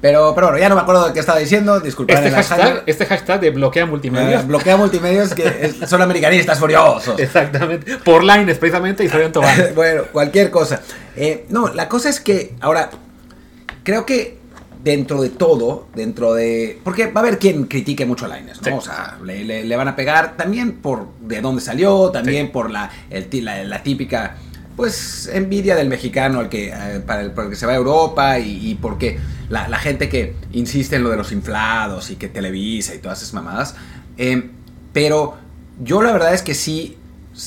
pero, 0.00 0.32
pero 0.34 0.46
bueno, 0.46 0.58
ya 0.58 0.68
no 0.68 0.76
me 0.76 0.82
acuerdo 0.82 1.08
de 1.08 1.12
qué 1.12 1.18
estaba 1.20 1.38
diciendo, 1.40 1.80
disculpad 1.80 2.16
Este 2.16 2.28
el 2.28 2.34
hashtag, 2.36 2.82
este 2.86 3.06
hashtag 3.06 3.40
de 3.40 3.50
bloquea 3.50 3.84
multimedia. 3.86 4.40
Eh, 4.40 4.44
bloquea 4.46 4.76
multimedios 4.76 5.34
que 5.34 5.44
es- 5.80 5.90
son 5.90 6.02
americanistas 6.02 6.58
furiosos. 6.60 7.18
Exactamente. 7.18 7.98
Por 7.98 8.22
Lines, 8.22 8.58
precisamente, 8.58 9.04
y 9.04 9.08
Fabián 9.08 9.32
Tobán. 9.32 9.56
bueno, 9.74 10.04
cualquier 10.12 10.50
cosa. 10.52 10.80
Eh, 11.16 11.46
no, 11.48 11.68
la 11.74 11.88
cosa 11.88 12.08
es 12.10 12.20
que 12.20 12.54
ahora 12.60 12.90
creo 13.82 14.06
que 14.06 14.38
dentro 14.84 15.22
de 15.22 15.30
todo, 15.30 15.88
dentro 15.94 16.34
de... 16.34 16.78
Porque 16.84 17.06
va 17.10 17.22
a 17.22 17.24
haber 17.24 17.38
quien 17.38 17.64
critique 17.64 18.04
mucho 18.04 18.26
a 18.26 18.28
Lainez, 18.28 18.58
¿no? 18.60 18.64
Sí. 18.66 18.70
O 18.76 18.80
sea, 18.82 19.18
le, 19.24 19.42
le- 19.42 19.64
le 19.64 19.76
van 19.76 19.88
a 19.88 19.96
pegar 19.96 20.36
también 20.36 20.74
por 20.74 21.08
de 21.20 21.40
dónde 21.40 21.62
salió, 21.62 22.10
también 22.10 22.46
Sí. 22.46 22.52
por 22.52 22.70
la, 22.70 22.90
el 23.08 23.26
la, 23.44 23.64
la 23.64 23.82
típica, 23.82 24.36
pues, 24.76 25.30
envidia 25.32 25.74
del 25.74 25.88
mexicano 25.88 26.38
al 26.38 26.48
que, 26.50 26.68
eh, 26.68 27.00
para 27.06 27.22
el, 27.22 27.30
por 27.30 27.44
el 27.44 27.50
que 27.50 27.56
se 27.56 27.64
va 27.64 27.72
a 27.72 27.76
Europa 27.76 28.38
y, 28.38 28.70
y 28.70 28.74
porque 28.74 29.18
la, 29.48 29.68
la 29.68 29.78
gente 29.78 30.08
que 30.10 30.34
insiste 30.52 30.96
en 30.96 31.02
lo 31.02 31.10
de 31.10 31.16
los 31.16 31.32
inflados 31.32 32.10
y 32.10 32.16
que 32.16 32.28
Televisa 32.28 32.94
y 32.94 32.98
todas 32.98 33.22
esas 33.22 33.32
mamadas. 33.32 33.76
Eh, 34.18 34.50
pero 34.92 35.36
yo 35.82 36.02
la 36.02 36.12
verdad 36.12 36.34
es 36.34 36.42
que 36.42 36.54
sí, 36.54 36.98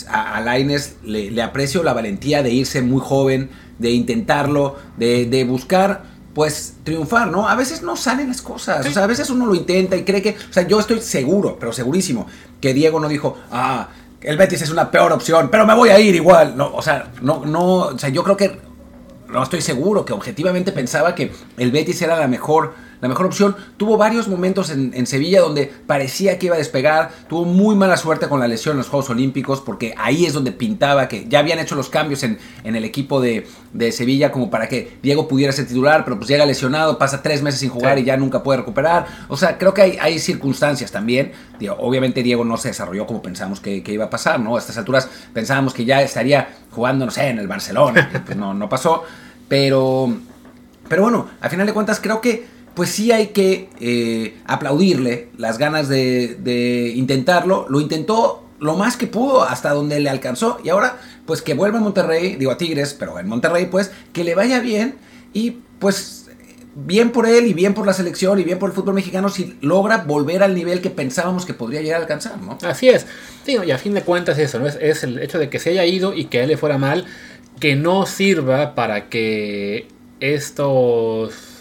a, 0.09 0.37
a 0.37 0.57
le, 0.57 1.31
le 1.31 1.41
aprecio 1.43 1.83
la 1.83 1.93
valentía 1.93 2.41
de 2.41 2.49
irse 2.51 2.81
muy 2.81 2.99
joven, 3.01 3.49
de 3.77 3.91
intentarlo, 3.91 4.75
de, 4.97 5.27
de 5.27 5.43
buscar 5.43 6.16
pues 6.37 6.75
triunfar, 6.83 7.29
¿no? 7.29 7.49
A 7.49 7.55
veces 7.55 7.81
no 7.81 7.97
salen 7.97 8.27
las 8.27 8.43
cosas, 8.43 8.85
o 8.85 8.91
sea, 8.91 9.05
a 9.05 9.07
veces 9.07 9.27
uno 9.31 9.47
lo 9.47 9.55
intenta 9.55 9.95
y 9.95 10.03
cree 10.03 10.21
que, 10.21 10.37
o 10.47 10.53
sea, 10.53 10.67
yo 10.67 10.79
estoy 10.79 11.01
seguro, 11.01 11.57
pero 11.59 11.73
segurísimo, 11.73 12.27
que 12.61 12.75
Diego 12.75 12.99
no 12.99 13.07
dijo, 13.07 13.39
ah, 13.51 13.87
el 14.21 14.37
Betis 14.37 14.61
es 14.61 14.69
una 14.69 14.91
peor 14.91 15.11
opción, 15.13 15.49
pero 15.49 15.65
me 15.65 15.73
voy 15.73 15.89
a 15.89 15.99
ir 15.99 16.13
igual, 16.13 16.55
no, 16.55 16.75
o 16.75 16.81
sea, 16.83 17.11
no, 17.23 17.43
no, 17.43 17.77
o 17.77 17.97
sea, 17.97 18.09
yo 18.09 18.23
creo 18.23 18.37
que, 18.37 18.55
no 19.29 19.41
estoy 19.41 19.61
seguro, 19.61 20.05
que 20.05 20.13
objetivamente 20.13 20.71
pensaba 20.71 21.15
que 21.15 21.31
el 21.57 21.71
Betis 21.71 22.03
era 22.03 22.15
la 22.15 22.27
mejor, 22.27 22.75
la 23.01 23.07
mejor 23.07 23.25
opción. 23.27 23.55
Tuvo 23.77 23.97
varios 23.97 24.27
momentos 24.27 24.69
en, 24.69 24.93
en 24.93 25.05
Sevilla 25.07 25.41
donde 25.41 25.71
parecía 25.85 26.37
que 26.39 26.47
iba 26.47 26.55
a 26.55 26.57
despegar, 26.57 27.11
tuvo 27.29 27.45
muy 27.45 27.75
mala 27.75 27.97
suerte 27.97 28.27
con 28.27 28.39
la 28.39 28.47
lesión 28.47 28.73
en 28.73 28.77
los 28.79 28.89
Juegos 28.89 29.09
Olímpicos, 29.09 29.61
porque 29.61 29.93
ahí 29.97 30.25
es 30.25 30.33
donde 30.33 30.51
pintaba 30.51 31.07
que 31.07 31.27
ya 31.27 31.39
habían 31.39 31.59
hecho 31.59 31.75
los 31.75 31.89
cambios 31.89 32.23
en, 32.23 32.37
en 32.63 32.75
el 32.75 32.83
equipo 32.85 33.21
de, 33.21 33.47
de 33.73 33.91
Sevilla 33.91 34.31
como 34.31 34.49
para 34.49 34.67
que 34.67 34.97
Diego 35.01 35.27
pudiera 35.27 35.51
ser 35.53 35.67
titular, 35.67 36.03
pero 36.03 36.17
pues 36.17 36.27
llega 36.29 36.45
lesionado, 36.45 36.97
pasa 36.97 37.21
tres 37.21 37.41
meses 37.41 37.59
sin 37.59 37.69
jugar 37.69 37.97
Sí. 37.97 38.01
y 38.03 38.05
ya 38.05 38.17
nunca 38.17 38.43
puede 38.43 38.57
recuperar. 38.59 39.05
O 39.27 39.37
sea, 39.37 39.57
creo 39.57 39.73
que 39.73 39.81
hay, 39.81 39.97
hay 40.01 40.19
circunstancias 40.19 40.91
también. 40.91 41.31
Digo, 41.59 41.75
obviamente 41.79 42.21
Diego 42.23 42.43
no 42.43 42.57
se 42.57 42.69
desarrolló 42.69 43.05
como 43.05 43.21
pensamos 43.21 43.59
que, 43.59 43.81
que 43.83 43.93
iba 43.93 44.05
a 44.05 44.09
pasar, 44.09 44.39
¿no? 44.39 44.55
A 44.55 44.59
estas 44.59 44.77
alturas 44.77 45.07
pensábamos 45.33 45.73
que 45.73 45.85
ya 45.85 46.01
estaría 46.01 46.49
jugando, 46.71 47.05
no 47.05 47.11
sé, 47.11 47.27
en 47.29 47.39
el 47.39 47.47
Barcelona, 47.47 48.23
pues 48.25 48.37
no, 48.37 48.53
no 48.53 48.67
pasó. 48.69 49.03
Pero, 49.47 50.13
pero 50.89 51.03
bueno, 51.03 51.27
al 51.39 51.49
final 51.49 51.65
de 51.65 51.73
cuentas 51.73 51.99
creo 52.01 52.19
que 52.21 52.45
pues 52.77 52.91
sí 52.91 53.11
hay 53.11 53.29
que 53.29 53.69
eh, 53.79 54.35
aplaudirle 54.45 55.29
las 55.35 55.57
ganas 55.57 55.89
de, 55.89 56.93
intentarlo. 56.95 57.65
Lo 57.69 57.81
intentó 57.81 58.43
lo 58.59 58.75
más 58.75 58.97
que 58.97 59.07
pudo 59.07 59.41
hasta 59.41 59.73
donde 59.73 59.99
le 59.99 60.11
alcanzó. 60.11 60.59
Y 60.63 60.69
ahora, 60.69 60.99
pues 61.25 61.41
que 61.41 61.55
vuelva 61.55 61.79
a 61.79 61.81
Monterrey, 61.81 62.35
digo 62.35 62.51
a 62.51 62.57
Tigres, 62.59 62.93
pero 62.93 63.17
en 63.17 63.27
Monterrey, 63.27 63.65
pues 63.65 63.89
que 64.13 64.23
le 64.23 64.35
vaya 64.35 64.59
bien. 64.59 64.93
Y 65.33 65.57
pues 65.79 66.29
bien 66.75 67.09
por 67.09 67.25
él 67.25 67.47
y 67.47 67.55
bien 67.55 67.73
por 67.73 67.87
la 67.87 67.93
selección 67.93 68.37
y 68.37 68.43
bien 68.43 68.59
por 68.59 68.69
el 68.69 68.75
fútbol 68.75 68.93
mexicano 68.93 69.29
si 69.29 69.57
logra 69.61 70.03
volver 70.03 70.43
al 70.43 70.53
nivel 70.53 70.79
que 70.79 70.91
pensábamos 70.91 71.47
que 71.47 71.55
podría 71.55 71.81
llegar 71.81 72.01
a 72.01 72.03
alcanzar, 72.03 72.39
¿no? 72.39 72.59
Así 72.61 72.89
es. 72.89 73.07
Sí, 73.43 73.57
y 73.65 73.71
a 73.71 73.79
fin 73.79 73.95
de 73.95 74.03
cuentas 74.03 74.37
eso, 74.37 74.59
¿no? 74.59 74.67
Es, 74.67 74.77
es 74.79 75.03
el 75.03 75.17
hecho 75.17 75.39
de 75.39 75.49
que 75.49 75.57
se 75.57 75.71
haya 75.71 75.85
ido 75.85 76.13
y 76.13 76.25
que 76.25 76.41
a 76.41 76.43
él 76.43 76.49
le 76.49 76.57
fuera 76.57 76.77
mal, 76.77 77.05
que 77.59 77.75
no 77.75 78.05
sirva 78.05 78.75
para 78.75 79.09
que 79.09 79.87
estos, 80.19 81.56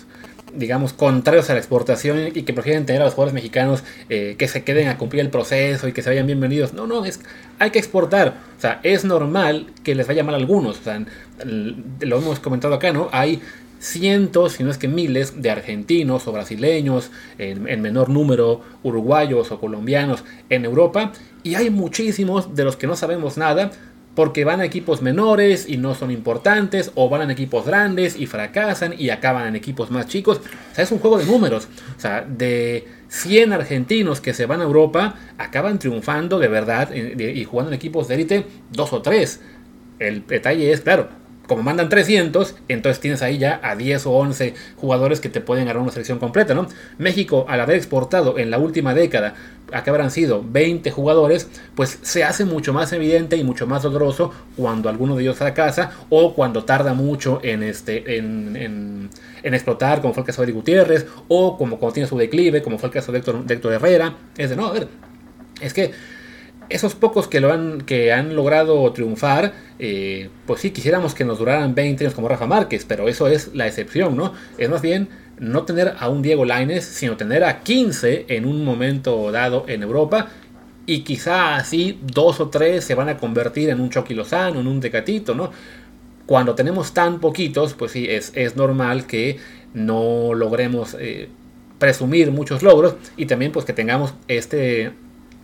digamos, 0.56 0.92
contrarios 0.92 1.50
a 1.50 1.54
la 1.54 1.58
exportación 1.58 2.28
y 2.34 2.42
que 2.42 2.52
prefieren 2.52 2.86
tener 2.86 3.02
a 3.02 3.04
los 3.06 3.14
jugadores 3.14 3.34
mexicanos 3.34 3.84
eh, 4.08 4.36
que 4.38 4.48
se 4.48 4.64
queden 4.64 4.88
a 4.88 4.98
cumplir 4.98 5.20
el 5.22 5.30
proceso 5.30 5.88
y 5.88 5.92
que 5.92 6.02
se 6.02 6.10
vayan 6.10 6.26
bienvenidos. 6.26 6.72
No, 6.72 6.86
no, 6.86 7.04
es, 7.04 7.20
hay 7.58 7.70
que 7.70 7.78
exportar. 7.78 8.36
O 8.56 8.60
sea, 8.60 8.80
es 8.82 9.04
normal 9.04 9.66
que 9.84 9.94
les 9.94 10.06
vaya 10.06 10.24
mal 10.24 10.34
a 10.34 10.38
algunos. 10.38 10.80
O 10.80 10.82
sea, 10.82 11.04
lo 12.00 12.18
hemos 12.18 12.40
comentado 12.40 12.74
acá, 12.74 12.92
¿no? 12.92 13.08
Hay 13.12 13.40
cientos, 13.78 14.54
si 14.54 14.64
no 14.64 14.70
es 14.70 14.78
que 14.78 14.88
miles, 14.88 15.42
de 15.42 15.50
argentinos 15.50 16.26
o 16.26 16.32
brasileños, 16.32 17.10
en 17.38 17.80
menor 17.82 18.08
número, 18.08 18.62
uruguayos 18.82 19.52
o 19.52 19.60
colombianos 19.60 20.24
en 20.48 20.64
Europa, 20.64 21.12
y 21.42 21.54
hay 21.54 21.70
muchísimos 21.70 22.54
de 22.56 22.64
los 22.64 22.76
que 22.76 22.86
no 22.86 22.96
sabemos 22.96 23.36
nada, 23.36 23.70
porque 24.16 24.44
van 24.44 24.60
a 24.60 24.64
equipos 24.64 25.02
menores 25.02 25.68
y 25.68 25.76
no 25.76 25.94
son 25.94 26.10
importantes, 26.10 26.90
o 26.94 27.08
van 27.10 27.28
a 27.28 27.32
equipos 27.32 27.66
grandes 27.66 28.18
y 28.18 28.26
fracasan 28.26 28.94
y 28.98 29.10
acaban 29.10 29.46
en 29.46 29.54
equipos 29.54 29.90
más 29.90 30.08
chicos. 30.08 30.40
O 30.72 30.74
sea, 30.74 30.82
es 30.82 30.90
un 30.90 30.98
juego 30.98 31.18
de 31.18 31.26
números. 31.26 31.68
O 31.96 32.00
sea, 32.00 32.22
de 32.22 32.88
100 33.08 33.52
argentinos 33.52 34.22
que 34.22 34.32
se 34.32 34.46
van 34.46 34.62
a 34.62 34.64
Europa, 34.64 35.16
acaban 35.36 35.78
triunfando 35.78 36.38
de 36.38 36.48
verdad 36.48 36.88
eh, 36.92 37.34
y 37.36 37.44
jugando 37.44 37.70
en 37.70 37.76
equipos 37.76 38.08
de 38.08 38.14
élite, 38.14 38.46
dos 38.72 38.94
o 38.94 39.02
tres. 39.02 39.42
El 39.98 40.26
detalle 40.26 40.72
es, 40.72 40.80
claro, 40.80 41.08
como 41.46 41.62
mandan 41.62 41.88
300, 41.88 42.56
entonces 42.68 43.00
tienes 43.00 43.22
ahí 43.22 43.38
ya 43.38 43.60
a 43.62 43.76
10 43.76 44.06
o 44.06 44.12
11 44.12 44.54
jugadores 44.76 45.20
que 45.20 45.28
te 45.28 45.40
pueden 45.40 45.66
ganar 45.66 45.80
una 45.82 45.92
selección 45.92 46.18
completa, 46.18 46.54
¿no? 46.54 46.66
México, 46.98 47.44
al 47.48 47.60
haber 47.60 47.76
exportado 47.76 48.38
en 48.38 48.50
la 48.50 48.58
última 48.58 48.94
década, 48.94 49.34
a 49.72 49.82
que 49.82 49.90
habrán 49.90 50.10
sido 50.12 50.44
20 50.48 50.90
jugadores, 50.92 51.48
pues 51.74 51.98
se 52.02 52.22
hace 52.22 52.44
mucho 52.44 52.72
más 52.72 52.92
evidente 52.92 53.36
y 53.36 53.42
mucho 53.44 53.66
más 53.66 53.82
doloroso 53.82 54.32
cuando 54.56 54.88
alguno 54.88 55.16
de 55.16 55.22
ellos 55.22 55.36
fracasa 55.36 55.90
o 56.08 56.34
cuando 56.34 56.64
tarda 56.64 56.94
mucho 56.94 57.40
en, 57.42 57.62
este, 57.64 58.16
en, 58.16 58.56
en- 58.56 59.10
en 59.42 59.54
explotar, 59.54 60.00
como 60.00 60.14
fue 60.14 60.22
el 60.22 60.26
caso 60.26 60.44
de 60.46 60.52
Gutiérrez, 60.52 61.06
o 61.28 61.56
como 61.56 61.78
cuando 61.78 61.94
tiene 61.94 62.08
su 62.08 62.16
declive, 62.16 62.62
como 62.62 62.78
fue 62.78 62.88
el 62.88 62.92
caso 62.92 63.10
de 63.12 63.18
Héctor, 63.18 63.44
de 63.44 63.54
Héctor 63.54 63.72
Herrera. 63.74 64.14
Es 64.36 64.50
de, 64.50 64.56
no, 64.56 64.66
a 64.66 64.72
ver, 64.72 64.88
es 65.60 65.72
que 65.72 65.92
esos 66.68 66.94
pocos 66.94 67.28
que 67.28 67.40
lo 67.40 67.52
han, 67.52 67.82
que 67.82 68.12
han 68.12 68.34
logrado 68.34 68.92
triunfar, 68.92 69.52
eh, 69.78 70.30
pues 70.46 70.60
sí, 70.60 70.70
quisiéramos 70.70 71.14
que 71.14 71.24
nos 71.24 71.38
duraran 71.38 71.74
20 71.74 72.04
años 72.04 72.14
como 72.14 72.28
Rafa 72.28 72.46
Márquez, 72.46 72.84
pero 72.86 73.08
eso 73.08 73.28
es 73.28 73.54
la 73.54 73.66
excepción, 73.66 74.16
¿no? 74.16 74.32
Es 74.58 74.68
más 74.68 74.82
bien 74.82 75.08
no 75.38 75.64
tener 75.64 75.94
a 75.98 76.08
un 76.08 76.22
Diego 76.22 76.44
Lainez, 76.44 76.84
sino 76.84 77.16
tener 77.16 77.44
a 77.44 77.60
15 77.60 78.26
en 78.28 78.46
un 78.46 78.64
momento 78.64 79.30
dado 79.32 79.64
en 79.68 79.82
Europa. 79.82 80.28
Y 80.86 81.00
quizá 81.00 81.56
así 81.56 81.98
dos 82.02 82.40
o 82.40 82.48
tres 82.48 82.84
se 82.84 82.94
van 82.94 83.08
a 83.08 83.16
convertir 83.16 83.70
en 83.70 83.80
un 83.80 83.90
Chucky 83.90 84.14
Lozano, 84.14 84.60
en 84.60 84.66
un 84.66 84.80
Tecatito, 84.80 85.34
¿no? 85.34 85.50
Cuando 86.26 86.54
tenemos 86.54 86.92
tan 86.94 87.20
poquitos, 87.20 87.74
pues 87.74 87.92
sí, 87.92 88.06
es, 88.08 88.32
es 88.34 88.56
normal 88.56 89.06
que 89.06 89.38
no 89.74 90.32
logremos 90.34 90.96
eh, 90.98 91.28
presumir 91.78 92.30
muchos 92.30 92.62
logros 92.62 92.94
y 93.16 93.26
también 93.26 93.52
pues 93.52 93.64
que 93.64 93.72
tengamos 93.72 94.14
este, 94.28 94.92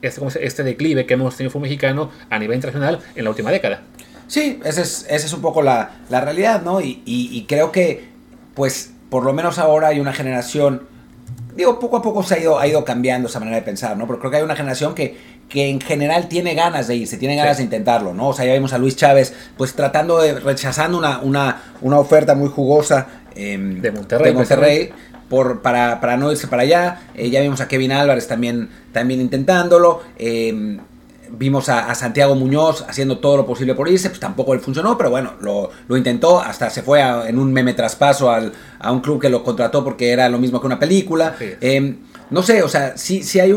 este, 0.03 0.45
este 0.47 0.63
declive 0.65 1.07
que 1.07 1.15
hemos 1.15 1.37
tenido 1.37 1.51
fútbol 1.51 1.63
mexicano 1.63 2.11
a 2.29 2.39
nivel 2.39 2.57
internacional 2.57 2.99
en 3.15 3.25
la 3.25 3.31
última 3.31 3.51
década. 3.51 3.83
Sí, 4.27 4.61
esa 4.65 4.83
es, 4.83 5.07
esa 5.09 5.27
es 5.27 5.33
un 5.33 5.41
poco 5.43 5.63
la, 5.63 5.91
la 6.11 6.21
realidad, 6.21 6.63
¿no? 6.63 6.81
Y, 6.81 7.03
y- 7.05 7.31
y 7.33 7.45
creo 7.47 7.71
que, 7.73 8.09
pues, 8.55 8.93
por 9.11 9.25
lo 9.25 9.33
menos 9.33 9.59
ahora 9.59 9.89
hay 9.89 10.01
una 10.01 10.13
generación, 10.13 10.83
digo, 11.55 11.79
poco 11.79 11.99
a 11.99 12.03
poco 12.03 12.23
se 12.23 12.35
ha 12.37 12.39
ido, 12.39 12.59
ha 12.59 12.67
ido 12.67 12.85
cambiando 12.85 13.29
esa 13.29 13.39
manera 13.41 13.57
de 13.57 13.63
pensar, 13.63 13.97
¿no? 13.97 14.07
Pero 14.07 14.19
creo 14.21 14.31
que 14.31 14.37
hay 14.39 14.43
una 14.43 14.57
generación 14.57 14.95
que, 14.95 15.33
que 15.51 15.69
en 15.69 15.81
general 15.83 16.29
tiene 16.29 16.55
ganas 16.55 16.89
de 16.89 16.97
irse, 16.97 17.19
tiene 17.19 17.37
ganas 17.37 17.59
Sí. 17.59 17.63
de 17.63 17.65
intentarlo, 17.65 18.15
¿no? 18.15 18.29
O 18.29 18.33
sea, 18.33 18.47
ya 18.47 18.55
vimos 18.55 18.73
a 18.73 18.79
Luis 18.79 18.97
Chávez, 18.97 19.35
pues, 19.59 19.75
tratando 19.75 20.19
de, 20.19 20.41
rechazando 20.41 20.97
una, 20.97 21.19
una, 21.21 21.63
una 21.83 21.99
oferta 21.99 22.35
muy 22.35 22.49
jugosa 22.49 23.07
em, 23.35 23.83
De 23.83 23.91
Monterrey, 23.93 24.33
Monterrey, 24.33 24.91
por, 25.33 25.63
para, 25.63 25.99
para 25.99 26.19
no 26.19 26.31
irse 26.31 26.47
para 26.47 26.61
allá. 26.61 27.05
Eh, 27.15 27.31
ya 27.31 27.41
vimos 27.41 27.63
a 27.63 27.67
Kevin 27.67 27.91
Álvarez 27.91 28.29
también, 28.29 28.69
también 28.93 29.19
intentándolo. 29.19 30.03
Eh, 30.19 30.79
vimos 31.31 31.71
a, 31.71 31.95
Santiago 31.95 32.35
Muñoz 32.35 32.85
haciendo 32.87 33.17
todo 33.17 33.39
lo 33.39 33.47
posible 33.47 33.75
por 33.75 33.89
irse, 33.89 34.11
pues 34.11 34.21
tampoco 34.21 34.53
él 34.53 34.61
funcionó, 34.61 34.99
pero 34.99 35.09
bueno, 35.09 35.33
lo, 35.41 35.97
intentó, 35.97 36.39
hasta 36.39 36.69
se 36.69 36.83
fue 36.83 37.01
en 37.01 37.39
un 37.39 37.51
meme 37.51 37.73
traspaso 37.73 38.31
al, 38.31 38.53
a 38.79 38.93
un 38.93 39.01
club 39.01 39.23
que 39.23 39.31
lo 39.31 39.43
contrató 39.43 39.83
porque 39.83 40.11
era 40.11 40.29
lo 40.29 40.39
mismo 40.39 40.61
que 40.61 40.67
una 40.67 40.79
película. 40.79 41.35
Em, 41.63 41.97
no 42.29 42.43
sé, 42.43 42.63
o 42.63 42.69
sea, 42.69 42.99
sí, 42.99 43.23
sí 43.23 43.41
hay 43.41 43.53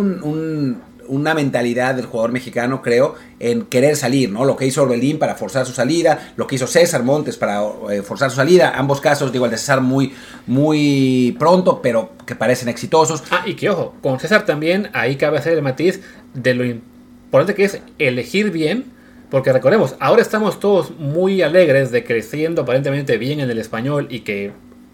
una 1.07 1.33
mentalidad 1.33 1.95
del 1.95 2.05
jugador 2.05 2.31
mexicano, 2.31 2.81
creo, 2.81 3.15
en 3.39 3.63
querer 3.63 3.95
salir, 3.95 4.31
¿no? 4.31 4.45
Lo 4.45 4.55
que 4.55 4.65
hizo 4.65 4.83
Orbelín 4.83 5.19
para 5.19 5.35
forzar 5.35 5.65
su 5.65 5.73
salida, 5.73 6.33
lo 6.35 6.47
que 6.47 6.55
hizo 6.55 6.67
César 6.67 7.03
Montes 7.03 7.37
para 7.37 7.61
eh, 7.91 8.01
forzar 8.01 8.29
su 8.29 8.37
salida, 8.37 8.73
ambos 8.75 9.01
casos, 9.01 9.31
digo, 9.31 9.45
el 9.45 9.51
de 9.51 9.57
César 9.57 9.81
muy, 9.81 10.13
muy 10.47 11.35
pronto, 11.39 11.81
pero 11.81 12.11
que 12.25 12.35
parecen 12.35 12.69
exitosos. 12.69 13.23
Ah, 13.31 13.43
y 13.45 13.55
que 13.55 13.69
ojo, 13.69 13.95
con 14.01 14.19
César 14.19 14.45
también, 14.45 14.89
ahí 14.93 15.15
cabe 15.15 15.37
hacer 15.37 15.53
el 15.53 15.61
matiz 15.61 16.01
de 16.33 16.53
lo 16.53 16.65
importante 16.65 17.55
que 17.55 17.65
es 17.65 17.79
elegir 17.99 18.51
bien, 18.51 18.85
porque 19.29 19.51
recordemos, 19.51 19.95
ahora 19.99 20.21
estamos 20.21 20.59
todos 20.59 20.91
muy 20.97 21.41
alegres 21.41 21.91
de 21.91 22.03
creciendo 22.03 22.61
aparentemente 22.61 23.17
bien 23.17 23.39
en 23.39 23.49
el 23.49 23.57
español 23.57 24.07
y 24.09 24.21
que 24.21 24.51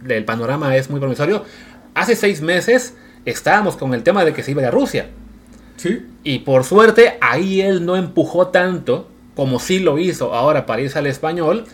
el 0.07 0.25
panorama 0.25 0.75
es 0.75 0.89
muy 0.89 0.99
promisorio. 0.99 1.43
Hace 1.93 2.15
seis 2.15 2.41
meses 2.41 2.95
estábamos 3.25 3.75
con 3.75 3.93
el 3.93 4.03
tema 4.03 4.25
de 4.25 4.33
que 4.33 4.43
se 4.43 4.51
iba 4.51 4.65
a 4.65 4.71
Rusia. 4.71 5.07
Y 6.23 6.39
por 6.39 6.63
suerte 6.63 7.17
ahí 7.21 7.61
él 7.61 7.85
no 7.85 7.95
empujó 7.95 8.47
tanto 8.47 9.07
como 9.35 9.59
sí 9.59 9.79
lo 9.79 9.97
hizo 9.97 10.33
ahora 10.33 10.65
para 10.65 10.81
irse 10.81 10.99
al 10.99 11.07
español. 11.07 11.65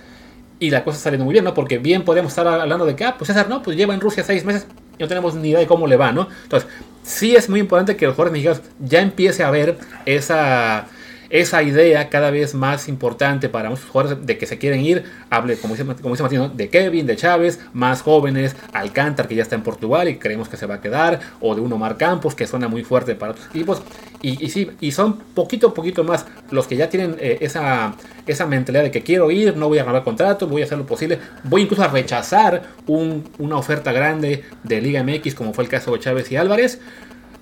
Y 0.60 0.72
la 0.72 0.84
cosa 0.84 0.98
saliendo 0.98 1.26
muy 1.26 1.34
bien, 1.34 1.46
¿no? 1.46 1.54
Porque 1.54 1.78
bien 1.78 2.04
podemos 2.04 2.32
estar 2.32 2.48
hablando 2.48 2.86
de 2.86 2.96
que, 2.96 3.06
ah, 3.06 3.16
pues 3.18 3.28
César, 3.28 3.48
no, 3.48 3.62
pues 3.62 3.78
lleva 3.78 3.94
en 3.94 4.02
Rusia 4.02 4.24
seis 4.24 4.44
meses 4.44 4.66
y 4.98 5.04
no 5.04 5.08
tenemos 5.08 5.36
ni 5.36 5.50
idea 5.50 5.60
de 5.60 5.68
cómo 5.68 5.86
le 5.86 5.98
va, 5.98 6.12
¿no? 6.12 6.28
Entonces, 6.44 6.68
sí 7.04 7.36
es 7.36 7.48
muy 7.50 7.60
importante 7.60 7.96
que 7.96 8.06
los 8.06 8.16
jugadores 8.16 8.34
mexicanos 8.34 8.62
ya 8.80 9.02
empiece 9.02 9.44
a 9.44 9.52
ver 9.52 9.78
esa 10.06 10.88
esa 11.30 11.64
idea 11.64 12.10
cada 12.10 12.32
vez 12.32 12.54
más 12.54 12.88
importante 12.88 13.50
para 13.50 13.70
muchos 13.70 13.86
jugadores 13.86 14.26
de 14.26 14.38
que 14.38 14.46
se 14.46 14.58
quieren 14.58 14.82
ir, 14.82 15.04
hable, 15.30 15.58
como 15.58 15.76
dice, 15.76 15.86
como 16.02 16.16
dice 16.16 16.24
Martín, 16.24 16.52
de 16.56 16.70
Kevin, 16.70 17.06
de 17.06 17.16
Chávez, 17.16 17.60
más 17.74 18.02
jóvenes, 18.02 18.56
Alcántar 18.74 19.28
que 19.28 19.36
ya 19.36 19.44
está 19.44 19.56
en 19.56 19.64
Portugal 19.64 20.08
y 20.08 20.18
creemos 20.18 20.50
que 20.50 20.58
se 20.58 20.66
va 20.66 20.76
a 20.76 20.82
quedar, 20.82 21.20
o 21.40 21.56
de 21.56 21.62
un 21.62 21.72
Omar 21.74 21.98
Campos 21.98 22.36
que 22.36 22.48
suena 22.48 22.68
muy 22.68 22.84
fuerte 22.84 23.16
para 23.16 23.32
otros 23.32 23.48
equipos, 23.48 23.82
y, 24.22 24.50
sí, 24.50 24.72
y 24.82 24.92
son 24.92 25.18
poquito 25.18 25.68
a 25.68 25.74
poquito 25.74 26.04
más 26.04 26.26
los 26.50 26.68
que 26.68 26.76
ya 26.76 26.90
tienen 26.90 27.18
eh, 27.20 27.38
esa, 27.42 27.96
esa 28.26 28.46
mentalidad 28.48 28.84
de 28.84 28.92
que 28.92 29.04
quiero 29.04 29.30
ir, 29.30 29.56
no 29.56 29.68
voy 29.68 29.78
a 29.78 29.84
renovar 29.84 30.04
contrato, 30.04 30.48
voy 30.48 30.62
a 30.62 30.66
hacer 30.66 30.78
lo 30.78 30.86
posible, 30.86 31.20
voy 31.44 31.64
incluso 31.64 31.84
a 31.84 31.88
rechazar 31.88 32.64
una 32.88 33.58
oferta 33.58 33.92
grande 33.92 34.44
de 34.64 34.82
Liga 34.82 35.04
MX 35.04 35.36
como 35.36 35.54
fue 35.54 35.66
el 35.66 35.70
caso 35.70 35.94
de 35.94 36.00
Chávez 36.00 36.32
y 36.32 36.36
Álvarez, 36.36 36.80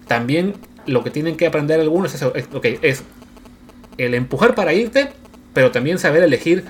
también 0.07 0.55
lo 0.85 1.03
que 1.03 1.09
tienen 1.09 1.35
que 1.35 1.47
aprender 1.47 1.79
algunos 1.79 2.13
es, 2.13 2.25
es 2.81 3.03
el 3.97 4.13
empujar 4.13 4.55
para 4.55 4.73
irte, 4.73 5.09
pero 5.53 5.71
también 5.71 5.99
saber 5.99 6.23
elegir 6.23 6.65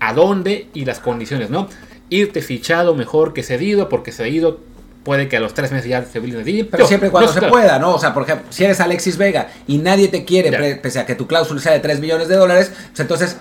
a 0.00 0.12
dónde 0.12 0.68
y 0.74 0.84
las 0.84 1.00
condiciones, 1.00 1.50
¿no? 1.50 1.68
Irte 2.10 2.42
fichado 2.42 2.94
mejor 2.94 3.32
que 3.32 3.42
cedido, 3.42 3.88
porque 3.88 4.12
cedido 4.12 4.60
puede 5.04 5.28
que 5.28 5.36
a 5.36 5.40
los 5.40 5.54
tres 5.54 5.70
meses 5.70 5.88
ya 5.88 6.04
se 6.04 6.20
de 6.20 6.44
ti. 6.44 6.64
Pero 6.64 6.86
siempre 6.86 7.10
cuando 7.10 7.32
se 7.32 7.42
pueda, 7.42 7.78
¿no? 7.78 7.94
O 7.94 7.98
sea, 7.98 8.12
por 8.12 8.24
ejemplo, 8.24 8.46
si 8.50 8.64
eres 8.64 8.80
Alexis 8.80 9.16
Vega 9.16 9.48
y 9.66 9.78
nadie 9.78 10.08
te 10.08 10.24
quiere, 10.24 10.76
pese 10.76 10.98
a 10.98 11.06
que 11.06 11.14
tu 11.14 11.26
cláusula 11.26 11.60
sea 11.60 11.72
de 11.72 11.80
3 11.80 12.00
millones 12.00 12.28
de 12.28 12.36
dólares, 12.36 12.72
pues 12.88 13.00
entonces 13.00 13.36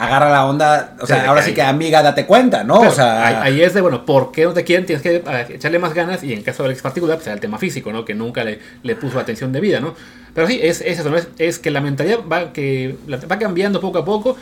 agarra 0.00 0.30
la 0.30 0.46
onda, 0.46 0.96
o 1.00 1.06
sea, 1.06 1.28
ahora 1.28 1.42
sí 1.42 1.52
que 1.52 1.62
amiga, 1.62 2.02
date 2.02 2.24
cuenta, 2.24 2.64
¿no? 2.64 2.80
o 2.80 2.90
sea, 2.90 3.42
ahí, 3.42 3.60
es 3.60 3.74
de, 3.74 3.80
bueno, 3.80 4.06
¿por 4.06 4.32
qué 4.32 4.44
no 4.44 4.52
te 4.52 4.64
quieren? 4.64 4.86
Tienes 4.86 5.02
que 5.02 5.22
echarle 5.50 5.78
más 5.78 5.92
ganas 5.92 6.22
y 6.22 6.32
en 6.32 6.38
el 6.38 6.44
caso 6.44 6.62
de 6.62 6.68
Alex 6.68 6.82
particular, 6.82 7.16
pues 7.16 7.26
era 7.26 7.34
el 7.34 7.40
tema 7.40 7.58
físico, 7.58 7.92
¿no? 7.92 8.04
Que 8.04 8.14
nunca 8.14 8.42
le, 8.42 8.58
le 8.82 8.96
puso 8.96 9.18
atención 9.18 9.52
de 9.52 9.60
vida, 9.60 9.78
¿no? 9.78 9.94
Pero 10.34 10.46
sí, 10.46 10.60
es, 10.62 10.80
es 10.80 11.00
eso, 11.00 11.10
¿no? 11.10 11.18
es, 11.38 11.58
que 11.58 11.70
la 11.70 11.80
mentalidad 11.80 12.20
va, 12.30 12.52
que, 12.52 12.96
va 13.10 13.38
cambiando 13.38 13.80
poco 13.80 13.98
a 13.98 14.04
poco 14.04 14.36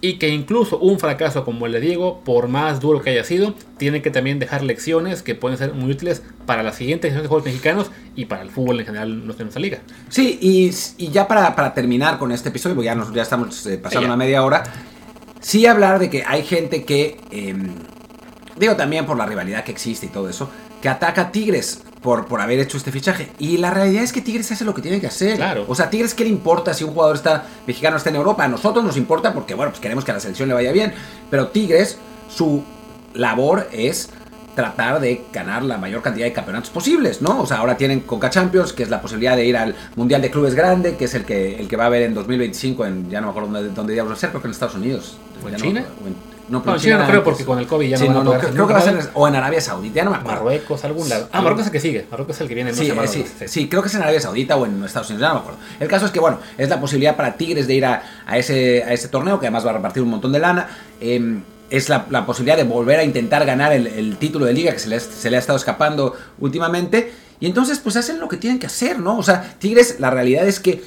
y 0.00 0.14
que 0.14 0.28
incluso 0.28 0.78
un 0.78 0.98
fracaso 0.98 1.44
como 1.44 1.66
el 1.66 1.72
de 1.72 1.80
Diego, 1.80 2.22
por 2.24 2.48
más 2.48 2.80
duro 2.80 3.02
que 3.02 3.10
haya 3.10 3.24
sido, 3.24 3.54
tiene 3.76 4.00
que 4.00 4.10
también 4.10 4.38
dejar 4.38 4.62
lecciones 4.62 5.22
que 5.22 5.34
pueden 5.34 5.58
ser 5.58 5.74
muy 5.74 5.90
útiles 5.90 6.22
para 6.46 6.62
la 6.62 6.72
siguiente 6.72 7.08
generación 7.08 7.24
de 7.24 7.28
juegos 7.28 7.44
mexicanos 7.44 7.90
y 8.16 8.24
para 8.24 8.42
el 8.42 8.50
fútbol 8.50 8.80
en 8.80 8.86
general 8.86 9.10
en 9.10 9.26
nuestra 9.26 9.60
liga. 9.60 9.80
Sí, 10.08 10.38
y, 10.40 10.70
y 10.96 11.10
ya 11.10 11.28
para, 11.28 11.54
para, 11.54 11.74
terminar 11.74 12.18
con 12.18 12.32
este 12.32 12.48
episodio, 12.48 12.76
porque 12.76 12.86
ya, 12.86 12.94
nos, 12.94 13.12
ya 13.12 13.22
estamos 13.22 13.66
eh, 13.66 13.76
pasando 13.78 14.06
una 14.06 14.16
media 14.16 14.42
hora, 14.42 14.62
sí 15.40 15.66
hablar 15.66 15.98
de 15.98 16.08
que 16.08 16.24
hay 16.26 16.44
gente 16.44 16.84
que, 16.84 17.20
em, 17.30 17.74
digo 18.56 18.76
también 18.76 19.04
por 19.04 19.18
la 19.18 19.26
rivalidad 19.26 19.64
que 19.64 19.72
existe 19.72 20.06
y 20.06 20.08
todo 20.08 20.30
eso, 20.30 20.50
que 20.80 20.88
ataca 20.88 21.22
a 21.22 21.32
Tigres 21.32 21.82
por, 22.02 22.26
por 22.26 22.40
haber 22.40 22.58
hecho 22.60 22.76
este 22.76 22.90
fichaje. 22.92 23.30
Y 23.38 23.58
la 23.58 23.70
realidad 23.70 24.02
es 24.02 24.12
que 24.12 24.20
Tigres 24.20 24.50
hace 24.52 24.64
lo 24.64 24.74
que 24.74 24.82
tiene 24.82 25.00
que 25.00 25.06
hacer. 25.06 25.36
Claro. 25.36 25.64
O 25.68 25.74
sea, 25.74 25.90
Tigres, 25.90 26.14
¿qué 26.14 26.24
le 26.24 26.30
importa 26.30 26.72
si 26.74 26.84
un 26.84 26.92
jugador 26.92 27.16
está 27.16 27.44
mexicano 27.66 27.96
está 27.96 28.10
en 28.10 28.16
Europa? 28.16 28.44
A 28.44 28.48
nosotros 28.48 28.84
nos 28.84 28.96
importa 28.96 29.32
porque, 29.32 29.54
bueno, 29.54 29.70
pues 29.70 29.80
queremos 29.80 30.04
que 30.04 30.10
a 30.10 30.14
la 30.14 30.20
selección 30.20 30.48
le 30.48 30.54
vaya 30.54 30.72
bien. 30.72 30.92
Pero 31.30 31.48
Tigres, 31.48 31.98
su 32.28 32.62
labor 33.14 33.68
es 33.72 34.10
tratar 34.54 35.00
de 35.00 35.24
ganar 35.32 35.62
la 35.62 35.78
mayor 35.78 36.02
cantidad 36.02 36.26
de 36.26 36.32
campeonatos 36.32 36.70
posibles, 36.70 37.22
¿no? 37.22 37.42
O 37.42 37.46
sea, 37.46 37.58
ahora 37.58 37.76
tienen 37.76 38.00
Conca 38.00 38.30
Champions, 38.30 38.72
que 38.72 38.82
es 38.82 38.90
la 38.90 39.00
posibilidad 39.00 39.36
de 39.36 39.46
ir 39.46 39.56
al 39.56 39.74
Mundial 39.96 40.20
de 40.20 40.30
Clubes 40.30 40.54
Grande, 40.54 40.96
que 40.96 41.04
es 41.04 41.14
el 41.14 41.24
que, 41.24 41.58
el 41.58 41.68
que 41.68 41.76
va 41.76 41.84
a 41.84 41.86
haber 41.86 42.02
en 42.02 42.14
2025 42.14 42.84
en, 42.84 43.10
ya 43.10 43.20
no 43.20 43.28
me 43.28 43.30
acuerdo 43.30 43.50
dónde, 43.50 43.70
dónde 43.70 43.92
diablos 43.92 44.14
va 44.14 44.16
a 44.16 44.20
ser, 44.20 44.30
creo 44.30 44.42
que 44.42 44.48
en 44.48 44.52
Estados 44.52 44.74
Unidos. 44.74 45.18
¿O 45.44 45.48
en 45.48 45.56
China? 45.56 45.80
No, 45.80 46.29
pero 46.64 46.78
China, 46.78 46.98
no 46.98 47.06
creo 47.06 47.24
porque 47.24 47.44
con 47.44 47.58
el 47.58 47.66
COVID 47.66 47.88
ya 47.88 47.98
no, 47.98 48.24
no, 48.24 48.38
creo, 48.38 48.66
que 48.66 48.72
va 48.72 48.78
a 48.78 48.82
ser 48.82 49.10
o 49.14 49.28
en 49.28 49.36
Arabia 49.36 49.60
Saudita, 49.60 49.96
ya 49.96 50.04
no 50.04 50.10
me 50.10 50.16
acuerdo. 50.16 50.40
Marruecos, 50.40 50.84
algún 50.84 51.08
lado. 51.08 51.28
Ah, 51.32 51.40
Marruecos 51.40 51.62
es 51.62 51.66
el 51.68 51.72
que 51.72 51.80
sigue. 51.80 52.06
Marruecos 52.10 52.36
es 52.36 52.40
el 52.42 52.48
que 52.48 52.54
viene. 52.54 52.72
Sí, 52.74 52.92
no 52.94 53.06
sí, 53.06 53.24
sí, 53.46 53.68
creo 53.68 53.82
que 53.82 53.88
es 53.88 53.94
en 53.94 54.02
Arabia 54.02 54.20
Saudita 54.20 54.56
o 54.56 54.66
en 54.66 54.82
Estados 54.84 55.08
Unidos, 55.10 55.22
ya 55.22 55.28
no 55.28 55.34
me 55.34 55.40
acuerdo. 55.40 55.60
El 55.78 55.88
caso 55.88 56.06
es 56.06 56.12
que, 56.12 56.20
bueno, 56.20 56.38
es 56.58 56.68
la 56.68 56.80
posibilidad 56.80 57.16
para 57.16 57.34
Tigres 57.34 57.66
de 57.66 57.74
ir 57.74 57.84
a, 57.84 58.02
a 58.26 58.38
ese, 58.38 58.82
a 58.82 58.92
ese 58.92 59.08
torneo, 59.08 59.38
que 59.38 59.46
además 59.46 59.64
va 59.64 59.70
a 59.70 59.74
repartir 59.74 60.02
un 60.02 60.10
montón 60.10 60.32
de 60.32 60.40
lana. 60.40 60.68
Eh, 61.00 61.40
es 61.70 61.88
la, 61.88 62.06
la, 62.10 62.26
posibilidad 62.26 62.56
de 62.56 62.64
volver 62.64 62.98
a 62.98 63.04
intentar 63.04 63.46
ganar 63.46 63.72
el, 63.72 63.86
el 63.86 64.16
título 64.16 64.44
de 64.44 64.52
liga 64.52 64.72
que 64.72 64.80
se 64.80 64.88
le, 64.88 64.98
se 64.98 65.30
le, 65.30 65.36
ha 65.36 65.38
estado 65.38 65.56
escapando 65.56 66.16
últimamente. 66.40 67.12
Y 67.38 67.46
entonces, 67.46 67.78
pues 67.78 67.96
hacen 67.96 68.18
lo 68.20 68.28
que 68.28 68.36
tienen 68.36 68.58
que 68.58 68.66
hacer, 68.66 68.98
¿no? 68.98 69.16
O 69.16 69.22
sea, 69.22 69.54
Tigres, 69.58 69.96
la 69.98 70.10
realidad 70.10 70.46
es 70.46 70.60
que 70.60 70.82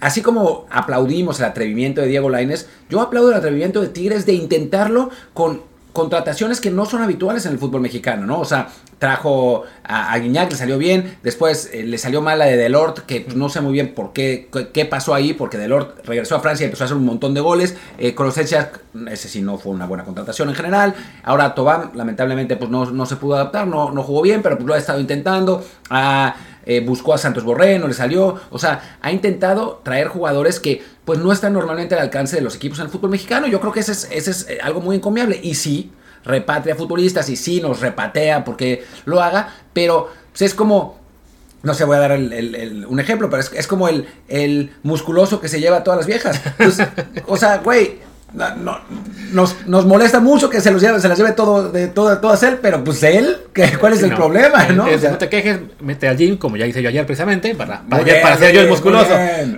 así 0.00 0.22
como 0.22 0.66
aplaudimos 0.70 1.38
el 1.38 1.46
atrevimiento 1.46 2.00
de 2.00 2.08
Diego 2.08 2.30
Laines, 2.30 2.68
yo 2.88 3.00
aplaudo 3.00 3.30
el 3.30 3.36
atrevimiento 3.36 3.80
de 3.80 3.88
Tigres 3.88 4.26
de 4.26 4.32
intentarlo 4.32 5.10
con 5.34 5.70
contrataciones 5.92 6.60
que 6.60 6.70
no 6.70 6.86
son 6.86 7.02
habituales 7.02 7.46
en 7.46 7.52
el 7.52 7.58
fútbol 7.58 7.80
mexicano, 7.80 8.26
¿no? 8.26 8.40
O 8.40 8.44
sea, 8.44 8.68
trajo 8.98 9.64
a, 9.82 10.12
a 10.12 10.18
Guiñac, 10.18 10.50
le 10.50 10.56
salió 10.56 10.78
bien, 10.78 11.18
después 11.22 11.70
eh, 11.72 11.82
le 11.84 11.98
salió 11.98 12.22
mal 12.22 12.38
la 12.38 12.44
de 12.44 12.56
Delort, 12.56 13.00
que 13.00 13.22
pues, 13.22 13.34
no 13.34 13.48
sé 13.48 13.60
muy 13.60 13.72
bien 13.72 13.94
por 13.94 14.12
qué, 14.12 14.48
qué, 14.72 14.84
pasó 14.84 15.14
ahí, 15.14 15.32
porque 15.32 15.58
Delort 15.58 16.06
regresó 16.06 16.36
a 16.36 16.40
Francia 16.40 16.64
y 16.64 16.66
empezó 16.66 16.84
a 16.84 16.86
hacer 16.86 16.96
un 16.96 17.06
montón 17.06 17.34
de 17.34 17.40
goles, 17.40 17.76
eh, 17.98 18.14
ese 19.10 19.28
sí 19.28 19.42
no 19.42 19.58
fue 19.58 19.72
una 19.72 19.86
buena 19.86 20.04
contratación 20.04 20.50
en 20.50 20.54
general, 20.54 20.94
ahora 21.24 21.54
Tobán 21.54 21.92
lamentablemente 21.94 22.56
pues 22.56 22.70
no, 22.70 22.90
no 22.90 23.06
se 23.06 23.16
pudo 23.16 23.34
adaptar, 23.34 23.66
no, 23.66 23.90
no 23.90 24.02
jugó 24.02 24.22
bien, 24.22 24.42
pero 24.42 24.56
pues 24.56 24.66
lo 24.66 24.74
ha 24.74 24.78
estado 24.78 25.00
intentando, 25.00 25.64
a... 25.88 26.36
Eh, 26.70 26.78
buscó 26.78 27.12
a 27.12 27.18
Santos 27.18 27.42
Borré, 27.42 27.80
no 27.80 27.88
le 27.88 27.94
salió. 27.94 28.40
O 28.50 28.58
sea, 28.60 28.98
ha 29.02 29.10
intentado 29.10 29.80
traer 29.82 30.06
jugadores 30.06 30.60
que 30.60 30.80
pues 31.04 31.18
no 31.18 31.32
están 31.32 31.52
normalmente 31.52 31.96
al 31.96 32.00
alcance 32.00 32.36
de 32.36 32.42
los 32.42 32.54
equipos 32.54 32.78
en 32.78 32.84
el 32.84 32.92
fútbol 32.92 33.10
mexicano. 33.10 33.48
Yo 33.48 33.58
creo 33.58 33.72
que 33.72 33.80
ese 33.80 33.92
es, 34.16 34.46
eh, 34.48 34.60
algo 34.62 34.80
muy 34.80 34.94
encomiable. 34.94 35.40
Y 35.42 35.56
sí, 35.56 35.90
repatria 36.24 36.76
futbolistas 36.76 37.28
y 37.28 37.34
sí 37.34 37.60
nos 37.60 37.80
repatea 37.80 38.44
porque 38.44 38.84
lo 39.04 39.20
haga, 39.20 39.52
pero 39.72 40.10
pues, 40.30 40.42
es 40.42 40.54
como 40.54 41.00
no 41.64 41.74
sé, 41.74 41.84
voy 41.84 41.96
a 41.96 42.00
dar 42.00 42.12
un 42.12 43.00
ejemplo, 43.00 43.28
pero 43.28 43.42
es, 43.42 43.52
es 43.52 43.66
como 43.66 43.88
el, 43.88 44.06
el, 44.28 44.72
musculoso 44.84 45.40
que 45.40 45.48
se 45.48 45.60
lleva 45.60 45.78
a 45.78 45.84
todas 45.84 45.98
las 45.98 46.06
viejas. 46.06 46.40
Pues, 46.56 46.78
o 47.26 47.36
sea, 47.36 47.58
güey, 47.58 47.98
no, 48.32 48.78
nos, 49.32 49.66
nos, 49.66 49.86
molesta 49.86 50.20
mucho 50.20 50.48
que 50.48 50.60
se 50.60 50.70
los 50.70 50.80
lleve, 50.80 51.00
se 51.00 51.08
las 51.08 51.18
lleve 51.18 51.32
todo 51.32 51.70
de 51.70 51.88
todo, 51.88 52.18
todas 52.18 52.42
él, 52.44 52.58
pero 52.62 52.82
pues 52.84 53.02
él, 53.02 53.38
¿cuál 53.80 53.94
es 53.94 54.02
el 54.02 54.14
problema? 54.14 54.66
¿no? 54.68 54.86
no 54.86 55.18
te 55.18 55.28
quejes, 55.28 55.58
mete 55.80 56.06
al 56.06 56.16
gym, 56.16 56.36
como 56.36 56.56
ya 56.56 56.66
hice 56.66 56.82
yo 56.82 56.88
ayer 56.88 57.04
precisamente, 57.06 57.54
para, 57.54 57.82
para, 57.82 58.04
para 58.22 58.36
ser 58.36 58.54
yo 58.54 58.60
el 58.60 58.68
musculoso. 58.68 59.10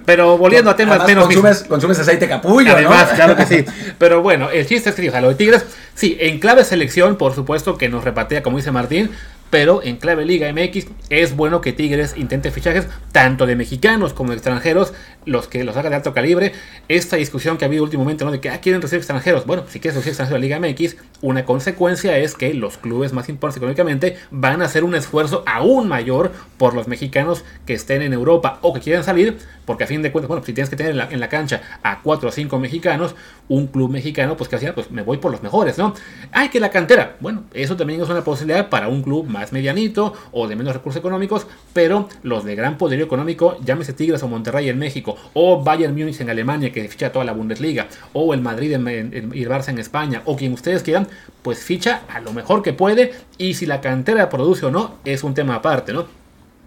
Pero 0.06 0.38
volviendo 0.38 0.70
a 0.70 0.76
temas 0.76 1.06
menos. 1.06 1.24
Consumes, 1.24 1.64
consumes 1.68 1.98
aceite 1.98 2.28
capullo, 2.28 2.72
Además, 2.72 3.11
claro 3.14 3.37
que 3.37 3.46
sí. 3.46 3.64
Pero 3.98 4.22
bueno, 4.22 4.50
el 4.50 4.66
chiste 4.66 4.90
es 4.90 4.96
que, 4.96 5.08
o 5.08 5.12
sea, 5.12 5.20
lo 5.20 5.28
de 5.28 5.35
Tigres, 5.35 5.64
sí, 5.94 6.16
en 6.20 6.38
clave 6.38 6.64
selección, 6.64 7.16
por 7.16 7.35
supuesto, 7.35 7.77
que 7.77 7.88
nos 7.88 8.04
repatea, 8.04 8.42
como 8.42 8.56
dice 8.56 8.73
Martín, 8.73 9.10
pero 9.53 9.83
en 9.83 9.96
clave 9.96 10.25
Liga 10.25 10.50
MX 10.50 10.87
es 11.11 11.37
bueno 11.37 11.61
que 11.61 11.75
Tigres 11.75 12.15
intente 12.17 12.50
fichajes 12.50 12.88
tanto 13.13 13.44
de 13.44 13.55
mexicanos 13.55 14.15
como 14.15 14.31
de 14.31 14.37
extranjeros, 14.37 14.94
los 15.27 15.46
que 15.46 15.63
los 15.63 15.77
haga 15.77 15.90
de 15.90 15.96
alto 15.96 16.15
calibre. 16.15 16.55
Esta 16.88 17.17
discusión 17.17 17.59
que 17.59 17.67
ha 17.67 17.69
habido 17.69 17.85
últimamente, 17.85 18.25
¿no? 18.25 18.31
De 18.31 18.40
que 18.40 18.48
ah, 18.48 18.63
quieren 18.63 18.81
recibir 18.81 19.00
extranjeros. 19.00 19.44
Bueno, 19.44 19.65
si 19.69 19.79
quieres 19.79 19.96
recibir 19.96 20.13
extranjeros 20.13 20.38
a 20.38 20.40
Liga 20.40 20.59
MX, 20.59 20.96
una 21.21 21.44
consecuencia 21.44 22.17
es 22.17 22.35
que 22.35 22.55
los 22.55 22.79
clubes 22.79 23.13
más 23.13 23.29
importantes 23.29 23.59
económicamente 23.59 24.17
van 24.31 24.63
a 24.63 24.65
hacer 24.65 24.85
un 24.85 24.94
esfuerzo 24.94 25.44
aún 25.46 25.87
mayor 25.87 26.33
por 26.57 26.73
los 26.73 26.88
mexicanos 26.88 27.44
que 27.67 27.75
estén 27.75 28.00
en 28.00 28.15
Europa 28.15 28.59
o 28.63 28.73
que 28.73 28.81
quieran 28.81 29.05
salir, 29.05 29.37
porque 29.67 29.85
a 29.85 29.87
fin 29.87 30.00
de 30.00 30.13
cuentas, 30.13 30.29
bueno, 30.29 30.42
si 30.46 30.55
tienes 30.55 30.71
que 30.71 30.77
tener 30.77 30.92
en 30.92 31.21
la, 31.21 31.29
cancha 31.29 31.61
a 31.83 32.00
4 32.00 32.31
o 32.31 32.33
5 32.33 32.59
mexicanos, 32.59 33.15
un 33.48 33.67
club 33.67 33.90
mexicano, 33.90 34.35
pues 34.38 34.48
que 34.48 34.57
hacía, 34.57 34.75
pues 34.75 34.90
me 34.90 35.03
voy 35.03 35.19
por 35.19 35.31
los 35.31 35.42
mejores, 35.42 35.77
¿no? 35.77 35.92
Hay 36.33 36.48
que 36.48 36.59
la 36.59 36.71
cantera. 36.71 37.17
Bueno, 37.21 37.44
eso 37.53 37.77
también 37.77 38.00
es 38.00 38.09
una 38.09 38.25
posibilidad 38.25 38.71
para 38.71 38.88
un 38.88 39.03
club 39.03 39.27
más 39.27 39.42
medianito 39.51 40.13
o 40.31 40.47
de 40.47 40.55
menos 40.55 40.75
recursos 40.75 41.01
económicos, 41.01 41.49
pero 41.73 42.09
los 42.23 42.45
de 42.45 42.55
gran 42.55 42.79
poderío 42.79 43.07
económico, 43.07 43.57
llámese 43.65 43.95
Tigres 43.95 44.23
o 44.23 44.29
Monterrey 44.29 44.69
en 44.69 44.79
México, 44.79 45.17
o 45.35 45.65
Bayern 45.65 45.97
Múnich 45.97 46.21
en 46.21 46.31
Alemania 46.31 46.71
que 46.71 46.87
ficha 46.87 47.11
toda 47.11 47.25
la 47.25 47.33
Bundesliga, 47.33 47.88
o 48.13 48.35
el 48.35 48.40
Madrid 48.40 48.73
en, 48.73 49.33
y 49.35 49.45
Barça 49.45 49.71
en 49.71 49.79
España, 49.79 50.23
o 50.27 50.37
quien 50.37 50.53
ustedes 50.53 50.83
quieran, 50.83 51.09
pues 51.43 51.59
ficha 51.59 52.03
a 52.09 52.21
lo 52.21 52.33
mejor 52.33 52.63
que 52.63 52.73
puede 52.73 53.13
y 53.38 53.55
si 53.55 53.67
la 53.67 53.81
cantera 53.81 54.29
produce 54.29 54.67
o 54.67 54.71
no 54.71 54.97
es 55.05 55.25
un 55.25 55.35
tema 55.35 55.57
aparte, 55.57 55.93
¿no? 55.93 56.21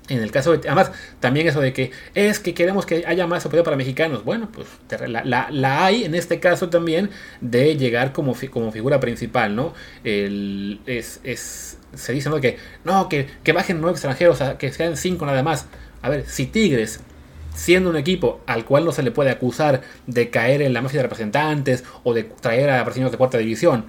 En 0.07 0.19
el 0.21 0.29
caso 0.29 0.55
de, 0.55 0.67
además, 0.67 0.91
también 1.19 1.47
eso 1.47 1.61
de 1.61 1.73
que 1.73 1.91
es 2.13 2.39
que 2.39 2.53
queremos 2.53 2.85
que 2.85 3.05
haya 3.07 3.25
más 3.25 3.43
apoyo 3.45 3.63
para 3.63 3.75
mexicanos. 3.75 4.23
Bueno, 4.23 4.49
pues 4.51 4.67
la, 5.07 5.83
hay 5.83 6.03
en 6.03 6.13
este 6.13 6.39
caso 6.39 6.69
también 6.69 7.09
de 7.41 7.75
llegar 7.75 8.13
como, 8.13 8.35
como 8.51 8.71
figura 8.71 8.99
principal, 8.99 9.55
¿no? 9.55 9.73
El, 10.03 10.79
es, 10.85 11.21
es, 11.23 11.79
se 11.95 12.13
dice, 12.13 12.29
¿no? 12.29 12.39
Que 12.39 12.57
no, 12.83 13.09
que, 13.09 13.25
que 13.43 13.51
bajen 13.51 13.81
nueve 13.81 13.93
extranjeros, 13.93 14.39
que 14.59 14.71
sean 14.71 14.95
cinco 14.95 15.25
nada 15.25 15.41
más. 15.41 15.65
A 16.03 16.09
ver, 16.09 16.25
si 16.27 16.45
Tigres, 16.45 16.99
siendo 17.55 17.89
un 17.89 17.95
equipo 17.95 18.41
al 18.45 18.63
cual 18.63 18.85
no 18.85 18.91
se 18.91 19.01
le 19.01 19.09
puede 19.09 19.31
acusar 19.31 19.81
de 20.05 20.29
caer 20.29 20.61
en 20.61 20.73
la 20.73 20.83
mafia 20.83 20.99
de 20.99 21.03
representantes 21.03 21.83
o 22.03 22.13
de 22.13 22.25
traer 22.25 22.69
a 22.69 22.83
brasileños 22.83 23.11
de 23.11 23.17
cuarta 23.17 23.39
división, 23.39 23.85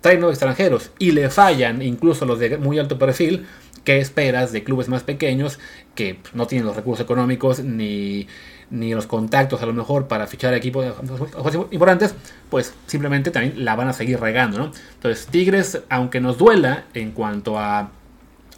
trae 0.00 0.16
nueve 0.16 0.32
extranjeros 0.32 0.90
y 0.98 1.12
le 1.12 1.30
fallan 1.30 1.82
incluso 1.82 2.24
los 2.24 2.38
de 2.38 2.56
muy 2.56 2.78
alto 2.78 2.98
perfil, 2.98 3.46
¿qué 3.84 3.98
esperas 3.98 4.52
de 4.52 4.62
clubes 4.62 4.88
más 4.88 5.02
pequeños 5.02 5.58
que 5.94 6.18
no 6.34 6.46
tienen 6.46 6.66
los 6.66 6.76
recursos 6.76 7.04
económicos 7.04 7.60
ni, 7.60 8.26
ni 8.70 8.94
los 8.94 9.06
contactos 9.06 9.62
a 9.62 9.66
lo 9.66 9.72
mejor 9.72 10.08
para 10.08 10.26
fichar 10.26 10.54
equipos 10.54 10.86
importantes? 11.70 12.14
Pues 12.50 12.74
simplemente 12.86 13.30
también 13.30 13.64
la 13.64 13.76
van 13.76 13.88
a 13.88 13.92
seguir 13.92 14.20
regando, 14.20 14.58
¿no? 14.58 14.72
Entonces, 14.94 15.26
Tigres, 15.26 15.82
aunque 15.88 16.20
nos 16.20 16.38
duela 16.38 16.84
en 16.94 17.12
cuanto 17.12 17.58
a, 17.58 17.90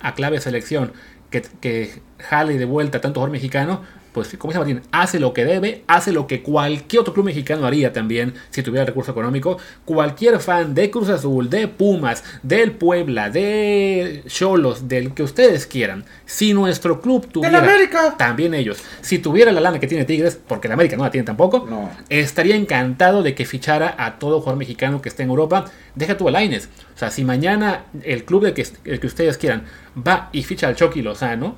a 0.00 0.14
clave 0.14 0.40
selección, 0.40 0.92
que, 1.30 1.42
que 1.60 2.02
jale 2.18 2.58
de 2.58 2.64
vuelta 2.64 3.00
tanto 3.00 3.20
jugador 3.20 3.32
mexicano, 3.32 3.82
pues 4.12 4.36
como 4.38 4.52
dice 4.52 4.58
Martín, 4.58 4.82
hace 4.92 5.18
lo 5.18 5.32
que 5.32 5.44
debe, 5.44 5.84
hace 5.86 6.12
lo 6.12 6.26
que 6.26 6.42
cualquier 6.42 7.00
otro 7.00 7.14
club 7.14 7.26
mexicano 7.26 7.66
haría 7.66 7.92
también 7.92 8.34
si 8.50 8.62
tuviera 8.62 8.84
recurso 8.84 9.12
económico. 9.12 9.58
Cualquier 9.84 10.38
fan 10.40 10.74
de 10.74 10.90
Cruz 10.90 11.08
Azul, 11.08 11.48
de 11.48 11.68
Pumas, 11.68 12.22
del 12.42 12.72
Puebla, 12.72 13.30
de 13.30 14.22
Cholos, 14.26 14.88
del 14.88 15.14
que 15.14 15.22
ustedes 15.22 15.66
quieran, 15.66 16.04
si 16.26 16.52
nuestro 16.52 17.00
club 17.00 17.26
tuviera 17.26 17.58
América. 17.58 18.14
también 18.18 18.54
ellos, 18.54 18.78
si 19.00 19.18
tuviera 19.18 19.50
la 19.50 19.60
lana 19.60 19.80
que 19.80 19.86
tiene 19.86 20.04
Tigres, 20.04 20.38
porque 20.46 20.68
la 20.68 20.74
América 20.74 20.96
no 20.96 21.04
la 21.04 21.10
tiene 21.10 21.24
tampoco, 21.24 21.66
estaría 22.08 22.56
encantado 22.56 23.22
de 23.22 23.34
que 23.34 23.46
fichara 23.46 23.94
a 23.98 24.18
todo 24.18 24.40
jugador 24.40 24.58
mexicano 24.58 25.00
que 25.00 25.08
esté 25.08 25.22
en 25.22 25.30
Europa. 25.30 25.64
Deja 25.94 26.16
tú 26.16 26.28
a 26.28 26.30
Laines. 26.30 26.68
O 26.94 26.98
sea, 26.98 27.10
si 27.10 27.24
mañana 27.24 27.84
el 28.02 28.24
club 28.24 28.44
de 28.44 28.54
que, 28.54 28.66
el 28.84 29.00
que 29.00 29.06
ustedes 29.06 29.38
quieran 29.38 29.64
va 29.96 30.28
y 30.32 30.42
ficha 30.42 30.68
al 30.68 30.76
Chucky 30.76 31.02
Lozano, 31.02 31.56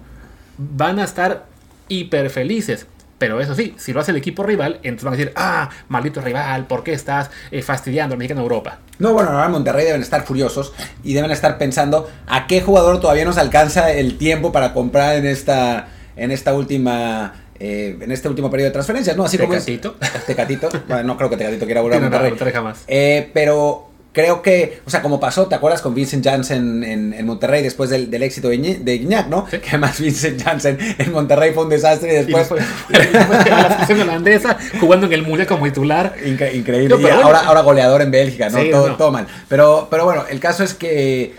van 0.59 0.99
a 0.99 1.05
estar 1.05 1.47
hiper 1.89 2.31
felices. 2.31 2.87
Pero 3.19 3.41
eso 3.41 3.55
sí, 3.55 3.75
si 3.79 3.93
lo 3.93 4.01
hace 4.01 4.11
el 4.11 4.17
equipo 4.17 4.43
rival, 4.43 4.81
entonces 4.83 5.05
van 5.05 5.15
a 5.15 5.17
decir, 5.17 5.33
ah, 5.37 5.71
maldito 5.89 6.21
rival, 6.21 6.67
¿por 6.67 6.83
qué 6.83 6.93
estás 6.93 7.31
eh, 7.51 7.63
fastidiando 7.63 8.15
al 8.15 8.19
mexicano 8.19 8.43
Europa? 8.43 8.81
No, 8.99 9.13
bueno, 9.13 9.31
ahora 9.31 9.47
en 9.47 9.53
Monterrey 9.53 9.85
deben 9.87 10.03
estar 10.03 10.25
furiosos 10.25 10.73
y 11.05 11.15
deben 11.15 11.31
estar 11.31 11.57
pensando 11.57 12.11
a 12.27 12.47
qué 12.47 12.61
jugador 12.61 13.01
todavía 13.01 13.25
nos 13.25 13.39
alcanza 13.39 13.93
el 13.93 14.19
tiempo 14.19 14.51
para 14.53 14.73
comprar 14.75 15.17
en 15.17 15.27
esta, 15.27 15.89
en 16.17 16.33
esta 16.33 16.55
última 16.55 17.35
eh, 17.61 17.97
en 18.01 18.11
este 18.11 18.29
último 18.29 18.51
periodo 18.51 18.71
de 18.71 18.73
transferencias, 18.73 19.17
¿no? 19.17 19.25
Así 19.25 19.39
Tecatito. 19.39 19.97
como 19.97 20.23
Tecatito. 20.27 20.69
bueno, 20.89 21.05
no 21.05 21.17
creo 21.17 21.31
que 21.31 21.37
Tecatito 21.37 21.67
quiera 21.67 21.81
volver 21.83 21.99
a 21.99 22.03
Monterrey. 22.03 22.53
jamás. 22.53 22.83
Eh, 22.89 23.31
pero 23.33 23.91
creo 24.15 24.43
que, 24.43 24.81
o 24.87 24.91
sea, 24.91 25.03
como 25.03 25.19
pasó, 25.19 25.49
¿te 25.49 25.57
acuerdas 25.57 25.83
con 25.83 25.93
Vincent 25.93 26.25
Janssen 26.25 26.85
en, 26.85 27.27
Monterrey 27.27 27.63
después 27.63 27.91
del, 27.91 28.23
éxito 28.23 28.49
de, 28.49 28.95
Iñak, 28.95 29.27
¿no? 29.27 29.45
Que 29.45 29.69
además 29.69 30.01
Vincent 30.01 30.41
Janssen 30.41 30.79
en 30.99 31.13
Monterrey 31.13 31.53
fue 31.53 31.65
un 31.65 31.69
desastre 31.69 32.13
y 32.13 32.17
después... 32.25 32.47
fue 32.47 32.61
la 32.89 33.69
selección 33.69 34.01
holandesa 34.01 34.57
jugando 34.81 35.07
en 35.07 35.13
el 35.13 35.23
Mundial 35.23 35.49
como 35.49 35.65
titular. 35.65 36.15
increíble. 36.25 36.97
y 36.99 37.07
ahora, 37.09 37.41
ahora 37.41 37.61
goleador 37.63 38.03
en 38.03 38.13
Bélgica, 38.13 38.49
¿no? 38.49 38.97
todo, 38.97 39.11
mal. 39.11 39.27
Pero, 39.49 39.89
pero 39.91 40.05
bueno, 40.05 40.25
el 40.31 40.39
caso 40.39 40.63
es 40.63 40.75
que, 40.75 41.35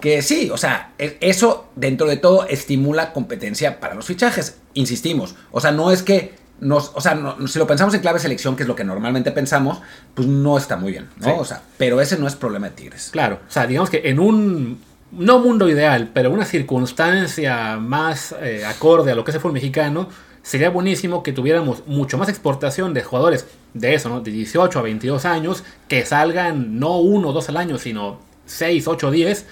que 0.00 0.20
sí, 0.22 0.50
o 0.52 0.56
sea, 0.56 0.90
eso 0.98 1.68
dentro 1.76 2.08
de 2.08 2.16
todo 2.16 2.44
estimula 2.48 3.12
competencia 3.12 3.78
para 3.78 3.94
los 3.94 4.04
fichajes. 4.04 4.56
Insistimos, 4.74 5.36
o 5.52 5.60
sea, 5.60 5.70
no 5.70 5.92
es 5.92 6.02
que 6.02 6.39
o 6.68 7.00
sea, 7.00 7.36
si 7.46 7.58
lo 7.58 7.66
pensamos 7.66 7.94
en 7.94 8.00
clave 8.00 8.18
selección, 8.18 8.56
que 8.56 8.64
es 8.64 8.68
lo 8.68 8.76
que 8.76 8.84
normalmente 8.84 9.32
pensamos, 9.32 9.80
pues 10.14 10.28
no 10.28 10.58
está 10.58 10.76
muy 10.76 10.92
bien, 10.92 11.08
¿no? 11.18 11.38
O 11.38 11.44
sea, 11.44 11.62
pero 11.78 12.00
ese 12.00 12.18
no 12.18 12.26
es 12.26 12.36
problema 12.36 12.68
de 12.68 12.76
Tigres. 12.76 13.10
Claro, 13.12 13.40
o 13.48 13.50
sea, 13.50 13.66
digamos 13.66 13.88
que 13.88 14.02
en 14.04 14.18
un, 14.18 14.80
no 15.12 15.38
mundo 15.38 15.68
ideal, 15.68 16.10
pero 16.12 16.30
una 16.30 16.44
circunstancia 16.44 17.76
más 17.78 18.34
eh, 18.40 18.64
acorde 18.66 19.12
a 19.12 19.14
lo 19.14 19.24
que 19.24 19.30
es 19.30 19.36
el 19.36 19.40
fútbol 19.40 19.54
mexicano, 19.54 20.08
sería 20.42 20.70
buenísimo 20.70 21.22
que 21.22 21.32
tuviéramos 21.32 21.86
mucho 21.86 22.18
más 22.18 22.28
exportación 22.28 22.94
de 22.94 23.02
jugadores 23.02 23.46
de 23.74 23.94
eso, 23.94 24.08
¿no? 24.08 24.20
De 24.20 24.30
18 24.30 24.78
a 24.78 24.82
22 24.82 25.24
años, 25.24 25.64
que 25.88 26.04
salgan 26.04 26.78
no 26.78 26.98
uno 26.98 27.28
o 27.28 27.32
dos 27.32 27.48
al 27.48 27.56
año, 27.56 27.78
sino 27.78 28.20
6, 28.46 28.86
8, 28.86 29.10
10, 29.10 29.46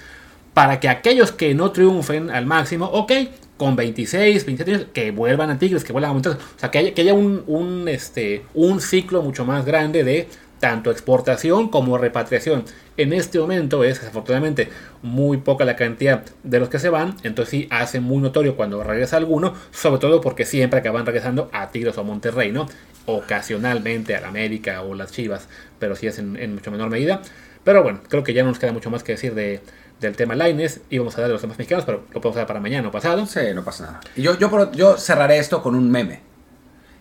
para 0.53 0.79
que 0.79 0.89
aquellos 0.89 1.31
que 1.31 1.53
no 1.53 1.71
triunfen 1.71 2.29
al 2.29 2.45
máximo, 2.45 2.85
ok, 2.85 3.11
con 3.59 3.75
26, 3.75 4.45
27 4.45 4.71
años, 4.73 4.87
que 4.93 5.11
vuelvan 5.11 5.49
a 5.49 5.59
Tigres, 5.59 5.83
que 5.83 5.91
vuelvan 5.91 6.11
a 6.11 6.13
Monterrey. 6.13 6.39
O 6.55 6.59
sea, 6.59 6.71
que 6.71 6.77
haya, 6.79 6.93
que 6.93 7.01
haya 7.01 7.13
un, 7.13 7.85
este, 7.89 8.43
un 8.53 8.79
ciclo 8.79 9.21
mucho 9.21 9.45
más 9.45 9.65
grande 9.65 10.05
de 10.05 10.29
tanto 10.61 10.91
exportación 10.91 11.67
como 11.67 11.97
repatriación. 11.97 12.63
En 12.95 13.11
este 13.11 13.37
momento 13.37 13.83
es 13.83 13.99
desafortunadamente 13.99 14.69
muy 15.01 15.37
poca 15.37 15.65
la 15.65 15.75
cantidad 15.75 16.23
de 16.43 16.59
los 16.59 16.69
que 16.69 16.79
se 16.79 16.89
van, 16.89 17.15
entonces 17.23 17.51
sí 17.51 17.67
hace 17.69 17.99
muy 17.99 18.19
notorio 18.19 18.55
cuando 18.55 18.81
regresa 18.81 19.17
alguno, 19.17 19.53
sobre 19.71 19.99
todo 19.99 20.21
porque 20.21 20.45
siempre 20.45 20.79
acaban 20.79 21.05
regresando 21.05 21.49
a 21.51 21.69
Tigres 21.69 21.97
o 21.97 22.03
Monterrey, 22.05 22.53
¿no? 22.53 22.67
Ocasionalmente 23.05 24.15
a 24.15 24.21
la 24.21 24.29
América 24.29 24.81
o 24.83 24.95
las 24.95 25.11
Chivas, 25.11 25.49
pero 25.79 25.95
sí 25.95 26.07
es 26.07 26.17
en, 26.17 26.37
en 26.37 26.55
mucho 26.55 26.71
menor 26.71 26.89
medida. 26.89 27.21
Pero 27.65 27.83
bueno, 27.83 28.01
creo 28.07 28.23
que 28.23 28.33
ya 28.33 28.43
no 28.43 28.49
nos 28.49 28.59
queda 28.59 28.71
mucho 28.71 28.89
más 28.89 29.03
que 29.03 29.13
decir 29.13 29.35
de, 29.35 29.61
del 29.99 30.15
tema 30.15 30.35
Lines. 30.35 30.81
Íbamos 30.89 31.17
a 31.17 31.21
dar 31.21 31.27
de 31.27 31.33
los 31.33 31.41
temas 31.41 31.57
mexicanos, 31.57 31.85
pero 31.85 32.03
lo 32.11 32.21
podemos 32.21 32.35
dar 32.35 32.47
para 32.47 32.59
mañana 32.59 32.87
o 32.87 32.91
pasado. 32.91 33.25
Sí, 33.25 33.39
no 33.53 33.63
pasa 33.63 33.85
nada. 33.85 33.99
Y 34.15 34.21
yo, 34.21 34.37
yo, 34.37 34.71
yo 34.71 34.97
cerraré 34.97 35.37
esto 35.37 35.61
con 35.61 35.75
un 35.75 35.89
meme. 35.89 36.21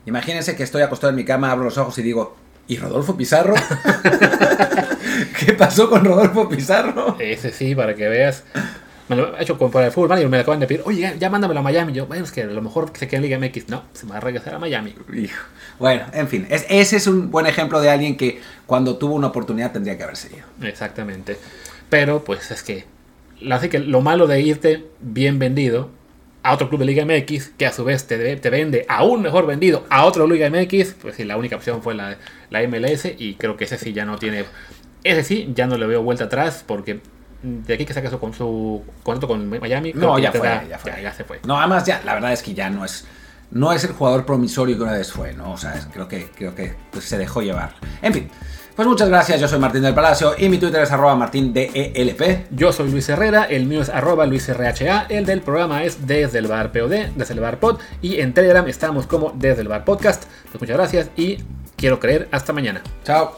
Imagínense 0.07 0.57
que 0.57 0.63
estoy 0.63 0.83
acostado 0.83 1.11
en 1.11 1.17
mi 1.17 1.25
cama, 1.25 1.51
abro 1.51 1.65
los 1.65 1.79
ojos 1.79 1.99
y 1.99 2.03
digo, 2.03 2.37
¿y 2.67 2.77
Rodolfo 2.77 3.17
Pizarro? 3.17 3.55
¿Qué 5.39 5.53
pasó 5.53 5.91
con 5.91 6.05
Rodolfo 6.05 6.49
Pizarro? 6.49 7.17
Ese 7.19 7.53
sí, 7.53 7.75
para 7.75 7.95
que 7.95 8.09
veas. 8.09 8.45
Me 9.09 9.17
lo 9.17 9.37
he 9.37 9.43
hecho 9.43 9.59
con 9.59 9.71
por 9.71 9.83
el 9.83 9.91
fútbol, 9.91 10.21
y 10.21 10.27
me 10.27 10.39
acaban 10.39 10.61
de 10.61 10.67
pedir, 10.67 10.83
oye, 10.85 11.15
ya, 11.19 11.31
mándamelo 11.31 11.61
a 11.61 11.63
Miami. 11.63 11.95
Yo, 11.95 12.07
bueno, 12.07 12.25
es 12.25 12.33
que 12.33 12.43
a 12.43 12.47
lo 12.47 12.61
mejor 12.61 12.93
se 12.95 13.09
queda 13.09 13.19
en 13.19 13.23
Liga 13.23 13.39
MX. 13.39 13.69
No, 13.69 13.85
se 13.95 14.05
me 14.05 14.13
va 14.13 14.19
a 14.19 14.21
regresar 14.21 14.55
a 14.55 14.59
Miami. 14.59 14.95
Bueno, 15.79 16.05
en 16.13 16.29
fin, 16.29 16.47
ese 16.51 16.97
es 16.97 17.07
un 17.07 17.31
buen 17.31 17.47
ejemplo 17.47 17.81
de 17.81 17.91
alguien 17.91 18.17
que 18.17 18.41
cuando 18.67 18.99
tuvo 18.99 19.15
una 19.15 19.29
oportunidad 19.29 19.73
tendría 19.73 19.97
que 19.97 20.03
haber 20.05 20.17
seguido. 20.17 20.45
Exactamente. 20.63 21.39
Pero 21.89 22.25
pues 22.25 22.51
es 22.51 22.63
que, 22.63 22.85
así 23.51 23.69
que 23.69 23.79
lo 23.79 24.01
malo 24.01 24.27
de 24.27 24.41
irte 24.41 24.87
bien 25.01 25.39
vendido 25.39 25.91
a 26.43 26.55
otro 26.55 26.69
club 26.69 26.81
de 26.81 26.87
Liga 26.87 27.05
MX, 27.05 27.51
que 27.57 27.67
a 27.67 27.73
su 27.73 27.85
vez 27.85 28.07
te, 28.07 28.37
te 28.37 28.51
vende 28.51 28.87
aún 28.89 29.23
mejor 29.23 29.47
vendido 29.47 29.85
a 29.91 30.05
otro 30.05 30.27
Liga 30.27 30.49
MX, 30.51 30.95
pues 30.95 31.17
sí, 31.17 31.25
la 31.25 31.37
única 31.37 31.57
opción 31.57 31.83
fue 31.83 31.95
la, 31.95 32.17
la 32.51 32.67
MLS 32.67 33.07
y 33.19 33.35
creo 33.35 33.57
que 33.57 33.65
ese 33.65 33.79
sí 33.79 33.93
ya 33.93 34.05
no 34.05 34.19
tiene, 34.19 34.45
ese 35.05 35.25
sí, 35.25 35.53
ya 35.55 35.67
no 35.67 35.77
le 35.77 35.87
veo 35.87 36.03
vuelta 36.03 36.25
atrás 36.25 36.65
porque 36.67 37.01
de 37.43 37.75
aquí 37.75 37.85
que 37.85 37.95
saca 37.95 38.09
eso 38.09 38.19
con 38.19 38.35
su 38.35 38.83
contrato 39.03 39.29
con 39.29 39.49
Miami. 39.61 39.93
No, 39.95 40.19
ya 40.19 40.33
fue, 40.33 40.49
ya, 40.69 40.79
fue. 40.79 41.03
Ya, 41.03 41.13
se 41.13 41.25
fue. 41.25 41.41
No, 41.47 41.59
además 41.59 41.85
ya, 41.85 42.03
la 42.05 42.15
verdad 42.15 42.33
es 42.33 42.43
que 42.43 42.55
ya 42.55 42.69
no 42.71 42.85
es, 42.85 43.07
no 43.51 43.73
es 43.73 43.85
el 43.85 43.93
jugador 43.93 44.27
promisorio 44.27 44.77
que 44.77 44.83
una 44.83 44.93
vez 44.93 45.13
fue, 45.13 45.35
¿no? 45.35 45.53
O 45.53 45.57
sea, 45.57 45.75
creo 45.93 46.09
que, 46.09 46.27
creo 46.35 46.55
que 46.55 46.75
pues, 46.91 47.05
se 47.05 47.19
dejó 47.19 47.43
llevar. 47.43 47.75
En 48.03 48.13
fin. 48.13 48.31
Pues 48.79 48.87
muchas 48.87 49.09
gracias, 49.09 49.41
yo 49.41 49.49
soy 49.49 49.59
Martín 49.59 49.83
del 49.83 49.93
Palacio 49.93 50.37
y 50.39 50.49
mi 50.49 50.57
Twitter 50.57 50.81
es 50.81 50.93
arroba 50.93 51.17
martindelp. 51.17 52.23
Yo 52.53 52.73
soy 52.73 52.89
Luis 52.89 53.09
Herrera, 53.09 53.43
el 53.43 53.67
mío 53.67 53.83
es 53.83 53.89
arroba 53.89 54.25
luisrha, 54.25 55.05
el 55.09 55.27
del 55.27 55.41
programa 55.41 55.83
es 55.83 56.07
desde 56.07 56.39
el 56.39 56.47
bar 56.47 56.71
POD, 56.71 57.09
desde 57.17 57.35
el 57.35 57.41
bar 57.41 57.59
pod 57.59 57.81
y 58.01 58.21
en 58.21 58.35
Telegram 58.35 58.69
estamos 58.69 59.09
como 59.09 59.33
desde 59.35 59.63
el 59.63 59.69
bar 59.69 59.85
podcast. 59.85 60.27
Pues 60.53 60.61
muchas 60.61 60.77
gracias 60.77 61.11
y 61.17 61.39
quiero 61.75 61.99
creer 61.99 62.29
hasta 62.31 62.53
mañana. 62.53 62.81
Chao. 63.03 63.37